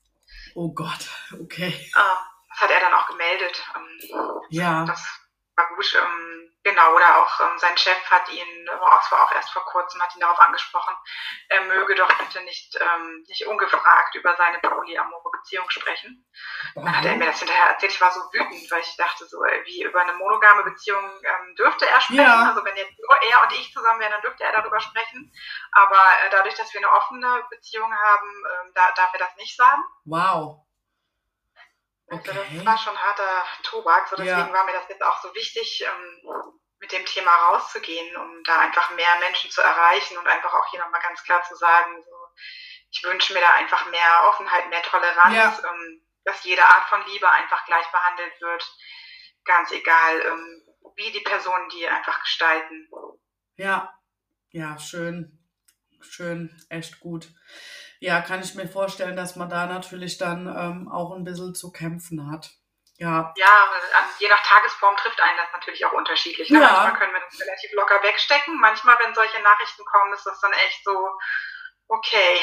Oh 0.55 0.73
Gott, 0.73 1.11
okay. 1.41 1.91
Ähm, 1.97 2.19
das 2.49 2.61
hat 2.61 2.71
er 2.71 2.81
dann 2.81 2.95
auch 2.95 3.07
gemeldet. 3.07 3.65
Ähm, 3.75 4.45
ja. 4.51 4.85
Das 4.85 5.05
war 5.57 5.69
gut. 5.75 5.95
Ähm, 6.01 6.52
Genau, 6.65 6.95
oder 6.95 7.19
auch 7.19 7.41
ähm, 7.41 7.59
sein 7.59 7.77
Chef 7.77 7.99
hat 8.09 8.29
ihn, 8.31 8.67
das 8.67 9.11
war 9.11 9.25
auch 9.25 9.33
erst 9.33 9.51
vor 9.51 9.65
kurzem, 9.65 10.01
hat 10.01 10.15
ihn 10.15 10.21
darauf 10.21 10.39
angesprochen, 10.39 10.95
er 11.49 11.63
möge 11.63 11.97
doch 11.97 12.13
bitte 12.19 12.41
nicht, 12.45 12.79
ähm, 12.81 13.25
nicht 13.27 13.47
ungefragt 13.47 14.15
über 14.15 14.37
seine 14.37 14.59
polyamore 14.61 15.31
Beziehung 15.33 15.69
sprechen. 15.71 16.25
Dann 16.77 16.97
hat 16.97 17.05
er 17.05 17.17
mir 17.17 17.27
das 17.27 17.41
hinterher 17.41 17.67
erzählt, 17.67 17.93
ich 17.93 18.01
war 18.01 18.13
so 18.13 18.21
wütend, 18.33 18.71
weil 18.71 18.81
ich 18.81 18.97
dachte 18.97 19.27
so, 19.27 19.39
wie 19.39 19.83
über 19.83 20.03
eine 20.03 20.15
monogame 20.15 20.63
Beziehung 20.63 21.05
ähm, 21.25 21.57
dürfte 21.57 21.89
er 21.89 22.01
sprechen. 22.01 22.23
Ja. 22.23 22.47
Also 22.49 22.65
wenn 22.65 22.77
jetzt 22.77 22.97
nur 22.99 23.17
er 23.23 23.43
und 23.43 23.53
ich 23.53 23.73
zusammen 23.73 23.99
wären, 23.99 24.13
dann 24.13 24.23
dürfte 24.23 24.45
er 24.45 24.53
darüber 24.53 24.79
sprechen. 24.79 25.33
Aber 25.73 25.97
äh, 25.97 26.31
dadurch, 26.31 26.55
dass 26.55 26.73
wir 26.73 26.79
eine 26.79 26.93
offene 26.93 27.45
Beziehung 27.51 27.93
haben, 27.93 28.45
äh, 28.47 28.73
da, 28.75 28.93
darf 28.93 29.13
er 29.13 29.19
das 29.19 29.37
nicht 29.37 29.57
sagen. 29.57 29.83
Wow. 30.05 30.63
Okay. 32.13 32.31
Also 32.31 32.57
das 32.57 32.67
war 32.67 32.79
schon 32.79 32.97
harter 32.97 33.45
Tobak, 33.63 34.07
so 34.09 34.17
deswegen 34.17 34.37
ja. 34.37 34.53
war 34.53 34.67
mir 34.67 34.73
das 34.73 34.89
jetzt 34.89 35.03
auch 35.03 35.23
so 35.23 35.35
wichtig, 35.35 35.83
ähm, 35.87 36.61
mit 36.79 36.93
dem 36.93 37.07
Thema 37.07 37.31
rauszugehen, 37.31 38.17
um 38.17 38.43
da 38.45 38.59
einfach 38.61 38.95
mehr 38.95 39.19
Menschen 39.21 39.51
zu 39.51 39.63
erreichen 39.63 40.19
und 40.19 40.27
einfach 40.27 40.53
auch 40.53 40.69
hier 40.71 40.81
nochmal 40.81 41.01
ganz 41.01 41.23
klar 41.23 41.43
zu 41.45 41.57
sagen, 41.57 42.05
so, 42.05 42.17
ich 42.91 43.03
wünsche 43.05 43.33
mir 43.33 43.41
da 43.41 43.55
einfach 43.55 43.91
mehr 43.91 44.25
Offenheit, 44.29 44.69
mehr 44.69 44.83
Toleranz, 44.83 45.35
ja. 45.35 45.71
ähm, 45.71 46.03
dass 46.25 46.45
jede 46.45 46.63
Art 46.63 46.89
von 46.89 47.03
Liebe 47.07 47.29
einfach 47.31 47.65
gleich 47.65 47.91
behandelt 47.91 48.39
wird, 48.41 48.77
ganz 49.45 49.71
egal, 49.73 50.21
ähm, 50.21 50.63
wie 50.97 51.13
die 51.13 51.21
Personen 51.21 51.69
die 51.71 51.89
einfach 51.89 52.21
gestalten. 52.21 52.91
Ja, 53.57 53.91
ja, 54.51 54.79
schön, 54.79 55.39
schön, 56.03 56.63
echt 56.69 57.01
gut 57.01 57.29
ja, 58.03 58.21
kann 58.21 58.43
ich 58.43 58.57
mir 58.57 58.67
vorstellen, 58.67 59.15
dass 59.15 59.37
man 59.37 59.49
da 59.49 59.67
natürlich 59.67 60.19
dann 60.19 60.49
ähm, 60.49 60.89
auch 60.91 61.13
ein 61.13 61.23
bisschen 61.23 61.55
zu 61.55 61.71
kämpfen 61.71 62.33
hat. 62.33 62.51
Ja. 62.99 63.33
Ja, 63.37 63.71
je 64.19 64.29
nach 64.29 64.43
Tagesform 64.43 64.97
trifft 64.97 65.21
einen 65.21 65.37
das 65.37 65.53
natürlich 65.53 65.87
auch 65.87 65.93
unterschiedlich. 65.93 66.51
Ne? 66.51 66.61
Ja. 66.61 66.67
Manchmal 66.67 66.99
können 66.99 67.13
wir 67.13 67.21
das 67.21 67.41
relativ 67.41 67.73
locker 67.75 68.03
wegstecken. 68.03 68.59
Manchmal, 68.59 68.97
wenn 68.99 69.15
solche 69.15 69.41
Nachrichten 69.41 69.85
kommen, 69.85 70.13
ist 70.15 70.27
das 70.27 70.41
dann 70.41 70.53
echt 70.53 70.83
so, 70.85 71.11
okay. 71.87 72.41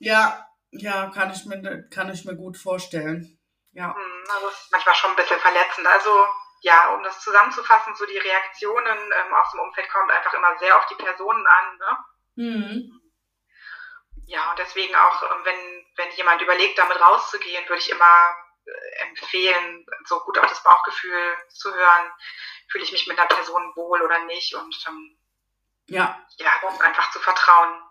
Ja, 0.00 0.44
ja, 0.72 1.08
kann 1.14 1.30
ich 1.30 1.44
mir, 1.44 1.88
kann 1.88 2.10
ich 2.12 2.24
mir 2.24 2.34
gut 2.34 2.56
vorstellen. 2.56 3.38
Ja. 3.70 3.94
Hm, 3.94 4.24
also 4.34 4.48
ist 4.48 4.72
manchmal 4.72 4.96
schon 4.96 5.10
ein 5.10 5.16
bisschen 5.16 5.38
verletzend. 5.38 5.86
Also 5.86 6.10
ja, 6.62 6.92
um 6.94 7.04
das 7.04 7.20
zusammenzufassen, 7.20 7.94
so 7.94 8.06
die 8.06 8.18
Reaktionen 8.18 8.98
ähm, 8.98 9.34
aus 9.34 9.52
dem 9.52 9.60
Umfeld 9.60 9.88
kommt 9.88 10.10
einfach 10.10 10.34
immer 10.34 10.58
sehr 10.58 10.76
auf 10.76 10.86
die 10.86 10.96
Personen 10.96 11.46
an. 11.46 11.78
Ne? 11.78 11.98
Mhm. 12.34 13.00
Ja, 14.30 14.52
und 14.52 14.60
deswegen 14.60 14.94
auch, 14.94 15.22
ähm, 15.24 15.44
wenn, 15.44 15.86
wenn 15.96 16.16
jemand 16.16 16.40
überlegt, 16.40 16.78
damit 16.78 17.00
rauszugehen, 17.00 17.68
würde 17.68 17.82
ich 17.82 17.90
immer 17.90 18.30
äh, 18.64 19.08
empfehlen, 19.08 19.84
so 20.06 20.20
gut 20.20 20.38
auf 20.38 20.46
das 20.46 20.62
Bauchgefühl 20.62 21.36
zu 21.48 21.74
hören, 21.74 22.12
fühle 22.68 22.84
ich 22.84 22.92
mich 22.92 23.08
mit 23.08 23.18
einer 23.18 23.26
Person 23.26 23.72
wohl 23.74 24.00
oder 24.00 24.24
nicht 24.26 24.54
und 24.54 24.84
ähm, 24.86 25.18
ja, 25.86 26.24
ja 26.38 26.50
einfach 26.78 27.10
zu 27.10 27.18
vertrauen, 27.18 27.82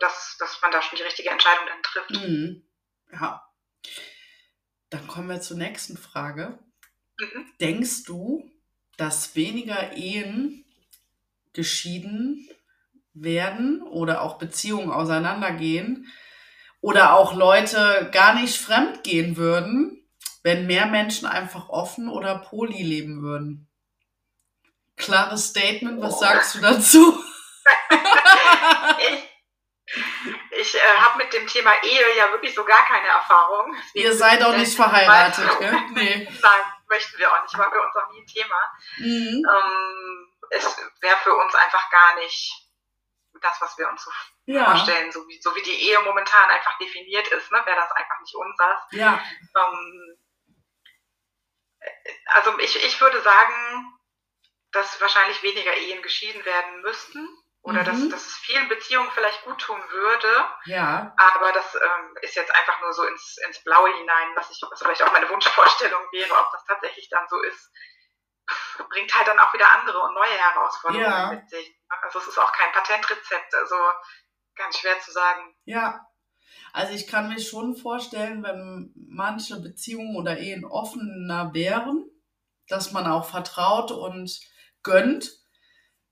dass, 0.00 0.38
dass 0.38 0.62
man 0.62 0.70
da 0.70 0.80
schon 0.80 0.96
die 0.96 1.02
richtige 1.02 1.28
Entscheidung 1.28 1.66
dann 1.66 1.82
trifft. 1.82 2.10
Mhm. 2.12 2.66
Ja. 3.12 3.46
Dann 4.88 5.06
kommen 5.06 5.28
wir 5.28 5.42
zur 5.42 5.58
nächsten 5.58 5.98
Frage. 5.98 6.58
Mhm. 7.18 7.52
Denkst 7.60 8.04
du, 8.04 8.50
dass 8.96 9.36
weniger 9.36 9.92
Ehen 9.92 10.64
geschieden 11.52 12.48
werden 13.22 13.82
oder 13.82 14.22
auch 14.22 14.38
Beziehungen 14.38 14.90
auseinandergehen 14.90 16.12
oder 16.80 17.14
auch 17.14 17.34
Leute 17.34 18.08
gar 18.12 18.34
nicht 18.34 18.56
fremd 18.56 19.02
gehen 19.02 19.36
würden, 19.36 20.08
wenn 20.42 20.66
mehr 20.66 20.86
Menschen 20.86 21.26
einfach 21.26 21.68
offen 21.68 22.08
oder 22.08 22.38
poly 22.38 22.82
leben 22.82 23.22
würden. 23.22 23.68
Klares 24.96 25.48
Statement, 25.48 26.00
was 26.00 26.18
sagst 26.18 26.56
du 26.56 26.60
dazu? 26.60 27.24
ich 28.98 29.28
ich 30.50 30.74
äh, 30.74 30.96
habe 30.98 31.18
mit 31.18 31.32
dem 31.32 31.46
Thema 31.46 31.72
Ehe 31.82 32.16
ja 32.16 32.30
wirklich 32.32 32.54
so 32.54 32.64
gar 32.64 32.84
keine 32.86 33.06
Erfahrung. 33.06 33.74
Ihr 33.94 34.14
seid 34.14 34.42
auch 34.42 34.56
nicht 34.56 34.74
verheiratet, 34.74 35.48
gell? 35.58 35.72
Nee. 35.92 36.28
Nein, 36.42 36.60
möchten 36.88 37.18
wir 37.18 37.32
auch 37.32 37.42
nicht, 37.42 37.56
war 37.56 37.70
für 37.70 37.80
uns 37.80 37.96
auch 37.96 38.12
nie 38.12 38.20
ein 38.20 38.26
Thema. 38.26 38.72
Mhm. 38.98 39.46
Ähm, 39.48 40.28
es 40.50 40.76
wäre 41.00 41.16
für 41.22 41.34
uns 41.34 41.54
einfach 41.54 41.90
gar 41.90 42.16
nicht 42.16 42.67
das, 43.40 43.60
was 43.60 43.76
wir 43.78 43.88
uns 43.88 44.02
so 44.02 44.10
ja. 44.46 44.64
vorstellen, 44.64 45.12
so 45.12 45.26
wie, 45.28 45.40
so 45.40 45.54
wie 45.54 45.62
die 45.62 45.88
Ehe 45.88 46.00
momentan 46.00 46.50
einfach 46.50 46.76
definiert 46.78 47.28
ist, 47.28 47.50
ne, 47.52 47.62
wäre 47.64 47.76
das 47.76 47.92
einfach 47.92 48.20
nicht 48.20 48.34
unseres. 48.34 48.78
Ja. 48.92 49.22
Ähm, 49.56 50.18
also 52.26 52.58
ich, 52.58 52.84
ich 52.84 53.00
würde 53.00 53.20
sagen, 53.20 53.98
dass 54.72 55.00
wahrscheinlich 55.00 55.42
weniger 55.42 55.74
Ehen 55.74 56.02
geschieden 56.02 56.44
werden 56.44 56.82
müssten 56.82 57.28
oder 57.62 57.82
mhm. 57.82 57.86
dass, 57.86 58.08
dass 58.10 58.26
es 58.26 58.34
vielen 58.36 58.68
Beziehungen 58.68 59.10
vielleicht 59.12 59.44
gut 59.44 59.60
tun 59.60 59.80
würde. 59.90 60.44
Ja. 60.66 61.14
Aber 61.16 61.52
das 61.52 61.74
ähm, 61.74 62.16
ist 62.22 62.36
jetzt 62.36 62.54
einfach 62.54 62.80
nur 62.80 62.92
so 62.92 63.04
ins, 63.04 63.38
ins 63.46 63.62
Blaue 63.64 63.92
hinein, 63.96 64.28
was 64.34 64.50
ich 64.50 64.60
was 64.68 64.80
vielleicht 64.80 65.02
auch 65.02 65.12
meine 65.12 65.28
Wunschvorstellung 65.28 66.02
wäre, 66.12 66.34
ob 66.34 66.52
das 66.52 66.64
tatsächlich 66.64 67.08
dann 67.10 67.26
so 67.28 67.40
ist 67.42 67.70
bringt 68.84 69.14
halt 69.16 69.28
dann 69.28 69.38
auch 69.38 69.52
wieder 69.52 69.70
andere 69.70 69.98
und 70.00 70.14
neue 70.14 70.38
Herausforderungen 70.38 71.10
ja. 71.10 71.32
mit 71.32 71.48
sich. 71.48 71.76
Also 72.02 72.18
es 72.18 72.28
ist 72.28 72.38
auch 72.38 72.52
kein 72.52 72.72
Patentrezept, 72.72 73.54
also 73.54 73.74
ganz 74.54 74.78
schwer 74.78 75.00
zu 75.00 75.10
sagen. 75.10 75.54
Ja, 75.64 76.06
also 76.72 76.94
ich 76.94 77.06
kann 77.06 77.28
mir 77.28 77.40
schon 77.40 77.76
vorstellen, 77.76 78.42
wenn 78.42 78.92
manche 78.94 79.60
Beziehungen 79.60 80.16
oder 80.16 80.38
Ehen 80.38 80.64
offener 80.64 81.54
wären, 81.54 82.04
dass 82.68 82.92
man 82.92 83.06
auch 83.06 83.24
vertraut 83.24 83.90
und 83.90 84.38
gönnt, 84.82 85.32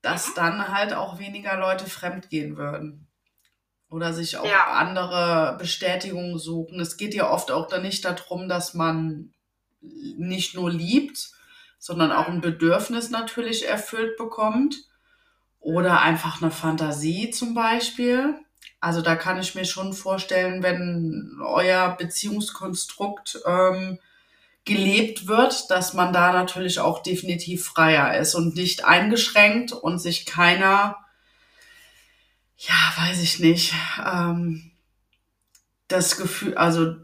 dass 0.01 0.29
mhm. 0.29 0.33
dann 0.35 0.67
halt 0.69 0.93
auch 0.93 1.19
weniger 1.19 1.57
Leute 1.57 1.85
fremdgehen 1.85 2.57
würden. 2.57 3.03
Oder 3.89 4.11
sich 4.11 4.37
auch 4.37 4.45
ja. 4.45 4.65
andere 4.71 5.55
Bestätigungen 5.57 6.37
suchen. 6.37 6.79
Es 6.81 6.97
geht 6.97 7.13
ja 7.13 7.29
oft 7.29 7.51
auch 7.51 7.67
dann 7.67 7.83
nicht 7.83 8.03
darum, 8.03 8.49
dass 8.49 8.73
man 8.73 9.33
nicht 9.79 10.55
nur 10.55 10.69
liebt, 10.69 11.31
sondern 11.77 12.11
auch 12.11 12.27
ein 12.27 12.41
Bedürfnis 12.41 13.09
natürlich 13.09 13.67
erfüllt 13.67 14.17
bekommt 14.17 14.75
oder 15.59 16.01
einfach 16.01 16.41
eine 16.41 16.51
Fantasie 16.51 17.31
zum 17.31 17.53
Beispiel. 17.53 18.35
Also 18.79 19.01
da 19.01 19.15
kann 19.15 19.39
ich 19.39 19.55
mir 19.55 19.65
schon 19.65 19.93
vorstellen, 19.93 20.63
wenn 20.63 21.39
euer 21.43 21.95
Beziehungskonstrukt 21.97 23.39
ähm, 23.45 23.99
gelebt 24.65 25.27
wird, 25.27 25.71
dass 25.71 25.93
man 25.93 26.13
da 26.13 26.33
natürlich 26.33 26.79
auch 26.79 27.01
definitiv 27.01 27.65
freier 27.65 28.19
ist 28.19 28.35
und 28.35 28.55
nicht 28.55 28.85
eingeschränkt 28.85 29.71
und 29.71 29.99
sich 29.99 30.25
keiner, 30.25 30.97
ja, 32.57 32.93
weiß 32.97 33.21
ich 33.21 33.39
nicht, 33.39 33.73
ähm, 34.05 34.71
das 35.87 36.17
Gefühl, 36.17 36.57
also 36.57 36.95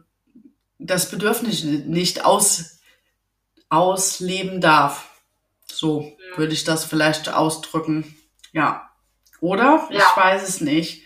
das 0.78 1.10
Bedürfnis 1.10 1.64
nicht 1.64 2.26
aus 2.26 2.82
ausleben 3.74 4.62
darf. 4.62 5.10
So 5.66 6.02
mhm. 6.02 6.38
würde 6.38 6.54
ich 6.54 6.64
das 6.64 6.86
vielleicht 6.86 7.30
ausdrücken. 7.30 8.16
Ja. 8.52 8.92
Oder? 9.42 9.88
Ja. 9.90 9.98
Ich 9.98 10.18
weiß 10.18 10.48
es 10.48 10.62
nicht. 10.62 11.04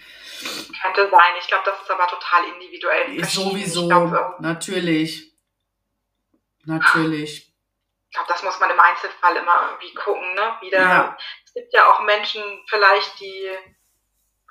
Könnte 0.82 1.10
sein. 1.10 1.34
Ich 1.40 1.48
glaube, 1.48 1.64
das 1.66 1.82
ist 1.82 1.90
aber 1.90 2.08
total 2.08 2.44
individuell. 2.54 3.24
Sowieso. 3.24 3.88
Glaub, 3.88 4.40
Natürlich. 4.40 5.34
Natürlich. 6.66 7.54
Ich 8.10 8.14
glaube, 8.14 8.28
das 8.28 8.44
muss 8.44 8.60
man 8.60 8.70
im 8.70 8.80
Einzelfall 8.80 9.36
immer 9.38 9.70
irgendwie 9.70 9.94
gucken. 9.94 10.36
Ne? 10.36 10.58
Wieder, 10.62 10.80
ja. 10.80 11.18
Es 11.46 11.54
gibt 11.54 11.74
ja 11.74 11.90
auch 11.90 12.02
Menschen 12.02 12.44
vielleicht, 12.68 13.20
die 13.20 13.50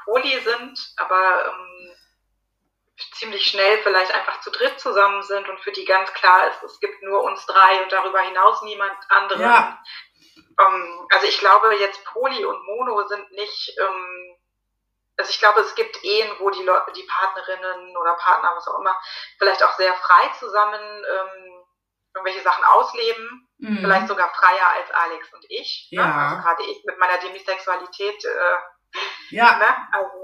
poly 0.04 0.40
sind, 0.40 0.94
aber 0.96 1.46
ähm, 1.46 1.95
ziemlich 3.14 3.46
schnell 3.46 3.78
vielleicht 3.78 4.12
einfach 4.14 4.40
zu 4.40 4.50
dritt 4.50 4.80
zusammen 4.80 5.22
sind 5.22 5.48
und 5.48 5.60
für 5.60 5.72
die 5.72 5.84
ganz 5.84 6.12
klar 6.14 6.48
ist, 6.48 6.62
es 6.62 6.80
gibt 6.80 7.02
nur 7.02 7.22
uns 7.22 7.44
drei 7.46 7.82
und 7.82 7.92
darüber 7.92 8.20
hinaus 8.20 8.62
niemand 8.62 8.96
anderen. 9.08 9.42
Ja. 9.42 9.82
Ähm, 10.58 11.06
also 11.10 11.26
ich 11.26 11.38
glaube 11.38 11.74
jetzt 11.76 12.04
Poly 12.06 12.44
und 12.44 12.64
Mono 12.64 13.06
sind 13.06 13.30
nicht, 13.32 13.76
ähm, 13.78 14.36
also 15.18 15.30
ich 15.30 15.38
glaube 15.38 15.60
es 15.60 15.74
gibt 15.74 16.02
Ehen, 16.04 16.30
wo 16.38 16.50
die, 16.50 16.62
Leute, 16.62 16.92
die 16.92 17.06
Partnerinnen 17.06 17.96
oder 17.96 18.14
Partner, 18.14 18.52
was 18.54 18.66
auch 18.68 18.78
immer, 18.78 18.98
vielleicht 19.38 19.62
auch 19.62 19.74
sehr 19.74 19.94
frei 19.94 20.28
zusammen 20.38 20.80
ähm, 20.80 21.64
irgendwelche 22.14 22.42
Sachen 22.42 22.64
ausleben, 22.64 23.48
mhm. 23.58 23.78
vielleicht 23.78 24.08
sogar 24.08 24.32
freier 24.32 24.70
als 24.74 24.90
Alex 24.90 25.32
und 25.34 25.44
ich. 25.50 25.88
Ne? 25.92 26.00
Ja. 26.00 26.06
Ne? 26.06 26.14
Also 26.14 26.42
gerade 26.42 26.62
ich 26.64 26.84
mit 26.84 26.98
meiner 26.98 27.18
Demisexualität. 27.18 28.24
Äh, 28.24 28.56
ja. 29.30 29.56
Ne? 29.58 29.88
Also, 29.92 30.16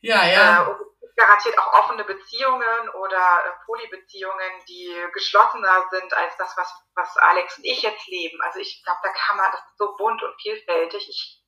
ja, 0.00 0.26
ja. 0.26 0.68
Äh, 0.68 0.89
garantiert 1.20 1.58
auch 1.58 1.72
offene 1.84 2.04
Beziehungen 2.04 2.88
oder 2.94 3.18
äh, 3.18 3.64
Polybeziehungen, 3.66 4.64
die 4.68 4.94
geschlossener 5.12 5.86
sind 5.90 6.12
als 6.14 6.36
das, 6.38 6.56
was, 6.56 6.74
was 6.94 7.16
Alex 7.18 7.58
und 7.58 7.64
ich 7.64 7.82
jetzt 7.82 8.06
leben. 8.08 8.40
Also 8.42 8.58
ich 8.58 8.82
glaube, 8.84 9.00
da 9.02 9.10
kann 9.10 9.36
man, 9.36 9.50
das 9.52 9.60
ist 9.60 9.78
so 9.78 9.94
bunt 9.96 10.22
und 10.22 10.40
vielfältig. 10.40 11.08
Ich, 11.08 11.44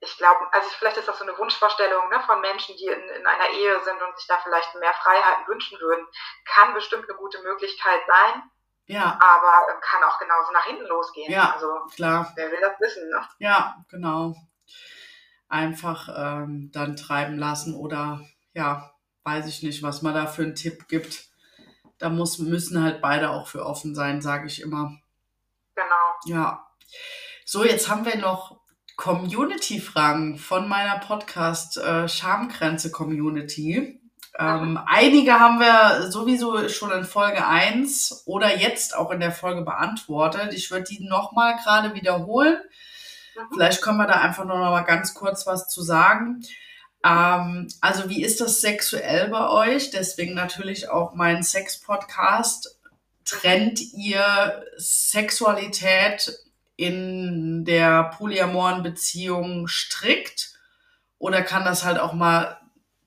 ich 0.00 0.16
glaube, 0.18 0.46
also 0.52 0.68
vielleicht 0.78 0.98
ist 0.98 1.08
das 1.08 1.18
so 1.18 1.24
eine 1.24 1.36
Wunschvorstellung 1.38 2.10
ne, 2.10 2.22
von 2.26 2.40
Menschen, 2.40 2.76
die 2.76 2.86
in, 2.86 3.08
in 3.08 3.26
einer 3.26 3.48
Ehe 3.50 3.80
sind 3.84 4.02
und 4.02 4.16
sich 4.18 4.26
da 4.26 4.38
vielleicht 4.42 4.74
mehr 4.74 4.92
Freiheiten 4.92 5.46
wünschen 5.46 5.80
würden. 5.80 6.06
Kann 6.44 6.74
bestimmt 6.74 7.08
eine 7.08 7.16
gute 7.16 7.40
Möglichkeit 7.42 8.02
sein. 8.06 8.42
Ja. 8.86 9.18
Aber 9.18 9.72
äh, 9.72 9.80
kann 9.80 10.02
auch 10.04 10.18
genauso 10.18 10.52
nach 10.52 10.64
hinten 10.64 10.84
losgehen. 10.84 11.32
Ja, 11.32 11.52
also, 11.54 11.86
klar. 11.94 12.30
Wer 12.36 12.50
will 12.50 12.60
das 12.60 12.78
wissen, 12.80 13.08
ne? 13.08 13.26
Ja, 13.38 13.76
genau. 13.88 14.34
Einfach 15.48 16.08
ähm, 16.14 16.70
dann 16.72 16.96
treiben 16.96 17.38
lassen 17.38 17.74
oder 17.74 18.20
ja, 18.54 18.94
weiß 19.24 19.46
ich 19.46 19.62
nicht, 19.62 19.82
was 19.82 20.02
man 20.02 20.14
da 20.14 20.26
für 20.26 20.42
einen 20.42 20.54
Tipp 20.54 20.88
gibt. 20.88 21.24
Da 21.98 22.08
muss, 22.08 22.38
müssen 22.38 22.82
halt 22.82 23.00
beide 23.00 23.30
auch 23.30 23.46
für 23.46 23.64
offen 23.64 23.94
sein, 23.94 24.22
sage 24.22 24.46
ich 24.46 24.60
immer. 24.60 24.96
Genau. 25.74 26.14
Ja. 26.26 26.66
So, 27.44 27.64
jetzt 27.64 27.88
haben 27.88 28.04
wir 28.04 28.16
noch 28.16 28.60
Community-Fragen 28.96 30.38
von 30.38 30.68
meiner 30.68 30.98
Podcast 30.98 31.76
äh, 31.78 32.08
Schamgrenze 32.08 32.90
Community. 32.90 34.00
Ähm, 34.36 34.80
einige 34.86 35.38
haben 35.38 35.60
wir 35.60 36.10
sowieso 36.10 36.68
schon 36.68 36.90
in 36.90 37.04
Folge 37.04 37.46
1 37.46 38.24
oder 38.26 38.56
jetzt 38.56 38.96
auch 38.96 39.10
in 39.10 39.20
der 39.20 39.30
Folge 39.30 39.62
beantwortet. 39.62 40.52
Ich 40.54 40.70
würde 40.70 40.84
die 40.84 41.04
nochmal 41.04 41.56
gerade 41.56 41.94
wiederholen. 41.94 42.58
Mhm. 43.36 43.40
Vielleicht 43.52 43.82
können 43.82 43.98
wir 43.98 44.06
da 44.06 44.14
einfach 44.14 44.44
noch 44.44 44.56
mal 44.56 44.82
ganz 44.82 45.14
kurz 45.14 45.46
was 45.46 45.68
zu 45.68 45.82
sagen. 45.82 46.42
Ähm, 47.04 47.68
also 47.80 48.08
wie 48.08 48.24
ist 48.24 48.40
das 48.40 48.60
sexuell 48.60 49.28
bei 49.28 49.48
euch? 49.48 49.90
Deswegen 49.90 50.34
natürlich 50.34 50.88
auch 50.88 51.14
mein 51.14 51.42
Sex-Podcast. 51.42 52.80
Trennt 53.24 53.80
ihr 53.94 54.64
Sexualität 54.76 56.38
in 56.76 57.64
der 57.64 58.04
polyamoren 58.04 58.82
Beziehung 58.82 59.68
strikt? 59.68 60.54
Oder 61.18 61.42
kann 61.42 61.64
das 61.64 61.84
halt 61.84 61.98
auch 61.98 62.14
mal 62.14 62.58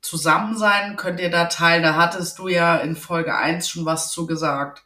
zusammen 0.02 0.58
sein? 0.58 0.96
Könnt 0.96 1.20
ihr 1.20 1.30
da 1.30 1.46
teilen? 1.46 1.84
Da 1.84 1.96
hattest 1.96 2.40
du 2.40 2.48
ja 2.48 2.78
in 2.78 2.96
Folge 2.96 3.36
1 3.36 3.68
schon 3.68 3.86
was 3.86 4.12
zu 4.12 4.28
gesagt. 4.28 4.84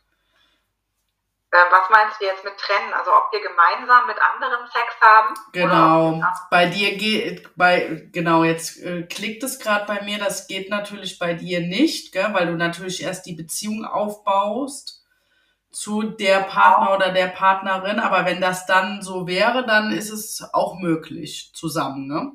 Ähm, 1.53 1.67
was 1.69 1.89
meinst 1.89 2.21
du 2.21 2.25
jetzt 2.25 2.45
mit 2.45 2.57
trennen? 2.57 2.93
Also 2.93 3.11
ob 3.11 3.31
wir 3.33 3.41
gemeinsam 3.41 4.07
mit 4.07 4.17
anderen 4.21 4.65
Sex 4.67 4.95
haben? 5.01 5.35
Genau. 5.51 6.21
Bei 6.49 6.67
dir 6.67 6.95
geht, 6.95 7.49
bei, 7.57 8.07
genau, 8.13 8.45
jetzt 8.45 8.81
äh, 8.81 9.03
klickt 9.03 9.43
es 9.43 9.59
gerade 9.59 9.85
bei 9.85 10.01
mir, 10.01 10.17
das 10.17 10.47
geht 10.47 10.69
natürlich 10.69 11.19
bei 11.19 11.33
dir 11.33 11.59
nicht, 11.59 12.13
gell? 12.13 12.33
weil 12.33 12.47
du 12.47 12.53
natürlich 12.53 13.03
erst 13.03 13.25
die 13.25 13.35
Beziehung 13.35 13.83
aufbaust 13.83 15.05
zu 15.71 16.03
der 16.03 16.41
genau. 16.41 16.53
Partner 16.53 16.95
oder 16.95 17.11
der 17.11 17.27
Partnerin. 17.27 17.99
Aber 17.99 18.25
wenn 18.25 18.39
das 18.39 18.65
dann 18.65 19.01
so 19.01 19.27
wäre, 19.27 19.65
dann 19.65 19.91
ist 19.91 20.09
es 20.09 20.47
auch 20.53 20.75
möglich 20.79 21.51
zusammen, 21.53 22.07
ne? 22.07 22.31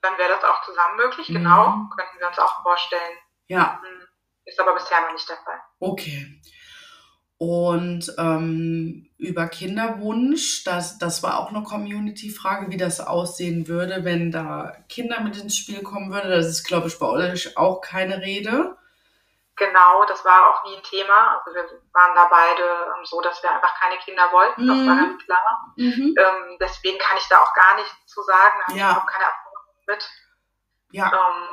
Dann 0.00 0.18
wäre 0.18 0.30
das 0.30 0.44
auch 0.44 0.62
zusammen 0.64 0.96
möglich, 0.96 1.26
genau. 1.28 1.70
Mhm. 1.70 1.90
Könnten 1.96 2.18
wir 2.18 2.28
uns 2.28 2.38
auch 2.38 2.62
vorstellen. 2.62 3.18
Ja. 3.46 3.80
Hm. 3.82 4.06
Ist 4.44 4.58
aber 4.58 4.74
bisher 4.74 5.00
noch 5.00 5.12
nicht 5.12 5.28
der 5.28 5.36
Fall. 5.36 5.60
Okay. 5.80 6.40
Und 7.38 8.12
ähm, 8.18 9.08
über 9.16 9.46
Kinderwunsch, 9.46 10.64
das, 10.64 10.98
das 10.98 11.22
war 11.22 11.38
auch 11.38 11.50
eine 11.50 11.62
Community-Frage, 11.62 12.70
wie 12.70 12.76
das 12.76 13.00
aussehen 13.00 13.68
würde, 13.68 14.04
wenn 14.04 14.32
da 14.32 14.76
Kinder 14.88 15.20
mit 15.20 15.36
ins 15.36 15.56
Spiel 15.56 15.82
kommen 15.82 16.12
würden. 16.12 16.30
Das 16.30 16.46
ist, 16.46 16.64
glaube 16.64 16.88
ich, 16.88 16.98
bei 16.98 17.06
euch 17.06 17.56
auch 17.56 17.80
keine 17.80 18.20
Rede. 18.20 18.76
Genau, 19.58 20.04
das 20.04 20.24
war 20.24 20.50
auch 20.50 20.64
nie 20.64 20.76
ein 20.76 20.82
Thema. 20.82 21.42
Also 21.44 21.54
wir 21.54 21.64
waren 21.92 22.14
da 22.14 22.26
beide 22.30 22.62
ähm, 22.62 23.04
so, 23.04 23.20
dass 23.20 23.42
wir 23.42 23.50
einfach 23.50 23.74
keine 23.80 23.98
Kinder 23.98 24.30
wollten, 24.30 24.64
mhm. 24.64 24.68
das 24.68 24.86
war 24.86 24.96
ganz 24.96 25.24
klar. 25.24 25.74
Mhm. 25.76 26.14
Ähm, 26.16 26.58
deswegen 26.60 26.98
kann 26.98 27.16
ich 27.16 27.28
da 27.28 27.38
auch 27.38 27.52
gar 27.54 27.74
nichts 27.74 28.06
zu 28.06 28.22
sagen, 28.22 28.60
da 28.60 28.66
habe 28.66 28.78
ja. 28.78 28.90
ich 28.90 28.96
auch 28.96 29.06
keine 29.06 29.24
Erfahrung 29.24 29.82
mit. 29.86 30.10
Ja. 30.90 31.06
Ähm, 31.06 31.48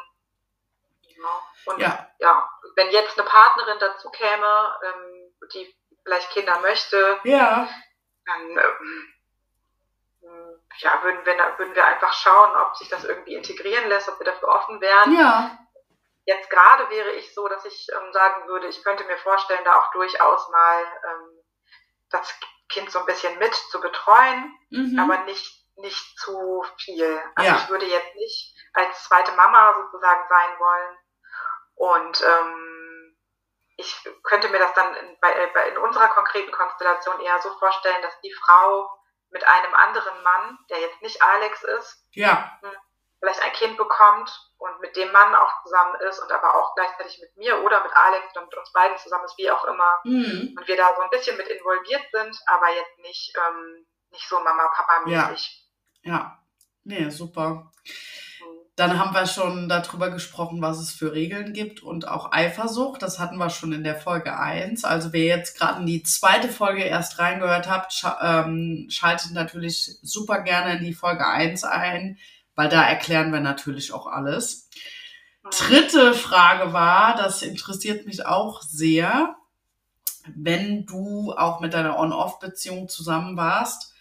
genau. 1.16 1.42
Und 1.66 1.80
ja. 1.80 2.08
ja, 2.20 2.50
wenn 2.76 2.92
jetzt 2.92 3.20
eine 3.20 3.28
Partnerin 3.28 3.78
dazu 3.80 4.10
käme, 4.12 4.76
ähm, 4.84 5.25
die 5.54 5.76
vielleicht 6.04 6.32
Kinder 6.32 6.60
möchte, 6.60 7.20
ja. 7.24 7.68
dann 8.26 8.50
ähm, 8.50 9.14
ja, 10.80 11.04
würden, 11.04 11.26
wir, 11.26 11.36
würden 11.58 11.76
wir 11.76 11.86
einfach 11.86 12.14
schauen, 12.14 12.56
ob 12.56 12.76
sich 12.76 12.90
das 12.90 13.04
irgendwie 13.06 13.36
integrieren 13.36 13.88
lässt, 13.88 14.10
ob 14.10 14.20
wir 14.20 14.26
dafür 14.26 14.50
offen 14.50 14.82
wären. 14.82 15.16
Ja. 15.18 15.58
Jetzt 16.26 16.50
gerade 16.50 16.90
wäre 16.90 17.12
ich 17.12 17.34
so, 17.34 17.48
dass 17.48 17.66
ich 17.66 17.88
ähm, 17.94 18.12
sagen 18.12 18.48
würde, 18.48 18.68
ich 18.68 18.84
könnte 18.84 19.04
mir 19.06 19.18
vorstellen, 19.18 19.64
da 19.64 19.80
auch 19.80 19.92
durchaus 19.92 20.50
mal 20.50 20.84
ähm, 20.84 21.44
das 22.10 22.34
Kind 22.70 22.92
so 22.92 23.00
ein 23.00 23.06
bisschen 23.06 23.38
mit 23.38 23.54
zu 23.54 23.80
betreuen, 23.80 24.54
mhm. 24.70 25.00
aber 25.00 25.24
nicht, 25.26 25.66
nicht 25.78 26.20
zu 26.20 26.66
viel. 26.78 27.22
Also 27.36 27.50
ja. 27.50 27.58
ich 27.58 27.70
würde 27.70 27.86
jetzt 27.86 28.16
nicht 28.16 28.56
als 28.74 29.04
zweite 29.04 29.34
Mama 29.34 29.76
sozusagen 29.76 30.28
sein 30.28 30.60
wollen. 30.60 30.98
Und 31.76 32.24
ähm, 32.24 32.75
ich 33.78 33.96
könnte 34.24 34.50
mir 34.50 34.60
das 34.60 34.74
dann 34.74 34.94
in, 34.96 35.18
bei, 35.20 35.32
äh, 35.32 35.70
in 35.70 35.78
unserer 35.78 36.08
konkreten 36.10 36.52
Konstellation 36.52 37.20
eher 37.20 37.40
so 37.42 37.50
vorstellen, 37.58 38.02
dass 38.02 38.20
die 38.22 38.34
Frau 38.34 38.90
mit 39.30 39.46
einem 39.46 39.74
anderen 39.74 40.24
Mann, 40.24 40.58
der 40.70 40.80
jetzt 40.80 41.02
nicht 41.02 41.22
Alex 41.22 41.64
ist, 41.64 42.06
ja. 42.12 42.58
Hm, 42.62 42.72
vielleicht 43.20 43.42
ein 43.42 43.54
Kind 43.54 43.78
bekommt 43.78 44.32
und 44.58 44.80
mit 44.82 44.96
dem 44.96 45.12
Mann 45.12 45.34
auch 45.36 45.64
zusammen 45.64 45.96
ist 46.02 46.20
und 46.20 46.32
aber 46.32 46.56
auch 46.56 46.76
gleichzeitig 46.76 47.20
mit 47.20 47.36
mir 47.38 47.64
oder 47.64 47.84
mit 47.84 47.96
Alex 47.96 48.34
mit 48.36 48.56
uns 48.56 48.72
beiden 48.72 48.98
zusammen 48.98 49.26
ist, 49.26 49.38
wie 49.38 49.50
auch 49.50 49.66
immer. 49.66 50.00
Mhm. 50.04 50.56
Und 50.58 50.68
wir 50.68 50.78
da 50.78 50.94
so 50.96 51.02
ein 51.02 51.10
bisschen 51.10 51.36
mit 51.38 51.48
involviert 51.48 52.04
sind, 52.12 52.40
aber 52.46 52.70
jetzt 52.74 53.00
nicht, 53.00 53.34
ähm, 53.36 53.86
nicht 54.12 54.28
so 54.28 54.40
Mama-Papa-mäßig. 54.40 55.68
Ja. 56.04 56.14
ja, 56.14 56.40
nee, 56.84 57.10
super. 57.10 57.72
Dann 58.76 59.00
haben 59.00 59.14
wir 59.14 59.26
schon 59.26 59.70
darüber 59.70 60.10
gesprochen, 60.10 60.62
was 60.62 60.80
es 60.80 60.92
für 60.92 61.14
Regeln 61.14 61.54
gibt 61.54 61.82
und 61.82 62.10
auch 62.10 62.34
Eifersucht. 62.34 63.02
Das 63.02 63.20
hatten 63.20 63.38
wir 63.38 63.50
schon 63.50 63.72
in 63.72 63.86
der 63.86 63.96
Folge 63.96 64.38
1. 64.38 64.84
Also 64.84 65.14
wer 65.14 65.24
jetzt 65.24 65.58
gerade 65.58 65.80
in 65.80 65.86
die 65.86 66.04
zweite 66.04 66.50
Folge 66.50 66.84
erst 66.84 67.18
reingehört 67.18 67.70
habt, 67.70 67.94
sch 67.94 68.06
ähm, 68.22 68.88
schaltet 68.90 69.32
natürlich 69.32 69.98
super 70.02 70.42
gerne 70.42 70.78
in 70.78 70.84
die 70.84 70.94
Folge 70.94 71.26
1 71.26 71.64
ein, 71.64 72.18
weil 72.56 72.68
da 72.68 72.84
erklären 72.84 73.32
wir 73.32 73.40
natürlich 73.40 73.94
auch 73.94 74.08
alles. 74.08 74.70
Dritte 75.52 76.14
Frage 76.14 76.74
war, 76.74 77.16
das 77.16 77.44
interessiert 77.44 78.06
mich 78.06 78.26
auch 78.26 78.62
sehr, 78.62 79.36
wenn 80.36 80.86
du 80.86 81.34
auch 81.34 81.62
mit 81.62 81.74
deiner 81.74 81.98
On-Off-Beziehung 81.98 82.90
zusammen 82.90 83.38
warst, 83.38 83.95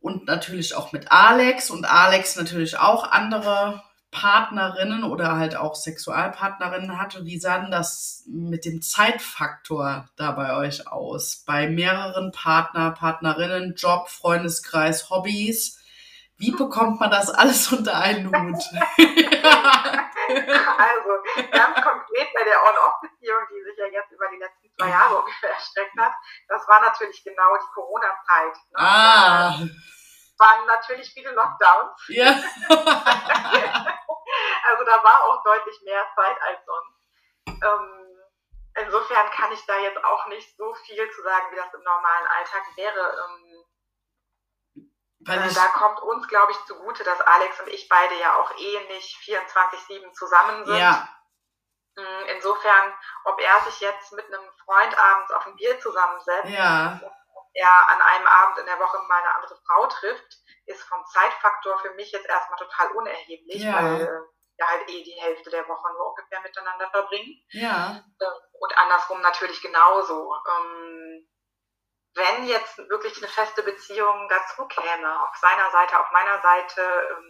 und 0.00 0.26
natürlich 0.26 0.74
auch 0.74 0.92
mit 0.92 1.12
Alex 1.12 1.70
und 1.70 1.84
Alex 1.84 2.36
natürlich 2.36 2.78
auch 2.78 3.10
andere 3.10 3.82
Partnerinnen 4.10 5.04
oder 5.04 5.36
halt 5.36 5.56
auch 5.56 5.74
Sexualpartnerinnen 5.76 6.98
hatte. 6.98 7.24
Wie 7.24 7.38
sah 7.38 7.58
denn 7.58 7.70
das 7.70 8.24
mit 8.26 8.64
dem 8.64 8.82
Zeitfaktor 8.82 10.08
da 10.16 10.32
bei 10.32 10.56
euch 10.56 10.88
aus? 10.88 11.44
Bei 11.46 11.68
mehreren 11.68 12.32
Partner, 12.32 12.90
Partnerinnen, 12.90 13.74
Job, 13.76 14.08
Freundeskreis, 14.08 15.10
Hobbys. 15.10 15.78
Wie 16.38 16.50
bekommt 16.50 16.98
man 16.98 17.10
das 17.10 17.30
alles 17.30 17.70
unter 17.70 17.96
einen 17.98 18.26
Hut? 18.26 18.64
also, 20.30 21.10
ganz 21.50 21.74
konkret 21.74 22.28
bei 22.34 22.44
der 22.44 22.58
On-Off-Beziehung, 22.62 23.42
die 23.50 23.62
sich 23.62 23.78
ja 23.78 23.86
jetzt 23.86 24.12
über 24.12 24.26
die 24.32 24.38
letzten 24.38 24.59
zwei 24.80 24.90
Jahre 24.90 25.18
ungefähr 25.18 25.50
erstreckt 25.50 25.98
hat, 25.98 26.12
das 26.48 26.66
war 26.68 26.80
natürlich 26.80 27.22
genau 27.24 27.56
die 27.56 27.72
Corona-Zeit. 27.74 28.54
Ne? 28.54 28.78
Ah 28.78 29.54
waren 30.40 30.66
natürlich 30.66 31.12
viele 31.12 31.30
Lockdowns. 31.32 32.02
Ja. 32.08 32.30
also 34.68 34.84
da 34.84 35.04
war 35.04 35.24
auch 35.24 35.42
deutlich 35.44 35.80
mehr 35.84 36.06
Zeit 36.16 36.36
als 36.42 36.64
sonst. 36.64 36.98
Ähm, 37.62 38.24
insofern 38.82 39.30
kann 39.30 39.52
ich 39.52 39.64
da 39.66 39.78
jetzt 39.78 40.02
auch 40.02 40.26
nicht 40.28 40.56
so 40.56 40.74
viel 40.86 41.10
zu 41.10 41.22
sagen, 41.22 41.52
wie 41.52 41.56
das 41.56 41.72
im 41.74 41.82
normalen 41.82 42.26
Alltag 42.26 42.62
wäre. 42.76 43.28
Ähm, 43.28 43.64
äh, 45.26 45.54
da 45.54 45.68
kommt 45.68 46.00
uns, 46.00 46.26
glaube 46.28 46.52
ich, 46.52 46.64
zugute, 46.64 47.04
dass 47.04 47.20
Alex 47.20 47.60
und 47.60 47.68
ich 47.68 47.88
beide 47.88 48.18
ja 48.18 48.40
auch 48.40 48.50
eh 48.56 48.80
nicht 48.88 49.16
24-7 49.18 50.12
zusammen 50.14 50.64
sind. 50.64 50.78
Ja. 50.78 51.06
Mm, 51.96 52.24
insofern, 52.34 52.94
ob 53.24 53.40
er 53.40 53.60
sich 53.62 53.80
jetzt 53.80 54.12
mit 54.12 54.26
einem 54.26 54.48
Freund 54.64 54.96
abends 54.98 55.32
auf 55.32 55.46
ein 55.46 55.56
Bier 55.56 55.78
zusammensetzt, 55.80 56.50
ja 56.50 57.00
er 57.54 57.88
an 57.88 58.00
einem 58.00 58.26
Abend 58.26 58.58
in 58.58 58.66
der 58.66 58.78
Woche 58.78 58.98
mal 59.08 59.20
eine 59.20 59.34
andere 59.34 59.56
Frau 59.66 59.86
trifft, 59.86 60.38
ist 60.66 60.82
vom 60.84 61.04
Zeitfaktor 61.06 61.78
für 61.78 61.90
mich 61.94 62.12
jetzt 62.12 62.28
erstmal 62.28 62.58
total 62.58 62.92
unerheblich, 62.92 63.62
ja. 63.62 63.74
weil 63.74 64.24
wir 64.56 64.66
halt 64.66 64.88
eh 64.88 65.02
die 65.02 65.20
Hälfte 65.20 65.50
der 65.50 65.66
Woche 65.66 65.92
nur 65.92 66.10
ungefähr 66.10 66.40
miteinander 66.40 66.88
verbringen. 66.90 67.42
Ja. 67.50 68.04
Und 68.52 68.78
andersrum 68.78 69.20
natürlich 69.20 69.60
genauso. 69.62 70.34
Ähm, 70.48 71.26
wenn 72.14 72.46
jetzt 72.46 72.78
wirklich 72.88 73.16
eine 73.18 73.28
feste 73.28 73.62
Beziehung 73.62 74.28
dazu 74.28 74.66
käme, 74.66 75.28
auf 75.28 75.36
seiner 75.36 75.70
Seite, 75.70 75.98
auf 75.98 76.10
meiner 76.12 76.40
Seite, 76.42 76.82
ähm, 76.82 77.29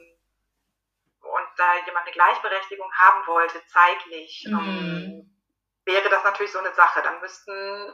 und 1.33 1.47
da 1.57 1.77
jemand 1.87 2.07
eine 2.07 2.13
Gleichberechtigung 2.13 2.91
haben 2.95 3.27
wollte, 3.27 3.65
zeitlich, 3.67 4.47
mhm. 4.49 4.59
ähm, 4.59 5.31
wäre 5.85 6.09
das 6.09 6.23
natürlich 6.25 6.53
so 6.53 6.59
eine 6.59 6.73
Sache. 6.75 7.03
Dann 7.03 7.21
müssten 7.21 7.53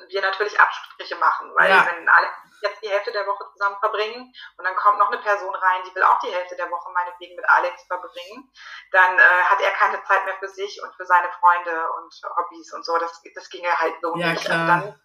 wir 0.09 0.23
natürlich 0.23 0.59
Abstriche 0.61 1.17
machen, 1.17 1.53
weil 1.55 1.71
ja. 1.71 1.87
wenn 1.87 2.09
alle 2.09 2.29
jetzt 2.63 2.83
die 2.83 2.89
Hälfte 2.89 3.13
der 3.13 3.27
Woche 3.27 3.45
zusammen 3.53 3.77
verbringen 3.81 4.33
und 4.57 4.65
dann 4.65 4.77
kommt 4.77 4.99
noch 4.99 5.11
eine 5.11 5.21
Person 5.21 5.55
rein, 5.55 5.83
die 5.87 5.95
will 5.95 6.03
auch 6.03 6.19
die 6.21 6.33
Hälfte 6.33 6.57
der 6.57 6.71
Woche 6.71 6.91
meinetwegen 6.93 7.37
mit 7.37 7.49
Alex 7.49 7.85
verbringen, 7.87 8.51
dann 8.93 9.19
äh, 9.19 9.43
hat 9.45 9.61
er 9.61 9.71
keine 9.73 10.03
Zeit 10.05 10.25
mehr 10.25 10.37
für 10.39 10.49
sich 10.49 10.83
und 10.83 10.95
für 10.97 11.07
seine 11.07 11.31
Freunde 11.41 11.93
und 11.93 12.15
Hobbys 12.37 12.73
und 12.73 12.85
so. 12.85 12.97
Das, 12.99 13.23
das 13.35 13.51
ginge 13.51 13.73
halt 13.79 13.95
so 14.01 14.17
ja, 14.17 14.33
nicht. 14.33 14.45
Klar. 14.45 14.59
Also 14.59 14.87
dann 14.87 15.01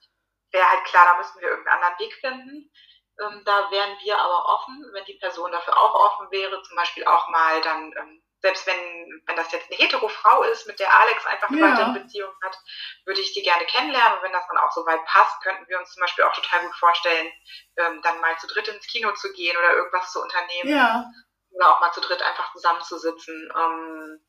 wäre 0.51 0.69
halt 0.69 0.83
klar, 0.85 1.05
da 1.05 1.17
müssten 1.17 1.39
wir 1.39 1.49
irgendeinen 1.49 1.83
anderen 1.83 1.99
Weg 1.99 2.13
finden. 2.15 2.71
Ähm, 3.21 3.41
da 3.45 3.69
wären 3.71 3.97
wir 4.03 4.17
aber 4.17 4.45
offen, 4.45 4.89
wenn 4.93 5.05
die 5.05 5.17
Person 5.19 5.51
dafür 5.51 5.77
auch 5.77 5.93
offen 5.93 6.31
wäre, 6.31 6.61
zum 6.63 6.75
Beispiel 6.75 7.05
auch 7.05 7.29
mal 7.29 7.61
dann 7.61 7.93
ähm, 7.97 8.23
selbst 8.41 8.65
wenn, 8.65 9.21
wenn 9.25 9.35
das 9.35 9.51
jetzt 9.51 9.69
eine 9.69 9.77
hetero 9.77 10.07
Frau 10.07 10.43
ist, 10.43 10.65
mit 10.65 10.79
der 10.79 10.91
Alex 10.99 11.25
einfach 11.25 11.49
eine 11.49 11.59
ja. 11.59 11.71
weitere 11.71 11.99
Beziehung 11.99 12.33
hat, 12.43 12.57
würde 13.05 13.21
ich 13.21 13.33
die 13.33 13.43
gerne 13.43 13.65
kennenlernen. 13.65 14.17
Und 14.17 14.23
wenn 14.23 14.33
das 14.33 14.47
dann 14.47 14.57
auch 14.57 14.71
so 14.71 14.85
weit 14.85 15.03
passt, 15.05 15.41
könnten 15.43 15.67
wir 15.67 15.79
uns 15.79 15.93
zum 15.93 16.01
Beispiel 16.01 16.23
auch 16.25 16.33
total 16.33 16.61
gut 16.61 16.75
vorstellen, 16.75 17.31
ähm, 17.77 18.01
dann 18.01 18.19
mal 18.19 18.37
zu 18.39 18.47
dritt 18.47 18.67
ins 18.67 18.87
Kino 18.87 19.11
zu 19.13 19.31
gehen 19.33 19.55
oder 19.55 19.73
irgendwas 19.73 20.11
zu 20.11 20.21
unternehmen. 20.21 20.69
Ja. 20.69 21.05
Oder 21.51 21.71
auch 21.71 21.81
mal 21.81 21.91
zu 21.91 22.01
dritt 22.01 22.23
einfach 22.23 22.51
zusammenzusitzen. 22.53 23.53
Ähm, 23.55 24.19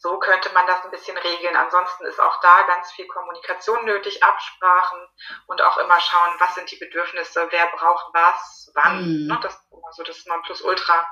so 0.00 0.18
könnte 0.18 0.50
man 0.54 0.66
das 0.66 0.82
ein 0.82 0.90
bisschen 0.90 1.16
regeln. 1.18 1.54
Ansonsten 1.54 2.06
ist 2.06 2.18
auch 2.18 2.40
da 2.40 2.62
ganz 2.62 2.90
viel 2.92 3.06
Kommunikation 3.06 3.84
nötig, 3.84 4.22
Absprachen 4.22 4.98
und 5.46 5.60
auch 5.60 5.76
immer 5.76 6.00
schauen, 6.00 6.34
was 6.38 6.54
sind 6.54 6.70
die 6.70 6.78
Bedürfnisse, 6.78 7.46
wer 7.50 7.66
braucht 7.76 8.06
was, 8.14 8.70
wann. 8.74 9.02
Mhm. 9.02 9.26
Ne? 9.26 9.38
Das 9.42 9.54
ist 9.54 9.84
also 9.84 10.02
das 10.02 10.24
Nonplusultra. 10.24 11.06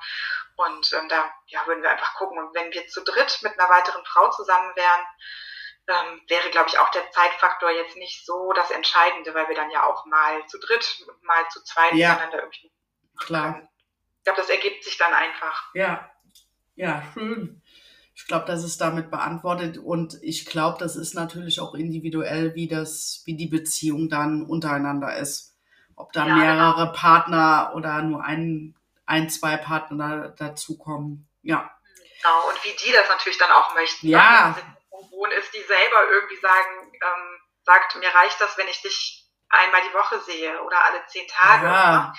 Und 0.57 0.91
ähm, 0.95 1.09
da 1.11 1.31
ja, 1.49 1.67
würden 1.67 1.83
wir 1.83 1.91
einfach 1.91 2.15
gucken. 2.15 2.39
Und 2.39 2.55
wenn 2.55 2.73
wir 2.73 2.89
zu 2.89 3.05
dritt 3.05 3.39
mit 3.43 3.59
einer 3.59 3.69
weiteren 3.69 4.05
Frau 4.07 4.31
zusammen 4.31 4.75
wären, 4.75 5.07
ähm, 5.89 6.23
wäre, 6.27 6.49
glaube 6.49 6.71
ich, 6.71 6.79
auch 6.79 6.91
der 6.91 7.11
Zeitfaktor 7.11 7.71
jetzt 7.71 7.97
nicht 7.97 8.25
so 8.25 8.53
das 8.55 8.71
Entscheidende, 8.71 9.35
weil 9.35 9.49
wir 9.49 9.55
dann 9.55 9.71
ja 9.71 9.85
auch 9.85 10.07
mal 10.07 10.47
zu 10.47 10.59
dritt, 10.59 11.05
mal 11.23 11.47
zu 11.51 11.63
zweit 11.63 11.93
ja. 11.93 12.13
miteinander 12.13 12.41
irgendwie. 12.41 12.73
Klar. 13.19 13.69
Ich 14.17 14.25
glaube, 14.25 14.41
das 14.41 14.51
ergibt 14.51 14.85
sich 14.85 14.97
dann 14.97 15.13
einfach. 15.13 15.75
Ja, 15.75 16.11
ja, 16.79 17.03
schön. 17.13 17.61
Ich 18.19 18.27
glaube, 18.27 18.47
das 18.47 18.65
ist 18.65 18.81
damit 18.81 19.13
beantwortet 19.13 19.79
und 19.79 20.19
ich 20.23 20.45
glaube, 20.45 20.77
das 20.81 20.97
ist 20.97 21.15
natürlich 21.15 21.61
auch 21.61 21.75
individuell, 21.75 22.57
wie 22.57 22.67
das, 22.67 23.23
wie 23.27 23.37
die 23.37 23.47
Beziehung 23.47 24.09
dann 24.09 24.43
untereinander 24.45 25.17
ist. 25.17 25.57
Ob 25.95 26.13
da 26.13 26.27
ja, 26.27 26.35
mehrere 26.35 26.87
genau. 26.87 26.93
Partner 26.93 27.73
oder 27.77 28.03
nur 28.03 28.25
ein, 28.25 28.75
ein, 29.07 29.31
zwei 29.31 29.57
Partner 29.57 30.35
dazukommen. 30.37 31.29
Ja. 31.43 31.71
Genau, 32.21 32.49
und 32.49 32.65
wie 32.65 32.77
die 32.85 32.93
das 32.93 33.09
natürlich 33.09 33.39
dann 33.39 33.53
auch 33.53 33.73
möchten. 33.77 34.09
Ne? 34.09 34.13
Ja. 34.15 34.57
Wohn 34.91 35.31
ist, 35.31 35.55
die 35.55 35.63
selber 35.63 36.11
irgendwie 36.11 36.41
sagen, 36.41 36.93
ähm, 36.93 37.41
sagt, 37.63 37.97
mir 37.97 38.13
reicht 38.13 38.41
das, 38.41 38.59
wenn 38.59 38.69
ich 38.69 38.83
dich 38.83 39.29
einmal 39.49 39.81
die 39.89 39.95
Woche 39.95 40.21
sehe 40.23 40.61
oder 40.63 40.85
alle 40.85 41.07
zehn 41.07 41.27
Tage. 41.29 41.67
Ja. 41.67 42.13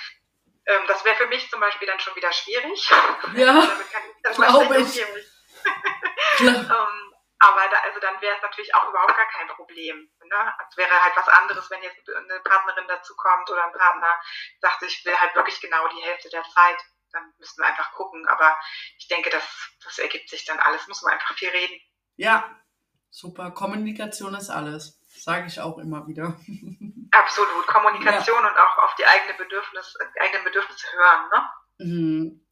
Ähm, 0.65 0.81
das 0.87 1.03
wäre 1.03 1.17
für 1.17 1.27
mich 1.27 1.49
zum 1.49 1.59
Beispiel 1.59 1.87
dann 1.87 1.99
schon 1.99 2.15
wieder 2.15 2.31
schwierig. 2.31 2.89
Ja, 3.35 3.53
Damit 3.67 3.91
kann 3.91 4.01
ich 4.15 4.21
dann 4.23 4.33
glaube 4.33 4.81
ich. 4.81 5.05
ähm, 6.39 7.09
aber 7.39 7.61
da, 7.71 7.77
also 7.85 7.99
dann 8.01 8.21
wäre 8.21 8.35
es 8.35 8.41
natürlich 8.41 8.75
auch 8.75 8.89
überhaupt 8.89 9.15
gar 9.15 9.27
kein 9.27 9.47
Problem. 9.47 10.09
Ne? 10.23 10.53
Es 10.69 10.77
wäre 10.77 11.03
halt 11.03 11.15
was 11.15 11.27
anderes, 11.29 11.69
wenn 11.69 11.81
jetzt 11.81 11.97
eine 12.09 12.39
Partnerin 12.41 12.85
dazu 12.87 13.15
kommt 13.15 13.49
oder 13.49 13.65
ein 13.65 13.71
Partner 13.71 14.13
sagt, 14.59 14.83
ich 14.83 15.05
will 15.05 15.17
halt 15.17 15.33
wirklich 15.35 15.59
genau 15.61 15.87
die 15.87 16.01
Hälfte 16.01 16.29
der 16.29 16.43
Zeit. 16.43 16.77
Dann 17.13 17.33
müssen 17.39 17.61
wir 17.61 17.67
einfach 17.67 17.91
gucken. 17.93 18.27
Aber 18.27 18.57
ich 18.97 19.07
denke, 19.07 19.29
das, 19.29 19.43
das 19.83 19.97
ergibt 19.99 20.29
sich 20.29 20.45
dann 20.45 20.59
alles. 20.59 20.85
Muss 20.87 21.01
man 21.01 21.13
einfach 21.13 21.33
viel 21.35 21.49
reden. 21.49 21.79
Ja, 22.17 22.43
super. 23.09 23.51
Kommunikation 23.51 24.35
ist 24.35 24.49
alles. 24.49 24.99
Sage 25.07 25.47
ich 25.47 25.61
auch 25.61 25.77
immer 25.77 26.05
wieder. 26.07 26.37
Absolut. 27.11 27.67
Kommunikation 27.67 28.43
ja. 28.43 28.49
und 28.49 28.57
auch 28.57 28.77
auf 28.83 28.95
die 28.95 29.05
eigene 29.05 29.33
Bedürfnis, 29.35 29.95
eigenen 30.19 30.43
Bedürfnisse 30.43 30.87
hören. 30.91 31.29
Ne? 31.29 31.49
Mhm. 31.79 32.47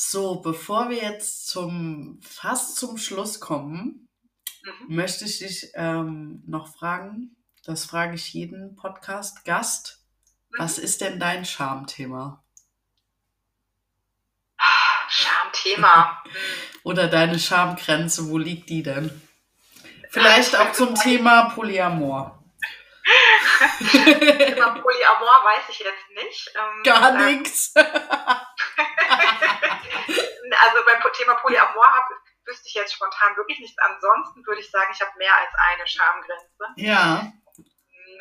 So, 0.00 0.36
bevor 0.36 0.90
wir 0.90 0.98
jetzt 0.98 1.48
zum 1.48 2.20
fast 2.22 2.76
zum 2.76 2.98
Schluss 2.98 3.40
kommen, 3.40 4.08
mhm. 4.62 4.94
möchte 4.94 5.24
ich 5.24 5.40
dich 5.40 5.72
ähm, 5.74 6.40
noch 6.46 6.72
fragen. 6.72 7.34
Das 7.64 7.84
frage 7.84 8.14
ich 8.14 8.32
jeden 8.32 8.76
Podcast-Gast. 8.76 9.98
Mhm. 10.50 10.56
Was 10.60 10.78
ist 10.78 11.00
denn 11.00 11.18
dein 11.18 11.44
Charmthema? 11.44 12.44
Charmthema. 15.08 16.22
Oder 16.84 17.08
deine 17.08 17.40
Schamgrenze, 17.40 18.30
wo 18.30 18.38
liegt 18.38 18.70
die 18.70 18.84
denn? 18.84 19.20
Vielleicht 20.10 20.54
auch 20.54 20.70
zum 20.74 20.94
Thema 20.94 21.50
Polyamor. 21.50 22.40
Thema 23.90 24.78
Polyamor 24.78 25.44
weiß 25.44 25.64
ich 25.70 25.80
jetzt 25.80 26.24
nicht. 26.24 26.52
Ähm, 26.54 26.82
Gar 26.84 27.18
ähm, 27.18 27.34
nichts. 27.34 27.74
also 30.52 30.84
beim 30.84 31.12
Thema 31.12 31.34
Polyamor 31.34 31.86
habe, 31.86 32.14
wüsste 32.44 32.68
ich 32.68 32.74
jetzt 32.74 32.94
spontan 32.94 33.36
wirklich 33.36 33.58
nichts. 33.60 33.78
Ansonsten 33.78 34.44
würde 34.46 34.60
ich 34.60 34.70
sagen, 34.70 34.90
ich 34.92 35.00
habe 35.00 35.12
mehr 35.18 35.34
als 35.36 35.50
eine 35.70 35.86
Schamgrenze. 35.86 36.66
Ja. 36.76 37.32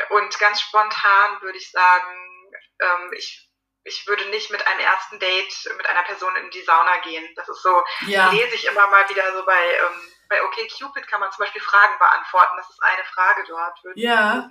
Und 0.09 0.39
ganz 0.39 0.61
spontan 0.61 1.41
würde 1.41 1.57
ich 1.57 1.71
sagen, 1.71 2.51
ähm, 2.79 3.13
ich, 3.13 3.49
ich 3.83 4.05
würde 4.07 4.25
nicht 4.29 4.51
mit 4.51 4.65
einem 4.67 4.81
ersten 4.81 5.19
Date 5.19 5.69
mit 5.77 5.87
einer 5.87 6.03
Person 6.03 6.35
in 6.35 6.49
die 6.51 6.61
Sauna 6.61 6.97
gehen. 6.99 7.27
Das 7.35 7.49
ist 7.49 7.61
so, 7.63 7.83
ja. 8.05 8.29
lese 8.29 8.55
ich 8.55 8.65
immer 8.65 8.87
mal 8.87 9.09
wieder 9.09 9.33
so 9.33 9.45
bei, 9.45 9.73
ähm, 9.73 10.13
bei 10.29 10.43
OkCupid 10.43 11.07
kann 11.07 11.21
man 11.21 11.31
zum 11.31 11.45
Beispiel 11.45 11.61
Fragen 11.61 11.97
beantworten. 11.97 12.57
Das 12.57 12.69
ist 12.69 12.83
eine 12.83 13.03
Frage 13.05 13.43
dort. 13.47 13.83
Würde 13.83 13.99
ja 13.99 14.49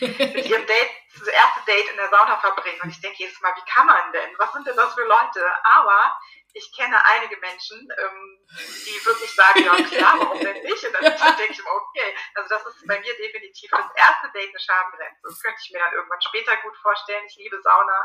mit 0.00 0.46
ihrem 0.46 0.66
Date, 0.66 0.90
das 1.18 1.28
erste 1.28 1.60
Date 1.66 1.88
in 1.90 1.96
der 1.96 2.10
Sauna 2.10 2.36
verbringen. 2.38 2.80
Und 2.82 2.90
ich 2.90 3.00
denke 3.00 3.18
jedes 3.18 3.40
Mal, 3.40 3.54
wie 3.56 3.70
kann 3.70 3.86
man 3.86 4.12
denn? 4.12 4.30
Was 4.38 4.52
sind 4.52 4.66
denn 4.66 4.76
das 4.76 4.94
für 4.94 5.04
Leute? 5.04 5.44
Aber 5.64 6.16
ich 6.54 6.72
kenne 6.74 6.96
einige 7.04 7.36
Menschen, 7.38 7.76
ähm, 7.76 8.46
die 8.84 9.04
wirklich 9.04 9.30
sagen, 9.30 9.64
ja 9.64 9.76
klar, 9.76 10.14
warum 10.18 10.40
denn 10.40 10.62
nicht? 10.62 10.82
Und 10.84 10.94
dann 10.94 11.04
ja. 11.04 11.32
denke 11.36 11.52
ich 11.52 11.58
immer, 11.58 11.76
okay, 11.76 12.08
also 12.34 12.48
das 12.48 12.66
ist 12.66 12.86
bei 12.86 12.98
mir 13.00 13.14
definitiv 13.16 13.70
das 13.70 13.86
erste 13.94 14.32
Date 14.32 14.48
eine 14.48 14.58
Schamgrenze. 14.58 15.20
Das 15.22 15.40
könnte 15.40 15.60
ich 15.62 15.70
mir 15.72 15.80
dann 15.80 15.92
irgendwann 15.94 16.20
später 16.20 16.56
gut 16.62 16.76
vorstellen. 16.76 17.24
Ich 17.28 17.36
liebe 17.36 17.60
Sauna, 17.62 17.98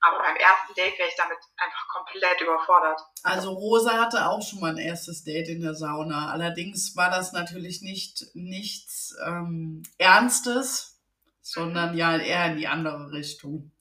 aber 0.00 0.18
beim 0.18 0.36
ersten 0.36 0.74
Date 0.74 0.98
wäre 0.98 1.08
ich 1.08 1.16
damit 1.16 1.38
einfach 1.56 1.88
komplett 1.88 2.40
überfordert. 2.40 3.00
Also 3.22 3.52
Rosa 3.52 3.98
hatte 3.98 4.26
auch 4.28 4.42
schon 4.42 4.60
mal 4.60 4.70
ein 4.70 4.78
erstes 4.78 5.24
Date 5.24 5.48
in 5.48 5.62
der 5.62 5.74
Sauna. 5.74 6.30
Allerdings 6.30 6.96
war 6.96 7.10
das 7.10 7.32
natürlich 7.32 7.82
nicht 7.82 8.24
nichts 8.34 9.16
ähm, 9.24 9.82
Ernstes, 9.98 11.00
sondern 11.40 11.96
ja 11.96 12.16
eher 12.16 12.46
in 12.46 12.56
die 12.58 12.68
andere 12.68 13.12
Richtung. 13.12 13.72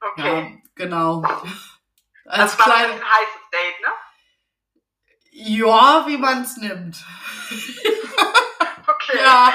Okay. 0.00 0.22
Ja, 0.24 0.58
genau. 0.74 1.22
Als 2.24 2.56
das 2.56 2.58
war 2.58 2.66
kleine... 2.66 2.92
ein 2.92 3.04
heißes 3.04 3.50
Date, 3.52 3.80
ne? 3.80 3.92
Ja, 5.34 6.04
wie 6.06 6.18
man 6.18 6.42
es 6.42 6.56
nimmt. 6.58 6.96
okay. 8.86 9.18
Ja. 9.18 9.52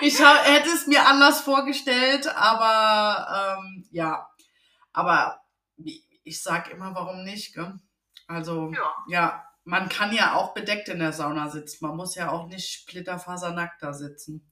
Ich 0.00 0.22
hab, 0.22 0.44
hätte 0.46 0.70
es 0.70 0.86
mir 0.86 1.06
anders 1.06 1.42
vorgestellt, 1.42 2.26
aber 2.34 3.58
ähm, 3.58 3.88
ja. 3.90 4.26
Aber 4.92 5.40
ich 6.24 6.42
sag 6.42 6.70
immer, 6.70 6.94
warum 6.94 7.24
nicht, 7.24 7.54
gell? 7.54 7.74
Also, 8.26 8.72
ja. 8.72 8.94
ja, 9.08 9.44
man 9.64 9.88
kann 9.88 10.12
ja 10.12 10.34
auch 10.34 10.54
bedeckt 10.54 10.88
in 10.88 10.98
der 10.98 11.12
Sauna 11.12 11.48
sitzen. 11.48 11.86
Man 11.86 11.96
muss 11.96 12.14
ja 12.14 12.30
auch 12.30 12.46
nicht 12.46 12.80
splitterfasernackt 12.80 13.82
da 13.82 13.92
sitzen. 13.92 14.50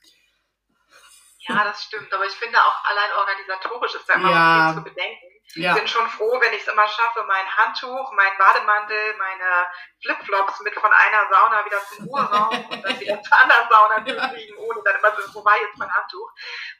Ja, 1.40 1.64
das 1.64 1.82
stimmt. 1.82 2.12
Aber 2.12 2.26
ich 2.26 2.34
finde 2.34 2.58
auch 2.58 2.84
allein 2.84 3.10
organisatorisch 3.16 3.94
ist 3.94 4.08
da 4.08 4.14
immer 4.14 4.30
ja. 4.30 4.72
viel 4.72 4.82
zu 4.82 4.90
bedenken. 4.90 5.26
Ja. 5.54 5.72
Ich 5.72 5.78
bin 5.78 5.88
schon 5.88 6.08
froh, 6.10 6.38
wenn 6.40 6.52
ich 6.52 6.60
es 6.60 6.68
immer 6.68 6.86
schaffe, 6.86 7.24
mein 7.26 7.56
Handtuch, 7.56 8.12
mein 8.12 8.36
Bademantel, 8.36 9.16
meine 9.16 9.66
Flipflops 10.02 10.60
mit 10.60 10.74
von 10.74 10.90
einer 10.92 11.28
Sauna 11.30 11.64
wieder 11.64 11.80
zum 11.88 12.06
Ruheraum 12.06 12.64
und 12.70 12.84
dann 12.84 13.00
wieder 13.00 13.22
zur 13.22 13.38
anderen 13.38 13.68
Sauna 13.68 14.04
zu 14.04 14.34
fliegen, 14.34 14.56
ohne 14.58 14.82
dann 14.84 14.96
immer 14.96 15.16
so, 15.16 15.34
wo 15.34 15.44
war 15.44 15.58
jetzt 15.60 15.78
mein 15.78 15.92
Handtuch? 15.92 16.30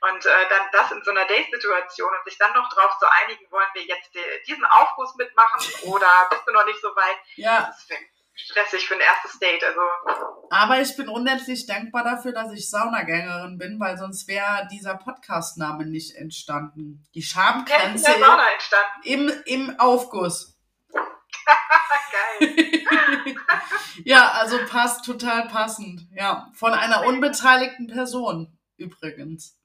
Und 0.02 0.26
äh, 0.26 0.48
dann 0.50 0.68
das 0.72 0.90
in 0.92 1.02
so 1.02 1.10
einer 1.10 1.24
Date-Situation 1.24 2.12
und 2.12 2.24
sich 2.24 2.36
dann 2.36 2.52
noch 2.52 2.68
drauf 2.68 2.96
zu 2.98 3.06
einigen, 3.10 3.50
wollen 3.50 3.68
wir 3.72 3.84
jetzt 3.84 4.14
die, 4.14 4.24
diesen 4.46 4.64
Aufguss 4.66 5.14
mitmachen 5.16 5.60
oder 5.84 6.08
bist 6.30 6.42
du 6.46 6.52
noch 6.52 6.66
nicht 6.66 6.80
so 6.80 6.94
weit? 6.94 7.18
Ja. 7.36 7.66
Das 7.66 7.86
stressig 8.38 8.86
für 8.86 8.94
ein 8.94 9.00
erstes 9.00 9.38
Date. 9.38 9.62
Also. 9.64 9.80
Aber 10.50 10.80
ich 10.80 10.96
bin 10.96 11.08
unendlich 11.08 11.66
dankbar 11.66 12.04
dafür, 12.04 12.32
dass 12.32 12.52
ich 12.52 12.70
Saunagängerin 12.70 13.58
bin, 13.58 13.78
weil 13.80 13.98
sonst 13.98 14.28
wäre 14.28 14.66
dieser 14.70 14.96
Podcast-Name 14.96 15.86
nicht 15.86 16.16
entstanden. 16.16 17.04
Die 17.14 17.22
Schamgrenze 17.22 18.12
in 18.12 18.20
der 18.20 18.28
Sauna 18.28 18.52
entstanden. 18.52 19.00
Im, 19.04 19.42
im 19.46 19.80
Aufguss. 19.80 20.56
Geil. 22.40 22.54
ja, 24.04 24.30
also 24.32 24.58
passt 24.66 25.04
total 25.04 25.48
passend. 25.48 26.02
Ja, 26.12 26.50
von 26.54 26.72
einer 26.72 27.06
unbeteiligten 27.06 27.86
Person 27.86 28.58
übrigens. 28.76 29.58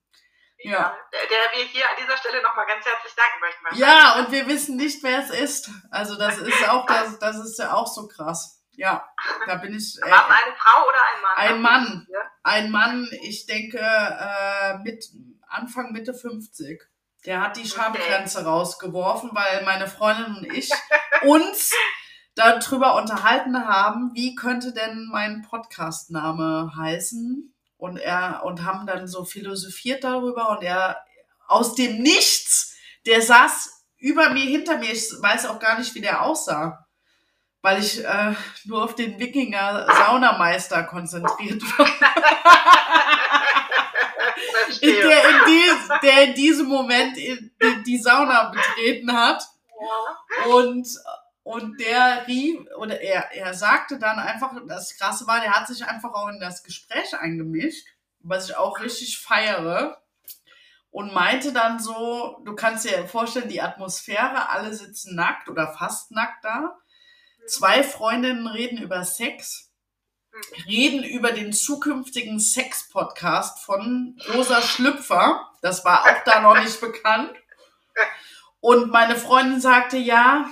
Ja. 0.58 0.96
Der, 1.12 1.20
der 1.28 1.58
wir 1.58 1.64
hier 1.66 1.88
an 1.88 1.96
dieser 2.00 2.16
Stelle 2.16 2.42
nochmal 2.42 2.66
ganz 2.66 2.84
herzlich 2.84 3.14
danken 3.14 3.40
möchten. 3.40 3.76
Ja, 3.76 4.18
und 4.18 4.32
wir 4.32 4.46
wissen 4.46 4.76
nicht, 4.76 5.02
wer 5.02 5.20
es 5.20 5.30
ist. 5.30 5.70
Also 5.90 6.16
das 6.16 6.38
ist 6.38 6.68
auch, 6.68 6.86
das, 6.86 7.18
das 7.18 7.36
ist 7.36 7.58
ja 7.58 7.74
auch 7.74 7.86
so 7.86 8.08
krass. 8.08 8.53
Ja, 8.76 9.08
da 9.46 9.56
bin 9.56 9.74
ich. 9.74 9.96
Äh, 9.98 10.10
War 10.10 10.26
eine 10.26 10.54
Frau 10.56 10.88
oder 10.88 10.98
ein 11.14 11.22
Mann? 11.22 11.36
Ein 11.36 11.62
Mann. 11.62 12.06
Ein 12.42 12.70
Mann, 12.70 13.08
ich 13.22 13.46
denke, 13.46 13.78
äh, 13.78 14.78
mit 14.78 15.04
Anfang, 15.48 15.92
Mitte 15.92 16.14
50. 16.14 16.82
Der 17.26 17.40
hat 17.40 17.56
die 17.56 17.66
Schamgrenze 17.66 18.40
okay. 18.40 18.48
rausgeworfen, 18.48 19.30
weil 19.32 19.64
meine 19.64 19.86
Freundin 19.86 20.36
und 20.36 20.52
ich 20.52 20.70
uns 21.22 21.72
darüber 22.34 22.96
unterhalten 22.96 23.66
haben, 23.66 24.10
wie 24.14 24.34
könnte 24.34 24.72
denn 24.72 25.08
mein 25.10 25.42
Podcastname 25.42 26.72
heißen. 26.76 27.54
Und 27.76 27.96
er, 27.98 28.42
und 28.44 28.64
haben 28.64 28.86
dann 28.86 29.06
so 29.06 29.24
philosophiert 29.24 30.04
darüber 30.04 30.50
und 30.50 30.62
er 30.62 31.04
aus 31.46 31.74
dem 31.74 32.00
Nichts, 32.02 32.76
der 33.06 33.20
saß 33.20 33.84
über 33.98 34.30
mir, 34.30 34.44
hinter 34.44 34.78
mir, 34.78 34.92
ich 34.92 35.10
weiß 35.20 35.46
auch 35.46 35.58
gar 35.58 35.78
nicht, 35.78 35.94
wie 35.94 36.00
der 36.00 36.22
aussah 36.22 36.83
weil 37.64 37.80
ich 37.82 38.04
äh, 38.04 38.34
nur 38.66 38.84
auf 38.84 38.94
den 38.94 39.18
Wikinger 39.18 39.86
Saunameister 39.90 40.82
konzentriert 40.82 41.62
war. 41.78 41.88
der, 44.82 45.30
in 45.30 45.36
die, 45.46 45.62
der 46.02 46.24
in 46.24 46.34
diesem 46.34 46.68
Moment 46.68 47.16
in, 47.16 47.50
in 47.58 47.82
die 47.84 47.96
Sauna 47.96 48.50
betreten 48.50 49.10
hat. 49.16 49.42
Ja. 49.80 50.44
Und, 50.44 50.86
und 51.42 51.80
der 51.80 52.26
rief, 52.26 52.66
oder 52.76 53.00
er, 53.00 53.32
er 53.32 53.54
sagte 53.54 53.98
dann 53.98 54.18
einfach, 54.18 54.52
das 54.68 54.98
Krasse 54.98 55.26
war, 55.26 55.40
der 55.40 55.52
hat 55.52 55.66
sich 55.66 55.86
einfach 55.86 56.12
auch 56.12 56.28
in 56.28 56.40
das 56.40 56.64
Gespräch 56.64 57.18
eingemischt, 57.18 57.86
was 58.20 58.50
ich 58.50 58.56
auch 58.58 58.78
richtig 58.80 59.18
feiere. 59.18 60.02
Und 60.90 61.14
meinte 61.14 61.54
dann 61.54 61.80
so, 61.80 62.42
du 62.44 62.54
kannst 62.54 62.84
dir 62.84 63.08
vorstellen, 63.08 63.48
die 63.48 63.62
Atmosphäre, 63.62 64.50
alle 64.50 64.74
sitzen 64.74 65.16
nackt 65.16 65.48
oder 65.48 65.72
fast 65.72 66.10
nackt 66.10 66.44
da 66.44 66.76
Zwei 67.46 67.82
Freundinnen 67.82 68.46
reden 68.46 68.78
über 68.78 69.04
Sex, 69.04 69.70
reden 70.66 71.04
über 71.04 71.32
den 71.32 71.52
zukünftigen 71.52 72.40
Sex-Podcast 72.40 73.64
von 73.64 74.18
Rosa 74.32 74.62
Schlüpfer. 74.62 75.50
Das 75.60 75.84
war 75.84 76.04
auch 76.04 76.24
da 76.24 76.40
noch 76.40 76.58
nicht 76.58 76.80
bekannt. 76.80 77.32
Und 78.60 78.90
meine 78.90 79.16
Freundin 79.16 79.60
sagte, 79.60 79.98
ja, 79.98 80.50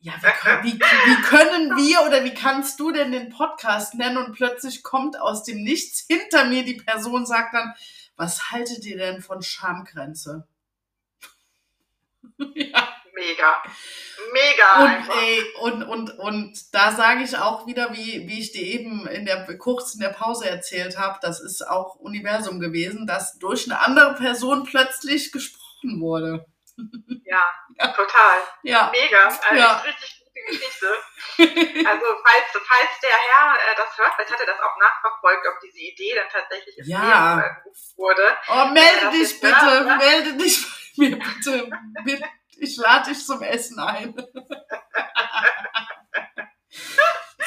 ja, 0.00 0.14
wie, 0.62 0.74
wie, 0.74 0.80
wie, 0.80 1.22
können 1.22 1.76
wir 1.76 2.06
oder 2.06 2.22
wie 2.24 2.34
kannst 2.34 2.78
du 2.78 2.92
denn 2.92 3.10
den 3.10 3.30
Podcast 3.30 3.94
nennen? 3.94 4.18
Und 4.18 4.34
plötzlich 4.34 4.82
kommt 4.82 5.18
aus 5.20 5.44
dem 5.44 5.62
Nichts 5.62 6.04
hinter 6.06 6.44
mir 6.44 6.62
die 6.64 6.76
Person, 6.76 7.26
sagt 7.26 7.54
dann, 7.54 7.74
was 8.16 8.50
haltet 8.50 8.84
ihr 8.84 8.98
denn 8.98 9.22
von 9.22 9.42
Schamgrenze? 9.42 10.46
ja. 12.54 12.97
Mega. 13.18 13.62
Mega. 14.32 14.84
Und, 14.84 15.08
ey, 15.16 15.44
und, 15.60 15.82
und, 15.84 16.10
und 16.18 16.74
da 16.74 16.92
sage 16.92 17.22
ich 17.22 17.36
auch 17.36 17.66
wieder, 17.66 17.92
wie, 17.92 18.28
wie 18.28 18.40
ich 18.40 18.52
dir 18.52 18.62
eben 18.62 19.06
in 19.06 19.26
der, 19.26 19.46
kurz 19.58 19.94
in 19.94 20.00
der 20.00 20.10
Pause 20.10 20.48
erzählt 20.48 20.98
habe, 20.98 21.18
das 21.22 21.40
ist 21.40 21.62
auch 21.62 21.96
Universum 21.96 22.60
gewesen, 22.60 23.06
dass 23.06 23.38
durch 23.38 23.66
eine 23.66 23.80
andere 23.80 24.14
Person 24.14 24.64
plötzlich 24.64 25.32
gesprochen 25.32 26.00
wurde. 26.00 26.46
Ja, 27.24 27.42
ja. 27.78 27.88
total. 27.88 28.38
Ja. 28.62 28.92
Mega. 28.92 29.24
Also 29.26 29.54
ja. 29.54 29.76
richtig 29.78 30.24
gute 30.24 30.46
Geschichte. 30.46 30.86
also 31.38 32.06
falls, 32.24 32.66
falls 32.66 33.00
der 33.02 33.10
Herr 33.10 33.54
äh, 33.54 33.76
das 33.76 33.98
hört, 33.98 34.14
vielleicht 34.14 34.32
hat 34.32 34.40
er 34.40 34.46
das 34.46 34.60
auch 34.60 34.76
nachverfolgt, 34.78 35.46
ob 35.46 35.60
diese 35.60 35.78
Idee 35.78 36.14
dann 36.14 36.28
tatsächlich 36.30 36.86
ja. 36.86 37.56
wurde. 37.96 38.36
Oh, 38.48 38.66
melde 38.66 39.10
dich 39.18 39.40
bitte, 39.40 39.84
da, 39.84 39.96
melde 39.96 40.34
dich 40.34 40.64
bei 40.96 41.08
mir 41.08 41.18
bitte. 41.18 41.70
Ich 42.58 42.76
lade 42.76 43.10
dich 43.10 43.24
zum 43.24 43.42
Essen 43.42 43.78
ein. 43.78 44.14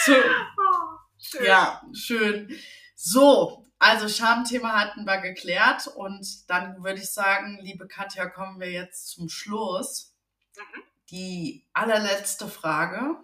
so. 0.06 0.16
Oh, 0.16 0.98
schön. 1.18 1.46
Ja, 1.46 1.82
schön. 1.94 2.58
So, 2.96 3.62
also 3.80 4.08
Schamthema 4.08 4.80
hatten 4.80 5.06
wir 5.06 5.18
geklärt 5.18 5.88
und 5.88 6.50
dann 6.50 6.84
würde 6.84 7.02
ich 7.02 7.12
sagen, 7.12 7.58
liebe 7.62 7.88
Katja, 7.88 8.30
kommen 8.30 8.60
wir 8.60 8.72
jetzt 8.72 9.08
zum 9.10 9.28
Schluss. 9.28 10.14
Mhm. 10.56 10.84
Die 11.10 11.66
allerletzte 11.74 12.48
Frage. 12.48 13.18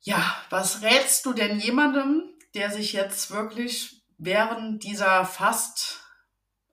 Ja, 0.00 0.36
was 0.50 0.82
rätst 0.82 1.24
du 1.24 1.32
denn 1.32 1.58
jemandem, 1.58 2.24
der 2.52 2.70
sich 2.70 2.92
jetzt 2.92 3.30
wirklich 3.30 4.04
während 4.18 4.84
dieser 4.84 5.24
fast 5.24 6.04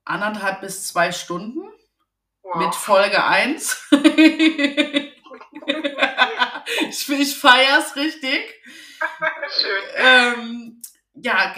anderthalb 0.03 0.59
bis 0.61 0.87
zwei 0.87 1.11
Stunden 1.11 1.61
mit 2.55 2.75
Folge 2.75 3.23
1. 3.23 3.89
ich 6.89 7.09
ich 7.09 7.37
feier's 7.37 7.95
richtig. 7.95 8.61
Schön. 9.59 9.83
Ähm, 9.95 10.81
ja, 11.13 11.53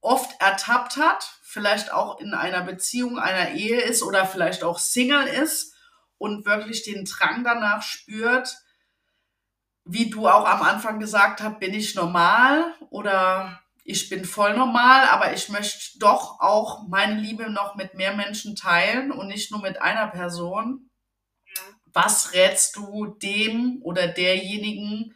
oft 0.00 0.40
ertappt 0.40 0.96
hat, 0.96 1.30
vielleicht 1.42 1.92
auch 1.92 2.20
in 2.20 2.34
einer 2.34 2.62
Beziehung, 2.62 3.18
einer 3.18 3.50
Ehe 3.52 3.80
ist 3.80 4.02
oder 4.02 4.26
vielleicht 4.26 4.64
auch 4.64 4.78
Single 4.78 5.26
ist 5.26 5.74
und 6.18 6.46
wirklich 6.46 6.82
den 6.84 7.04
Drang 7.04 7.44
danach 7.44 7.82
spürt, 7.82 8.56
wie 9.84 10.10
du 10.10 10.28
auch 10.28 10.46
am 10.46 10.62
Anfang 10.62 11.00
gesagt 11.00 11.40
hast, 11.40 11.60
bin 11.60 11.72
ich 11.72 11.94
normal 11.94 12.74
oder 12.90 13.60
ich 13.88 14.10
bin 14.10 14.26
voll 14.26 14.54
normal, 14.54 15.08
aber 15.08 15.32
ich 15.32 15.48
möchte 15.48 15.98
doch 15.98 16.40
auch 16.40 16.86
meine 16.88 17.18
Liebe 17.18 17.50
noch 17.50 17.74
mit 17.74 17.94
mehr 17.94 18.14
Menschen 18.14 18.54
teilen 18.54 19.10
und 19.10 19.28
nicht 19.28 19.50
nur 19.50 19.62
mit 19.62 19.80
einer 19.80 20.08
Person. 20.08 20.90
Was 21.86 22.34
rätst 22.34 22.76
du 22.76 23.06
dem 23.06 23.80
oder 23.82 24.06
derjenigen, 24.06 25.14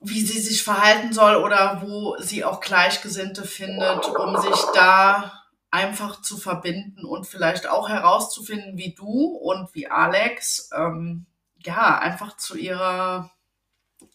wie 0.00 0.20
sie 0.20 0.40
sich 0.40 0.64
verhalten 0.64 1.12
soll 1.12 1.36
oder 1.36 1.80
wo 1.80 2.16
sie 2.18 2.44
auch 2.44 2.60
Gleichgesinnte 2.60 3.44
findet, 3.44 4.06
um 4.06 4.36
sich 4.40 4.60
da 4.74 5.44
einfach 5.70 6.22
zu 6.22 6.38
verbinden 6.38 7.04
und 7.04 7.24
vielleicht 7.24 7.68
auch 7.68 7.88
herauszufinden, 7.88 8.76
wie 8.76 8.96
du 8.96 9.26
und 9.26 9.72
wie 9.76 9.86
Alex, 9.86 10.70
ähm, 10.74 11.26
ja, 11.58 11.96
einfach 12.00 12.36
zu 12.36 12.56
ihrer, 12.56 13.30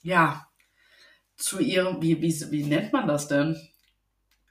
ja, 0.01 0.48
zu 1.39 1.59
ihrem, 1.59 2.01
wie, 2.01 2.21
wie, 2.21 2.51
wie 2.51 2.63
nennt 2.63 2.93
man 2.93 3.07
das 3.07 3.27
denn? 3.27 3.69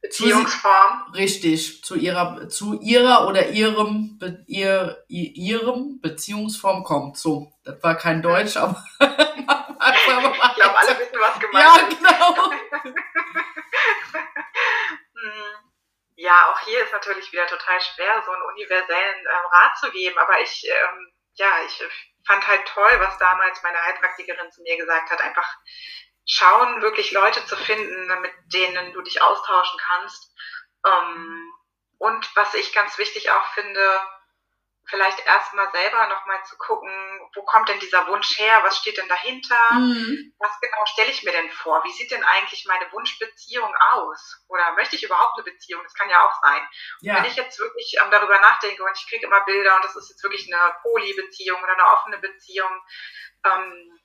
Beziehungsform. 0.00 1.06
Zu, 1.06 1.18
richtig, 1.18 1.84
zu 1.84 1.94
ihrer, 1.96 2.48
zu 2.48 2.80
ihrer 2.80 3.26
oder 3.26 3.48
ihrem, 3.48 4.18
be, 4.18 4.44
ihr, 4.46 5.04
ihrem 5.08 6.00
Beziehungsform 6.00 6.84
kommt. 6.84 7.18
So, 7.18 7.52
das 7.64 7.82
war 7.82 7.96
kein 7.96 8.22
Deutsch, 8.22 8.56
aber. 8.56 8.82
ich 9.00 10.04
glaube, 10.04 10.78
alle 10.78 10.98
wissen, 10.98 11.18
was 11.18 11.40
gemeint 11.40 11.64
ja, 11.64 11.88
ist. 11.88 12.00
Ja, 12.00 12.10
genau. 12.10 12.52
Hm. 15.20 15.72
ja, 16.14 16.46
auch 16.52 16.60
hier 16.60 16.84
ist 16.84 16.92
natürlich 16.92 17.32
wieder 17.32 17.46
total 17.48 17.80
schwer, 17.80 18.22
so 18.24 18.30
einen 18.30 18.42
universellen 18.42 19.18
ähm, 19.18 19.46
Rat 19.50 19.76
zu 19.78 19.90
geben, 19.90 20.16
aber 20.18 20.40
ich, 20.40 20.64
ähm, 20.64 21.12
ja, 21.34 21.50
ich 21.66 21.82
fand 22.24 22.46
halt 22.46 22.64
toll, 22.66 23.00
was 23.00 23.18
damals 23.18 23.62
meine 23.64 23.80
Heilpraktikerin 23.82 24.52
zu 24.52 24.62
mir 24.62 24.76
gesagt 24.76 25.10
hat, 25.10 25.20
einfach 25.20 25.56
schauen, 26.28 26.82
wirklich 26.82 27.10
Leute 27.12 27.44
zu 27.46 27.56
finden, 27.56 28.06
mit 28.20 28.32
denen 28.52 28.92
du 28.92 29.00
dich 29.02 29.20
austauschen 29.22 29.80
kannst. 29.80 30.32
Ähm, 30.86 31.52
und 31.98 32.36
was 32.36 32.54
ich 32.54 32.72
ganz 32.72 32.98
wichtig 32.98 33.30
auch 33.30 33.46
finde, 33.54 34.00
vielleicht 34.88 35.26
erstmal 35.26 35.70
selber 35.70 36.06
nochmal 36.08 36.42
zu 36.44 36.56
gucken, 36.56 36.90
wo 37.34 37.42
kommt 37.42 37.68
denn 37.68 37.80
dieser 37.80 38.06
Wunsch 38.06 38.38
her, 38.38 38.60
was 38.62 38.78
steht 38.78 38.96
denn 38.96 39.08
dahinter, 39.08 39.58
mhm. 39.72 40.34
was 40.38 40.60
genau 40.60 40.86
stelle 40.86 41.10
ich 41.10 41.22
mir 41.24 41.32
denn 41.32 41.50
vor, 41.50 41.82
wie 41.84 41.92
sieht 41.92 42.10
denn 42.10 42.24
eigentlich 42.24 42.64
meine 42.66 42.90
Wunschbeziehung 42.92 43.74
aus 43.92 44.44
oder 44.48 44.72
möchte 44.72 44.96
ich 44.96 45.04
überhaupt 45.04 45.34
eine 45.36 45.44
Beziehung, 45.44 45.82
das 45.82 45.94
kann 45.94 46.08
ja 46.08 46.26
auch 46.26 46.42
sein. 46.42 46.68
Ja. 47.00 47.16
wenn 47.16 47.26
ich 47.26 47.36
jetzt 47.36 47.58
wirklich 47.58 47.96
ähm, 48.02 48.10
darüber 48.10 48.38
nachdenke 48.40 48.82
und 48.82 48.96
ich 48.96 49.06
kriege 49.08 49.26
immer 49.26 49.44
Bilder 49.44 49.76
und 49.76 49.84
das 49.84 49.96
ist 49.96 50.08
jetzt 50.08 50.22
wirklich 50.22 50.52
eine 50.52 50.74
Poly-Beziehung 50.82 51.62
oder 51.62 51.72
eine 51.74 51.86
offene 51.86 52.18
Beziehung, 52.18 52.70
ähm, 53.44 53.97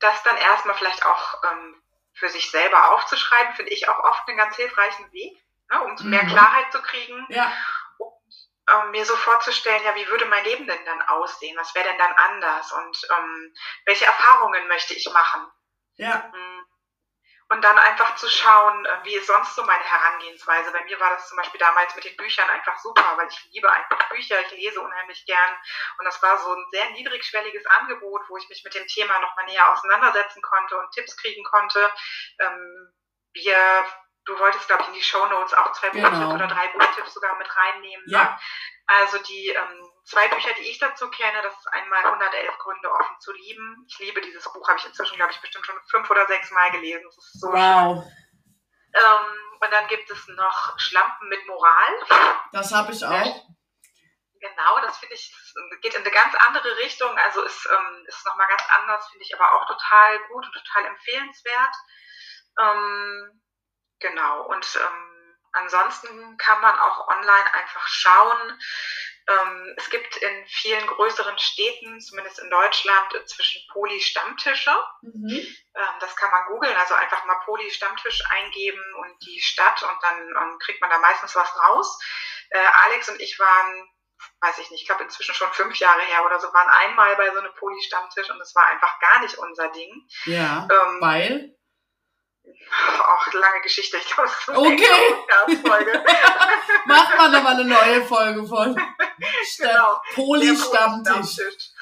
das 0.00 0.22
dann 0.22 0.36
erstmal 0.36 0.76
vielleicht 0.76 1.04
auch 1.04 1.42
ähm, 1.44 1.82
für 2.14 2.28
sich 2.28 2.50
selber 2.50 2.92
aufzuschreiben, 2.94 3.54
finde 3.54 3.72
ich 3.72 3.88
auch 3.88 3.98
oft 4.04 4.28
einen 4.28 4.38
ganz 4.38 4.56
hilfreichen 4.56 5.10
Weg, 5.12 5.42
ne, 5.70 5.82
um 5.82 5.94
mhm. 5.94 6.10
mehr 6.10 6.26
Klarheit 6.26 6.70
zu 6.72 6.80
kriegen. 6.82 7.26
Ja. 7.28 7.52
Und 7.98 8.12
ähm, 8.70 8.90
mir 8.90 9.04
so 9.04 9.16
vorzustellen, 9.16 9.82
ja, 9.84 9.94
wie 9.94 10.08
würde 10.08 10.26
mein 10.26 10.44
Leben 10.44 10.66
denn 10.66 10.84
dann 10.84 11.02
aussehen? 11.02 11.56
Was 11.58 11.74
wäre 11.74 11.88
denn 11.88 11.98
dann 11.98 12.12
anders? 12.12 12.72
Und 12.72 13.08
ähm, 13.16 13.54
welche 13.84 14.04
Erfahrungen 14.04 14.68
möchte 14.68 14.94
ich 14.94 15.10
machen? 15.12 15.46
Ja. 15.96 16.30
Mhm. 16.32 16.47
Und 17.50 17.62
dann 17.62 17.78
einfach 17.78 18.14
zu 18.16 18.28
schauen, 18.28 18.84
äh, 18.84 19.04
wie 19.04 19.14
ist 19.14 19.26
sonst 19.26 19.54
so 19.54 19.64
meine 19.64 19.82
Herangehensweise. 19.82 20.70
Bei 20.70 20.84
mir 20.84 21.00
war 21.00 21.10
das 21.10 21.28
zum 21.28 21.38
Beispiel 21.38 21.58
damals 21.58 21.94
mit 21.94 22.04
den 22.04 22.16
Büchern 22.16 22.48
einfach 22.50 22.78
super, 22.78 23.16
weil 23.16 23.28
ich 23.28 23.48
liebe 23.52 23.72
einfach 23.72 24.08
Bücher, 24.10 24.40
ich 24.42 24.50
lese 24.50 24.80
unheimlich 24.80 25.24
gern. 25.24 25.56
Und 25.98 26.04
das 26.04 26.22
war 26.22 26.36
so 26.38 26.52
ein 26.52 26.64
sehr 26.70 26.90
niedrigschwelliges 26.90 27.64
Angebot, 27.66 28.22
wo 28.28 28.36
ich 28.36 28.48
mich 28.50 28.62
mit 28.64 28.74
dem 28.74 28.86
Thema 28.86 29.18
nochmal 29.20 29.46
näher 29.46 29.72
auseinandersetzen 29.72 30.42
konnte 30.42 30.78
und 30.78 30.90
Tipps 30.92 31.16
kriegen 31.16 31.42
konnte. 31.44 31.90
Ähm, 32.38 32.92
wir 33.32 33.86
du 34.28 34.38
wolltest, 34.38 34.66
glaube 34.66 34.82
ich, 34.82 34.88
in 34.88 34.94
die 34.94 35.02
Show 35.02 35.24
Notes 35.26 35.54
auch 35.54 35.72
zwei 35.72 35.88
genau. 35.88 36.10
Buchtipps 36.10 36.34
oder 36.34 36.46
drei 36.46 36.68
Buchtipps 36.68 37.14
sogar 37.14 37.36
mit 37.38 37.48
reinnehmen. 37.56 38.04
Ne? 38.06 38.12
Ja. 38.12 38.24
Ne? 38.24 38.38
Also 38.86 39.18
die 39.18 39.48
ähm, 39.48 39.87
zwei 40.08 40.26
Bücher, 40.28 40.54
die 40.54 40.68
ich 40.70 40.78
dazu 40.78 41.10
kenne, 41.10 41.42
das 41.42 41.56
ist 41.56 41.66
einmal 41.68 42.04
111 42.04 42.58
Gründe 42.58 42.90
offen 42.90 43.20
zu 43.20 43.32
lieben. 43.32 43.84
Ich 43.88 43.98
liebe 43.98 44.20
dieses 44.20 44.44
Buch, 44.44 44.66
habe 44.66 44.78
ich 44.78 44.86
inzwischen, 44.86 45.16
glaube 45.16 45.32
ich, 45.32 45.40
bestimmt 45.40 45.66
schon 45.66 45.78
fünf 45.90 46.10
oder 46.10 46.26
sechs 46.26 46.50
Mal 46.50 46.70
gelesen. 46.70 47.02
Das 47.04 47.16
ist 47.16 47.40
so 47.40 47.48
wow. 47.48 48.02
schön. 48.02 48.12
Ähm, 48.94 49.60
und 49.60 49.72
dann 49.72 49.86
gibt 49.88 50.10
es 50.10 50.28
noch 50.28 50.78
Schlampen 50.78 51.28
mit 51.28 51.46
Moral. 51.46 52.38
Das 52.52 52.72
habe 52.72 52.92
ich 52.92 53.04
auch. 53.04 53.44
Genau, 54.40 54.80
das 54.82 54.98
finde 54.98 55.16
ich, 55.16 55.34
geht 55.82 55.94
in 55.94 56.02
eine 56.02 56.10
ganz 56.10 56.34
andere 56.46 56.78
Richtung. 56.78 57.16
Also 57.18 57.42
ist, 57.42 57.66
ähm, 57.66 58.04
ist 58.06 58.24
nochmal 58.24 58.46
ganz 58.48 58.62
anders, 58.70 59.08
finde 59.08 59.24
ich 59.24 59.34
aber 59.34 59.52
auch 59.52 59.66
total 59.66 60.18
gut 60.28 60.46
und 60.46 60.52
total 60.52 60.86
empfehlenswert. 60.86 61.74
Ähm, 62.58 63.42
genau, 63.98 64.42
und 64.46 64.76
ähm, 64.76 65.38
ansonsten 65.52 66.36
kann 66.38 66.60
man 66.60 66.78
auch 66.78 67.08
online 67.08 67.54
einfach 67.54 67.86
schauen. 67.88 68.60
Ähm, 69.28 69.74
es 69.76 69.90
gibt 69.90 70.16
in 70.16 70.46
vielen 70.46 70.86
größeren 70.86 71.38
Städten, 71.38 72.00
zumindest 72.00 72.38
in 72.38 72.50
Deutschland, 72.50 73.12
inzwischen 73.14 73.60
Poli-Stammtische. 73.72 74.74
Mhm. 75.02 75.46
Ähm, 75.74 75.94
das 76.00 76.16
kann 76.16 76.30
man 76.30 76.46
googeln, 76.46 76.76
also 76.76 76.94
einfach 76.94 77.24
mal 77.26 77.40
Poli-Stammtisch 77.44 78.22
eingeben 78.30 78.82
und 79.00 79.26
die 79.26 79.40
Stadt 79.40 79.82
und 79.82 80.02
dann 80.02 80.18
ähm, 80.20 80.58
kriegt 80.58 80.80
man 80.80 80.90
da 80.90 80.98
meistens 80.98 81.34
was 81.36 81.50
raus. 81.66 81.98
Äh, 82.50 82.64
Alex 82.86 83.08
und 83.10 83.20
ich 83.20 83.38
waren 83.38 83.88
weiß 84.40 84.58
ich 84.58 84.70
nicht, 84.70 84.82
ich 84.82 84.86
glaube 84.86 85.04
inzwischen 85.04 85.34
schon 85.34 85.52
fünf 85.52 85.76
Jahre 85.76 86.00
her 86.02 86.24
oder 86.24 86.40
so, 86.40 86.52
waren 86.52 86.68
einmal 86.68 87.16
bei 87.16 87.30
so 87.30 87.38
einem 87.38 87.54
Poli-Stammtisch 87.54 88.30
und 88.30 88.40
es 88.40 88.54
war 88.54 88.66
einfach 88.66 88.98
gar 89.00 89.20
nicht 89.20 89.36
unser 89.38 89.68
Ding. 89.68 90.08
Ja, 90.24 90.66
ähm, 90.70 91.00
weil? 91.00 91.57
Auch 92.70 93.32
lange 93.32 93.62
Geschichte, 93.62 93.96
ich 93.96 94.06
glaube, 94.06 94.28
es 94.28 94.38
ist 94.40 94.50
eine 94.50 94.58
okay. 94.58 95.56
Folge. 95.66 96.04
Macht 96.86 97.16
man 97.16 97.32
nochmal 97.32 97.54
eine 97.54 97.64
neue 97.64 98.04
Folge 98.04 98.46
von 98.46 98.74
genau. 99.58 100.02
Poli-Stammtisch. 100.14 101.72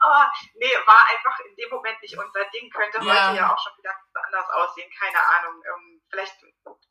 oh, 0.00 0.08
nee, 0.54 0.74
war 0.86 1.06
einfach 1.10 1.38
in 1.46 1.54
dem 1.56 1.70
Moment 1.70 2.02
nicht 2.02 2.18
unser 2.18 2.44
Ding, 2.50 2.68
könnte 2.70 2.98
ja. 2.98 3.28
heute 3.28 3.38
ja 3.38 3.52
auch 3.52 3.58
schon 3.58 3.72
wieder 3.78 3.94
anders 4.26 4.50
aussehen, 4.50 4.90
keine 4.98 5.22
Ahnung. 5.22 5.62
Ähm, 5.64 5.97
vielleicht 6.10 6.34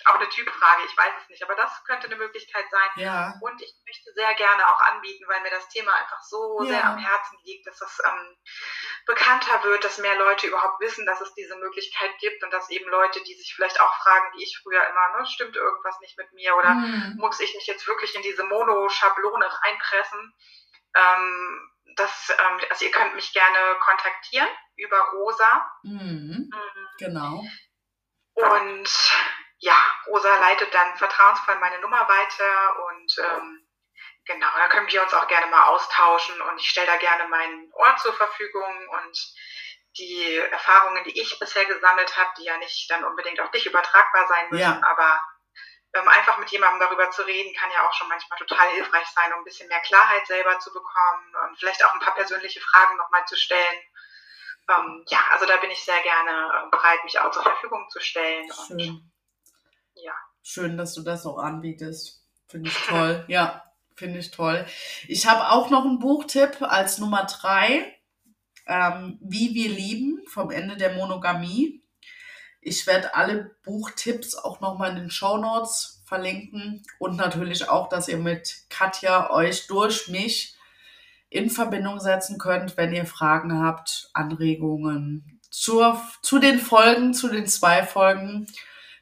auch 0.05 0.15
eine 0.15 0.29
Typfrage, 0.29 0.83
ich 0.85 0.97
weiß 0.97 1.13
es 1.21 1.29
nicht, 1.29 1.43
aber 1.43 1.55
das 1.55 1.83
könnte 1.85 2.07
eine 2.07 2.15
Möglichkeit 2.15 2.65
sein. 2.69 2.89
Ja. 2.95 3.33
Und 3.41 3.61
ich 3.61 3.73
möchte 3.85 4.13
sehr 4.13 4.33
gerne 4.35 4.67
auch 4.69 4.79
anbieten, 4.81 5.25
weil 5.27 5.41
mir 5.41 5.49
das 5.49 5.67
Thema 5.69 5.93
einfach 5.93 6.21
so 6.21 6.61
ja. 6.63 6.69
sehr 6.69 6.85
am 6.85 6.97
Herzen 6.97 7.37
liegt, 7.43 7.67
dass 7.67 7.81
es 7.81 8.01
ähm, 8.05 8.37
bekannter 9.05 9.63
wird, 9.63 9.83
dass 9.83 9.97
mehr 9.97 10.17
Leute 10.17 10.47
überhaupt 10.47 10.79
wissen, 10.79 11.05
dass 11.05 11.21
es 11.21 11.33
diese 11.33 11.55
Möglichkeit 11.57 12.11
gibt 12.19 12.43
und 12.43 12.51
dass 12.51 12.69
eben 12.69 12.89
Leute, 12.89 13.21
die 13.23 13.33
sich 13.33 13.53
vielleicht 13.55 13.81
auch 13.81 13.93
fragen, 14.03 14.31
wie 14.35 14.43
ich 14.43 14.59
früher 14.61 14.83
immer, 14.87 15.19
ne, 15.19 15.25
stimmt 15.25 15.55
irgendwas 15.55 15.99
nicht 15.99 16.17
mit 16.17 16.31
mir 16.33 16.55
oder 16.55 16.73
mhm. 16.73 17.15
muss 17.17 17.39
ich 17.39 17.53
mich 17.55 17.67
jetzt 17.67 17.87
wirklich 17.87 18.15
in 18.15 18.21
diese 18.21 18.43
Mono-Schablone 18.43 19.49
reinpressen? 19.63 20.33
Ähm, 20.95 21.71
das, 21.95 22.29
ähm, 22.29 22.59
also 22.69 22.85
ihr 22.85 22.91
könnt 22.91 23.15
mich 23.15 23.33
gerne 23.33 23.59
kontaktieren 23.79 24.47
über 24.75 24.99
Rosa. 25.13 25.65
Mhm. 25.83 26.49
Mhm. 26.53 26.87
Genau. 26.99 27.43
Und 28.37 28.89
ja, 29.59 29.75
Rosa 30.07 30.37
leitet 30.39 30.73
dann 30.73 30.95
vertrauensvoll 30.97 31.55
meine 31.55 31.79
Nummer 31.79 32.07
weiter 32.07 32.85
und 32.85 33.17
ähm, 33.17 33.67
genau, 34.25 34.47
dann 34.55 34.69
können 34.69 34.91
wir 34.91 35.01
uns 35.01 35.13
auch 35.13 35.27
gerne 35.27 35.47
mal 35.47 35.63
austauschen 35.63 36.39
und 36.41 36.59
ich 36.59 36.69
stelle 36.69 36.85
da 36.85 36.97
gerne 36.97 37.27
meinen 37.27 37.71
Ort 37.73 37.99
zur 37.99 38.13
Verfügung 38.13 38.89
und 38.89 39.33
die 39.97 40.35
Erfahrungen, 40.35 41.03
die 41.05 41.19
ich 41.19 41.39
bisher 41.39 41.65
gesammelt 41.65 42.15
habe, 42.15 42.29
die 42.37 42.43
ja 42.43 42.57
nicht 42.57 42.89
dann 42.91 43.03
unbedingt 43.03 43.39
auf 43.39 43.49
dich 43.49 43.65
übertragbar 43.65 44.27
sein 44.27 44.49
müssen, 44.51 44.61
ja. 44.61 44.81
aber 44.83 45.19
ähm, 45.93 46.07
einfach 46.07 46.37
mit 46.37 46.49
jemandem 46.51 46.81
darüber 46.81 47.09
zu 47.09 47.23
reden, 47.23 47.55
kann 47.55 47.71
ja 47.71 47.87
auch 47.87 47.93
schon 47.93 48.07
manchmal 48.07 48.37
total 48.37 48.69
hilfreich 48.69 49.07
sein, 49.07 49.33
um 49.33 49.39
ein 49.39 49.45
bisschen 49.45 49.67
mehr 49.69 49.79
Klarheit 49.79 50.27
selber 50.27 50.59
zu 50.59 50.71
bekommen 50.71 51.35
und 51.43 51.57
vielleicht 51.57 51.83
auch 51.83 51.93
ein 51.95 52.01
paar 52.01 52.13
persönliche 52.13 52.61
Fragen 52.61 52.97
nochmal 52.97 53.25
zu 53.25 53.35
stellen. 53.35 53.81
Ähm, 54.69 55.03
ja, 55.07 55.19
also 55.31 55.45
da 55.45 55.57
bin 55.57 55.71
ich 55.71 55.83
sehr 55.83 56.01
gerne 56.03 56.31
äh, 56.31 56.69
bereit, 56.69 56.99
mich 57.03 57.19
auch 57.19 57.31
zur 57.31 57.43
Verfügung 57.43 57.85
zu 57.89 57.99
stellen. 57.99 58.49
Schön. 58.67 58.89
Und, 58.89 59.11
ja. 59.95 60.13
Schön, 60.43 60.77
dass 60.77 60.93
du 60.93 61.03
das 61.03 61.25
auch 61.25 61.37
anbietest. 61.37 62.23
Finde 62.47 62.69
ich 62.69 62.77
toll. 62.85 63.25
ja, 63.29 63.63
finde 63.95 64.19
ich 64.19 64.31
toll. 64.31 64.65
Ich 65.07 65.27
habe 65.27 65.51
auch 65.51 65.69
noch 65.69 65.85
einen 65.85 65.99
Buchtipp 65.99 66.61
als 66.61 66.97
Nummer 66.97 67.25
drei. 67.25 67.93
Ähm, 68.65 69.17
Wie 69.21 69.53
wir 69.53 69.69
lieben 69.69 70.25
vom 70.27 70.51
Ende 70.51 70.75
der 70.75 70.93
Monogamie. 70.93 71.81
Ich 72.59 72.85
werde 72.85 73.15
alle 73.15 73.55
Buchtipps 73.63 74.35
auch 74.35 74.59
nochmal 74.59 74.89
in 74.89 74.97
den 74.97 75.11
Show 75.11 75.37
Notes 75.37 76.03
verlinken 76.05 76.85
und 76.99 77.15
natürlich 77.15 77.69
auch, 77.69 77.87
dass 77.87 78.09
ihr 78.09 78.17
mit 78.17 78.65
Katja 78.69 79.29
euch 79.29 79.67
durch 79.67 80.09
mich 80.09 80.56
in 81.29 81.49
Verbindung 81.49 81.99
setzen 81.99 82.37
könnt, 82.37 82.77
wenn 82.77 82.93
ihr 82.93 83.05
Fragen 83.05 83.61
habt, 83.61 84.09
Anregungen 84.13 85.39
zur, 85.49 86.01
zu 86.21 86.39
den 86.39 86.59
Folgen, 86.59 87.13
zu 87.13 87.29
den 87.29 87.47
zwei 87.47 87.83
Folgen. 87.83 88.47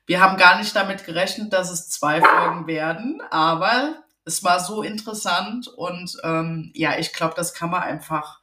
Wir 0.06 0.22
haben 0.22 0.38
gar 0.38 0.58
nicht 0.58 0.76
damit 0.76 1.06
gerechnet, 1.06 1.54
dass 1.54 1.72
es 1.72 1.90
zwei 1.90 2.22
Folgen 2.22 2.68
werden, 2.68 3.22
aber 3.32 4.04
es 4.24 4.44
war 4.44 4.60
so 4.60 4.82
interessant 4.82 5.68
und 5.68 6.18
ähm, 6.24 6.72
ja, 6.74 6.98
ich 6.98 7.14
glaube, 7.14 7.34
das 7.36 7.54
kann 7.54 7.70
man 7.70 7.84
einfach 7.84 8.40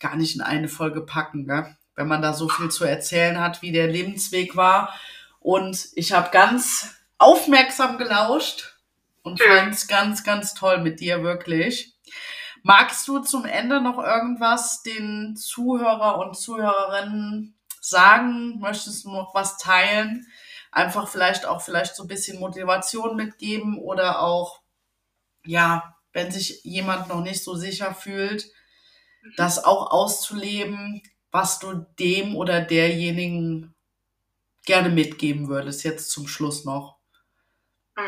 gar 0.00 0.16
nicht 0.16 0.34
in 0.34 0.42
eine 0.42 0.68
Folge 0.68 1.02
packen. 1.02 1.46
Gell? 1.46 1.76
wenn 1.94 2.08
man 2.08 2.22
da 2.22 2.32
so 2.32 2.48
viel 2.48 2.70
zu 2.70 2.84
erzählen 2.84 3.40
hat, 3.40 3.62
wie 3.62 3.72
der 3.72 3.86
Lebensweg 3.86 4.56
war. 4.56 4.94
Und 5.40 5.88
ich 5.94 6.12
habe 6.12 6.30
ganz 6.30 6.94
aufmerksam 7.18 7.98
gelauscht 7.98 8.76
und 9.22 9.40
fand 9.40 9.74
es 9.74 9.86
ganz, 9.86 10.24
ganz 10.24 10.54
toll 10.54 10.78
mit 10.78 11.00
dir, 11.00 11.22
wirklich. 11.22 11.91
Magst 12.62 13.08
du 13.08 13.18
zum 13.20 13.44
Ende 13.44 13.80
noch 13.80 13.98
irgendwas 13.98 14.82
den 14.82 15.36
Zuhörer 15.36 16.18
und 16.18 16.36
Zuhörerinnen 16.36 17.58
sagen? 17.80 18.60
Möchtest 18.60 19.04
du 19.04 19.10
noch 19.10 19.34
was 19.34 19.58
teilen? 19.58 20.26
Einfach 20.70 21.08
vielleicht 21.08 21.44
auch 21.44 21.60
vielleicht 21.60 21.96
so 21.96 22.04
ein 22.04 22.08
bisschen 22.08 22.38
Motivation 22.38 23.16
mitgeben 23.16 23.78
oder 23.78 24.22
auch, 24.22 24.62
ja, 25.44 25.96
wenn 26.12 26.30
sich 26.30 26.62
jemand 26.62 27.08
noch 27.08 27.20
nicht 27.20 27.42
so 27.42 27.54
sicher 27.54 27.94
fühlt, 27.94 28.46
das 29.36 29.64
auch 29.64 29.90
auszuleben, 29.90 31.02
was 31.30 31.58
du 31.58 31.86
dem 31.98 32.36
oder 32.36 32.60
derjenigen 32.60 33.74
gerne 34.64 34.90
mitgeben 34.90 35.48
würdest, 35.48 35.84
jetzt 35.84 36.10
zum 36.10 36.28
Schluss 36.28 36.64
noch? 36.64 36.98
Mm, 37.96 38.02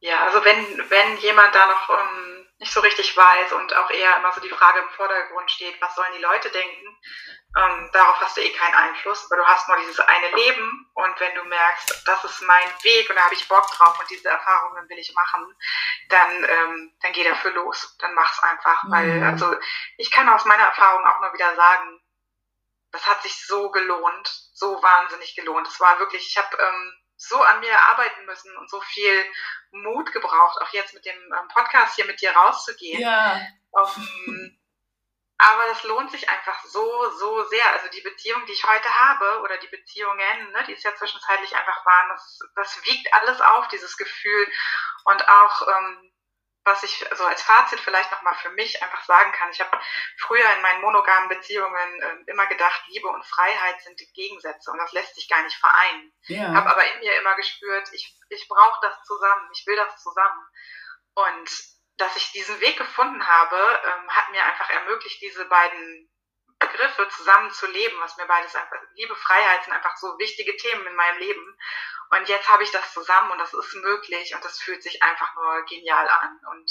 ja, 0.00 0.26
also 0.26 0.44
wenn, 0.44 0.56
wenn 0.90 1.18
jemand 1.22 1.54
da 1.54 1.66
noch 1.66 1.88
um, 1.88 2.37
nicht 2.58 2.72
so 2.72 2.80
richtig 2.80 3.16
weiß 3.16 3.52
und 3.52 3.74
auch 3.76 3.90
eher 3.90 4.16
immer 4.16 4.32
so 4.32 4.40
die 4.40 4.48
Frage 4.48 4.80
im 4.80 4.88
Vordergrund 4.90 5.50
steht, 5.50 5.80
was 5.80 5.94
sollen 5.94 6.12
die 6.16 6.22
Leute 6.22 6.50
denken, 6.50 6.98
ähm, 7.56 7.90
darauf 7.92 8.20
hast 8.20 8.36
du 8.36 8.42
eh 8.42 8.52
keinen 8.52 8.74
Einfluss, 8.74 9.24
aber 9.26 9.42
du 9.42 9.46
hast 9.46 9.68
nur 9.68 9.76
dieses 9.78 10.00
eine 10.00 10.30
Leben 10.30 10.90
und 10.94 11.20
wenn 11.20 11.34
du 11.34 11.44
merkst, 11.44 12.02
das 12.06 12.24
ist 12.24 12.42
mein 12.42 12.68
Weg 12.82 13.08
und 13.08 13.16
da 13.16 13.24
habe 13.24 13.34
ich 13.34 13.48
Bock 13.48 13.66
drauf 13.70 13.98
und 13.98 14.10
diese 14.10 14.28
Erfahrungen 14.28 14.88
will 14.88 14.98
ich 14.98 15.14
machen, 15.14 15.56
dann, 16.08 16.44
ähm, 16.44 16.96
dann 17.00 17.12
geh 17.12 17.24
dafür 17.24 17.52
los, 17.52 17.96
dann 18.00 18.14
mach's 18.14 18.42
einfach, 18.42 18.82
mhm. 18.84 18.92
weil 18.92 19.22
also 19.22 19.56
ich 19.96 20.10
kann 20.10 20.28
aus 20.28 20.44
meiner 20.44 20.64
Erfahrung 20.64 21.06
auch 21.06 21.20
nur 21.20 21.32
wieder 21.32 21.54
sagen, 21.54 22.00
das 22.90 23.06
hat 23.06 23.22
sich 23.22 23.46
so 23.46 23.70
gelohnt, 23.70 24.28
so 24.52 24.82
wahnsinnig 24.82 25.36
gelohnt. 25.36 25.68
Es 25.68 25.78
war 25.78 25.98
wirklich, 25.98 26.26
ich 26.26 26.38
habe 26.38 26.56
ähm, 26.56 26.92
so 27.18 27.40
an 27.42 27.60
mir 27.60 27.78
arbeiten 27.78 28.24
müssen 28.26 28.56
und 28.56 28.70
so 28.70 28.80
viel 28.80 29.24
Mut 29.72 30.12
gebraucht, 30.12 30.62
auch 30.62 30.72
jetzt 30.72 30.94
mit 30.94 31.04
dem 31.04 31.16
ähm, 31.16 31.48
Podcast 31.52 31.96
hier 31.96 32.06
mit 32.06 32.20
dir 32.20 32.30
rauszugehen. 32.30 33.00
Ja. 33.00 33.40
Um, 33.70 34.58
aber 35.36 35.66
das 35.66 35.82
lohnt 35.84 36.10
sich 36.10 36.28
einfach 36.28 36.64
so, 36.64 37.10
so 37.10 37.44
sehr. 37.44 37.72
Also 37.72 37.88
die 37.90 38.00
Beziehung, 38.00 38.44
die 38.46 38.52
ich 38.52 38.64
heute 38.64 38.92
habe, 38.92 39.40
oder 39.42 39.58
die 39.58 39.68
Beziehungen, 39.68 40.52
ne, 40.52 40.64
die 40.66 40.72
es 40.72 40.82
ja 40.82 40.94
zwischenzeitlich 40.94 41.54
einfach 41.54 41.84
waren, 41.84 42.08
das, 42.08 42.38
das 42.54 42.84
wiegt 42.84 43.12
alles 43.12 43.40
auf, 43.40 43.68
dieses 43.68 43.96
Gefühl. 43.96 44.48
Und 45.04 45.28
auch, 45.28 45.68
ähm, 45.68 46.12
was 46.68 46.82
ich 46.84 47.04
so 47.16 47.24
als 47.24 47.42
Fazit 47.42 47.80
vielleicht 47.80 48.12
nochmal 48.12 48.34
für 48.36 48.50
mich 48.50 48.80
einfach 48.82 49.02
sagen 49.04 49.32
kann, 49.32 49.50
ich 49.50 49.60
habe 49.60 49.80
früher 50.18 50.52
in 50.54 50.62
meinen 50.62 50.82
monogamen 50.82 51.28
Beziehungen 51.28 52.02
äh, 52.02 52.30
immer 52.30 52.46
gedacht, 52.46 52.82
Liebe 52.88 53.08
und 53.08 53.26
Freiheit 53.26 53.80
sind 53.82 53.98
Gegensätze 54.14 54.70
und 54.70 54.78
das 54.78 54.92
lässt 54.92 55.14
sich 55.14 55.28
gar 55.28 55.42
nicht 55.42 55.56
vereinen. 55.56 56.12
Yeah. 56.28 56.54
Habe 56.54 56.70
aber 56.70 56.92
in 56.92 57.00
mir 57.00 57.16
immer 57.18 57.34
gespürt, 57.36 57.88
ich, 57.92 58.16
ich 58.28 58.48
brauche 58.48 58.80
das 58.82 59.02
zusammen, 59.04 59.48
ich 59.52 59.66
will 59.66 59.76
das 59.76 60.02
zusammen. 60.02 60.46
Und 61.14 61.50
dass 61.96 62.16
ich 62.16 62.32
diesen 62.32 62.60
Weg 62.60 62.76
gefunden 62.76 63.26
habe, 63.26 63.56
ähm, 63.56 64.10
hat 64.10 64.30
mir 64.30 64.44
einfach 64.44 64.70
ermöglicht, 64.70 65.20
diese 65.20 65.44
beiden 65.46 66.08
Begriffe 66.58 67.08
zusammen 67.08 67.50
zu 67.50 67.66
leben, 67.66 67.96
was 68.00 68.16
mir 68.16 68.26
beides 68.26 68.54
einfach, 68.54 68.78
Liebe, 68.94 69.14
Freiheit 69.14 69.64
sind 69.64 69.72
einfach 69.72 69.96
so 69.96 70.18
wichtige 70.18 70.56
Themen 70.56 70.86
in 70.86 70.96
meinem 70.96 71.18
Leben. 71.18 71.58
Und 72.10 72.28
jetzt 72.28 72.48
habe 72.48 72.62
ich 72.62 72.70
das 72.70 72.92
zusammen 72.92 73.30
und 73.30 73.38
das 73.38 73.52
ist 73.52 73.74
möglich 73.74 74.34
und 74.34 74.44
das 74.44 74.58
fühlt 74.58 74.82
sich 74.82 75.02
einfach 75.02 75.34
nur 75.34 75.64
genial 75.66 76.08
an. 76.08 76.40
Und 76.50 76.70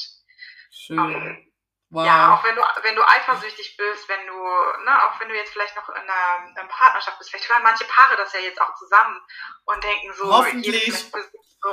Schön. 0.72 0.98
Ähm, 0.98 1.54
Wow. 1.90 2.06
Ja, 2.06 2.36
auch 2.36 2.44
wenn 2.44 2.56
du, 2.56 2.62
wenn 2.82 2.98
du 2.98 3.08
eifersüchtig 3.08 3.78
bist, 3.78 4.10
wenn 4.10 4.28
du, 4.28 4.34
ne, 4.34 5.06
auch 5.06 5.18
wenn 5.22 5.30
du 5.30 5.36
jetzt 5.36 5.54
vielleicht 5.54 5.76
noch 5.78 5.88
in 5.88 5.96
einer, 5.96 6.50
in 6.50 6.58
einer 6.58 6.68
Partnerschaft 6.68 7.18
bist, 7.18 7.30
vielleicht 7.30 7.50
hören 7.50 7.64
manche 7.64 7.86
Paare 7.86 8.18
das 8.18 8.34
ja 8.34 8.42
jetzt 8.42 8.60
auch 8.60 8.76
zusammen 8.76 9.22
und 9.64 9.82
denken 9.82 10.14
so, 10.14 10.30
Hoffentlich. 10.30 10.94
so, 10.94 11.70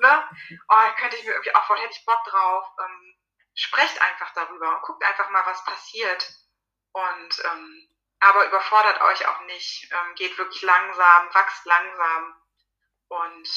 ne, 0.00 0.28
oh, 0.68 0.94
könnte 0.98 1.16
ich 1.16 1.24
mir 1.24 1.32
irgendwie 1.32 1.52
auch 1.56 1.64
voll, 1.64 1.78
hätte 1.78 1.94
ich 1.98 2.04
Bock 2.04 2.22
drauf. 2.26 2.68
Ähm, 2.80 3.16
sprecht 3.54 4.00
einfach 4.00 4.32
darüber 4.34 4.76
und 4.76 4.82
guckt 4.82 5.02
einfach 5.02 5.30
mal, 5.30 5.44
was 5.46 5.64
passiert. 5.64 6.32
Und 6.92 7.42
ähm, 7.44 7.88
aber 8.20 8.46
überfordert 8.46 9.00
euch 9.02 9.26
auch 9.26 9.40
nicht. 9.42 9.90
Ähm, 9.90 10.14
geht 10.14 10.38
wirklich 10.38 10.62
langsam, 10.62 11.34
wächst 11.34 11.66
langsam. 11.66 12.40
Und 13.08 13.48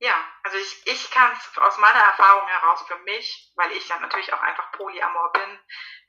ja, 0.00 0.14
also 0.44 0.56
ich, 0.56 0.86
ich 0.86 1.10
kann 1.10 1.32
es 1.32 1.58
aus 1.58 1.78
meiner 1.78 1.98
Erfahrung 1.98 2.46
heraus 2.48 2.82
für 2.86 2.98
mich, 3.00 3.52
weil 3.56 3.72
ich 3.72 3.88
ja 3.88 3.98
natürlich 3.98 4.32
auch 4.32 4.40
einfach 4.40 4.70
Polyamor 4.72 5.32
bin, 5.32 5.58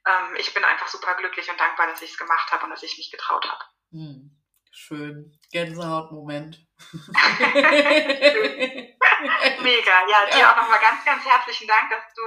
ähm, 0.05 0.35
ich 0.37 0.53
bin 0.53 0.63
einfach 0.63 0.87
super 0.87 1.15
glücklich 1.15 1.49
und 1.49 1.59
dankbar, 1.59 1.87
dass 1.87 2.01
ich 2.01 2.11
es 2.11 2.17
gemacht 2.17 2.51
habe 2.51 2.65
und 2.65 2.69
dass 2.71 2.83
ich 2.83 2.97
mich 2.97 3.11
getraut 3.11 3.45
habe. 3.47 3.63
Hm, 3.91 4.37
schön. 4.71 5.39
Gänsehautmoment. 5.51 6.68
Mega. 9.61 10.07
Ja, 10.07 10.25
dir 10.25 10.39
ja. 10.39 10.51
auch 10.51 10.57
nochmal 10.57 10.79
ganz, 10.79 11.05
ganz 11.05 11.25
herzlichen 11.25 11.67
Dank, 11.67 11.89
dass 11.89 12.13
du 12.13 12.21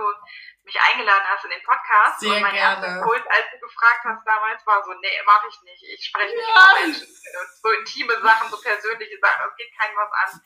mich 0.64 0.80
eingeladen 0.80 1.26
hast 1.26 1.44
in 1.44 1.50
den 1.50 1.62
Podcast. 1.62 2.20
Sehr 2.20 2.36
und 2.36 2.42
mein 2.42 2.54
gerne. 2.54 2.86
erster 2.86 2.98
Impuls, 2.98 3.26
als 3.26 3.50
du 3.52 3.58
gefragt 3.58 4.04
hast 4.04 4.26
damals, 4.26 4.66
war 4.66 4.82
so, 4.84 4.92
nee, 4.94 5.22
mache 5.26 5.48
ich 5.48 5.60
nicht. 5.62 5.82
Ich 5.82 6.06
spreche 6.06 6.36
nicht 6.36 6.48
ja. 6.48 6.74
mit 6.74 6.82
Menschen. 6.86 7.08
So 7.62 7.70
intime 7.70 8.20
Sachen, 8.20 8.50
so 8.50 8.60
persönliche 8.60 9.18
Sachen, 9.20 9.48
das 9.48 9.56
geht 9.56 9.72
keinem 9.78 9.96
was 9.96 10.12
an. 10.12 10.40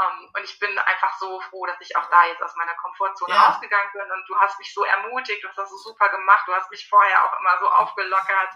Um, 0.00 0.06
ähm, 0.06 0.30
und 0.32 0.44
ich 0.44 0.58
bin 0.58 0.78
einfach 0.78 1.18
so 1.18 1.40
froh, 1.40 1.66
dass 1.66 1.76
ich 1.80 1.94
auch 1.96 2.08
da 2.08 2.26
jetzt 2.26 2.42
aus 2.42 2.56
meiner 2.56 2.74
Komfortzone 2.74 3.34
ja. 3.34 3.48
rausgegangen 3.48 3.92
bin 3.92 4.10
und 4.10 4.24
du 4.28 4.34
hast 4.36 4.58
mich 4.58 4.72
so 4.72 4.84
ermutigt, 4.84 5.44
du 5.44 5.48
hast 5.48 5.58
das 5.58 5.68
so 5.68 5.76
super 5.76 6.08
gemacht, 6.08 6.44
du 6.46 6.54
hast 6.54 6.70
mich 6.70 6.88
vorher 6.88 7.24
auch 7.24 7.38
immer 7.38 7.58
so 7.60 7.68
aufgelockert 7.68 8.50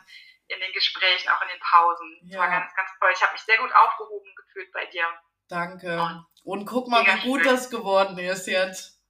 in 0.48 0.60
den 0.60 0.72
Gesprächen, 0.72 1.28
auch 1.30 1.42
in 1.42 1.48
den 1.48 1.60
Pausen. 1.60 2.20
Ja. 2.24 2.28
Das 2.28 2.38
war 2.38 2.48
ganz, 2.48 2.74
ganz 2.74 2.90
toll. 2.98 3.10
Ich 3.14 3.22
habe 3.22 3.32
mich 3.32 3.42
sehr 3.42 3.58
gut 3.58 3.74
aufgehoben 3.74 4.34
gefühlt 4.36 4.72
bei 4.72 4.86
dir. 4.86 5.04
Danke. 5.48 6.00
Und, 6.00 6.26
und 6.44 6.66
guck 6.66 6.88
mal, 6.88 7.04
wie 7.04 7.28
gut 7.28 7.42
schön. 7.42 7.50
das 7.50 7.70
geworden 7.70 8.18
ist 8.18 8.46
jetzt. 8.46 9.00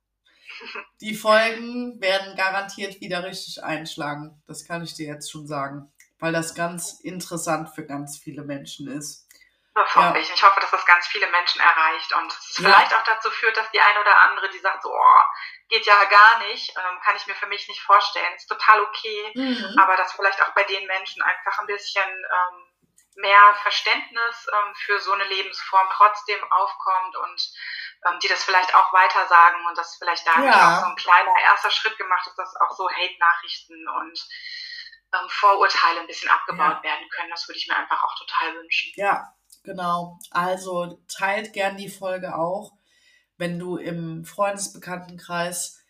Die 1.01 1.14
Folgen 1.14 2.01
werden 2.01 2.37
garantiert 2.37 3.01
wieder 3.01 3.24
richtig 3.24 3.62
einschlagen. 3.62 4.43
Das 4.47 4.66
kann 4.66 4.82
ich 4.82 4.95
dir 4.95 5.07
jetzt 5.07 5.30
schon 5.30 5.47
sagen. 5.47 5.93
Weil 6.18 6.32
das 6.32 6.55
ganz 6.55 7.01
interessant 7.01 7.70
für 7.74 7.85
ganz 7.85 8.18
viele 8.18 8.43
Menschen 8.43 8.89
ist. 8.89 9.23
Das 9.74 9.92
hoffe 9.96 10.14
ja. 10.14 10.16
ich. 10.16 10.32
Ich 10.32 10.42
hoffe, 10.42 10.60
dass 10.60 10.70
das 10.70 10.86
ganz 10.86 11.06
viele 11.08 11.26
Menschen 11.28 11.60
erreicht 11.60 12.12
und 12.14 12.32
es 12.32 12.58
ja. 12.58 12.64
vielleicht 12.64 12.94
auch 12.94 13.02
dazu 13.02 13.30
führt, 13.30 13.56
dass 13.56 13.70
die 13.72 13.80
eine 13.80 14.00
oder 14.00 14.16
andere, 14.22 14.48
die 14.50 14.60
sagt 14.60 14.82
so, 14.82 14.94
oh, 14.94 15.22
geht 15.68 15.84
ja 15.84 16.04
gar 16.04 16.38
nicht, 16.38 16.70
ähm, 16.76 17.00
kann 17.00 17.16
ich 17.16 17.26
mir 17.26 17.34
für 17.34 17.46
mich 17.46 17.66
nicht 17.66 17.82
vorstellen, 17.82 18.34
ist 18.36 18.46
total 18.46 18.82
okay, 18.82 19.32
mhm. 19.34 19.76
aber 19.78 19.96
dass 19.96 20.12
vielleicht 20.12 20.40
auch 20.42 20.50
bei 20.54 20.62
den 20.62 20.86
Menschen 20.86 21.22
einfach 21.22 21.58
ein 21.58 21.66
bisschen 21.66 22.08
ähm, 22.08 22.74
mehr 23.16 23.54
Verständnis 23.62 24.46
ähm, 24.52 24.74
für 24.76 25.00
so 25.00 25.12
eine 25.12 25.24
Lebensform 25.24 25.88
trotzdem 25.90 26.40
aufkommt 26.52 27.16
und 27.16 27.52
ähm, 28.06 28.18
die 28.20 28.28
das 28.28 28.44
vielleicht 28.44 28.74
auch 28.76 28.92
weiter 28.92 29.26
sagen 29.26 29.66
und 29.66 29.76
dass 29.76 29.96
vielleicht 29.96 30.26
da 30.26 30.40
ja. 30.40 30.52
auch 30.52 30.80
so 30.82 30.86
ein 30.86 30.96
kleiner 30.96 31.32
erster 31.42 31.70
Schritt 31.70 31.96
gemacht 31.98 32.26
ist, 32.28 32.36
dass 32.36 32.54
auch 32.60 32.76
so 32.76 32.88
Hate-Nachrichten 32.88 33.88
und 33.88 34.28
ähm, 35.14 35.28
Vorurteile 35.28 36.00
ein 36.00 36.06
bisschen 36.06 36.30
abgebaut 36.30 36.82
werden 36.82 37.08
können. 37.10 37.30
Das 37.30 37.48
würde 37.48 37.58
ich 37.58 37.66
mir 37.66 37.76
einfach 37.76 38.02
auch 38.04 38.14
total 38.18 38.54
wünschen. 38.56 38.92
Ja, 38.96 39.34
Genau. 39.64 40.18
Also 40.30 41.00
teilt 41.08 41.52
gern 41.54 41.76
die 41.76 41.88
Folge 41.88 42.36
auch, 42.36 42.74
wenn 43.38 43.58
du 43.58 43.76
im 43.76 44.24
Freundesbekanntenkreis 44.24 45.82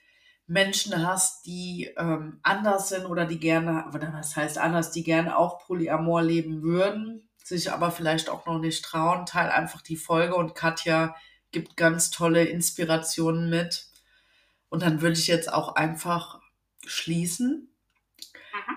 Menschen 0.47 1.07
hast, 1.07 1.47
die 1.47 1.93
ähm, 1.97 2.39
anders 2.43 2.89
sind 2.89 3.07
oder 3.07 3.27
die 3.27 3.41
gerne, 3.41 3.87
oder 3.95 4.13
was 4.15 4.37
heißt 4.37 4.59
anders, 4.59 4.93
die 4.93 5.03
gerne 5.05 5.37
auch 5.37 5.67
Polyamor 5.67 6.23
leben 6.23 6.63
würden, 6.63 7.29
sich 7.43 7.73
aber 7.73 7.91
vielleicht 7.91 8.29
auch 8.31 8.47
noch 8.47 8.59
nicht 8.59 8.85
trauen, 8.85 9.27
teil 9.27 9.51
einfach 9.51 9.83
die 9.83 9.97
Folge 9.97 10.37
und 10.37 10.55
Katja 10.55 11.17
gibt 11.51 11.77
ganz 11.77 12.11
tolle 12.11 12.45
Inspirationen 12.45 13.51
mit. 13.51 13.89
Und 14.69 14.83
dann 14.83 15.03
würde 15.03 15.19
ich 15.19 15.27
jetzt 15.27 15.53
auch 15.53 15.77
einfach 15.77 16.41
schließen 16.87 17.74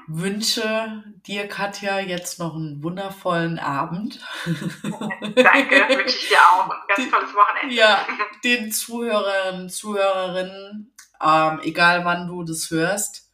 wünsche 0.08 1.04
dir, 1.28 1.48
Katja, 1.48 2.00
jetzt 2.00 2.40
noch 2.40 2.56
einen 2.56 2.82
wundervollen 2.82 3.60
Abend. 3.60 4.20
Danke, 4.46 5.76
wünsche 5.90 6.18
ich 6.18 6.30
dir 6.30 6.40
auch. 6.40 6.70
Ein 6.70 6.80
ganz 6.88 7.12
tolles 7.12 7.34
Wochenende. 7.34 7.76
Ja, 7.76 8.08
den 8.44 8.72
Zuhörern, 8.72 9.70
Zuhörerinnen, 9.70 10.94
ähm, 11.22 11.60
egal 11.64 12.06
wann 12.06 12.28
du 12.28 12.44
das 12.44 12.72
hörst, 12.72 13.30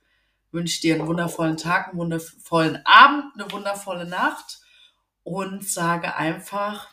wünsche 0.51 0.82
dir 0.82 0.95
einen 0.95 1.07
wundervollen 1.07 1.57
Tag, 1.57 1.89
einen 1.89 1.99
wundervollen 1.99 2.82
Abend, 2.86 3.26
eine 3.36 3.51
wundervolle 3.51 4.05
Nacht 4.07 4.61
und 5.24 5.67
sage 5.67 6.15
einfach, 6.15 6.89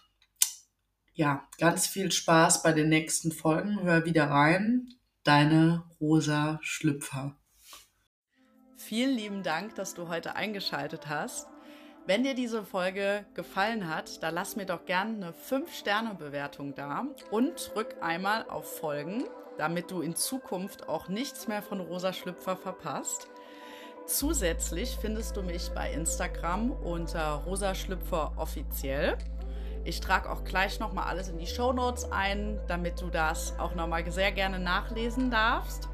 ja, 1.15 1.47
ganz 1.59 1.87
viel 1.87 2.13
Spaß 2.13 2.63
bei 2.63 2.73
den 2.73 2.89
nächsten 2.89 3.33
Folgen. 3.33 3.83
Hör 3.83 4.05
wieder 4.05 4.31
rein. 4.31 4.89
Deine 5.23 5.85
Rosa 6.01 6.59
Schlüpfer. 6.63 7.40
Vielen 8.91 9.15
lieben 9.15 9.45
Dank, 9.45 9.77
dass 9.77 9.95
du 9.95 10.09
heute 10.09 10.35
eingeschaltet 10.35 11.07
hast. 11.09 11.47
Wenn 12.07 12.25
dir 12.25 12.35
diese 12.35 12.65
Folge 12.65 13.25
gefallen 13.35 13.89
hat, 13.89 14.21
dann 14.21 14.35
lass 14.35 14.57
mir 14.57 14.67
doch 14.67 14.85
gerne 14.85 15.15
eine 15.15 15.33
5-Sterne-Bewertung 15.33 16.75
da 16.75 17.07
und 17.31 17.71
drück 17.73 17.95
einmal 18.01 18.51
auf 18.51 18.79
Folgen, 18.81 19.23
damit 19.59 19.93
du 19.93 20.01
in 20.01 20.17
Zukunft 20.17 20.89
auch 20.89 21.07
nichts 21.07 21.47
mehr 21.47 21.63
von 21.63 21.79
Rosa 21.79 22.13
Schlüpfer 22.13 22.57
verpasst. 22.57 23.29
Zusätzlich 24.07 24.99
findest 25.01 25.37
du 25.37 25.43
mich 25.43 25.71
bei 25.73 25.93
Instagram 25.93 26.73
unter 26.73 27.45
Rosa 27.47 27.77
Schlüpfer 27.77 28.33
offiziell. 28.39 29.17
Ich 29.85 30.01
trage 30.01 30.29
auch 30.29 30.43
gleich 30.43 30.81
nochmal 30.81 31.05
alles 31.05 31.29
in 31.29 31.39
die 31.39 31.47
Show 31.47 31.73
Notes 31.73 32.11
ein, 32.11 32.59
damit 32.67 33.01
du 33.01 33.09
das 33.09 33.57
auch 33.57 33.77
nochmal 33.77 34.11
sehr 34.11 34.33
gerne 34.33 34.59
nachlesen 34.59 35.31
darfst. 35.31 35.89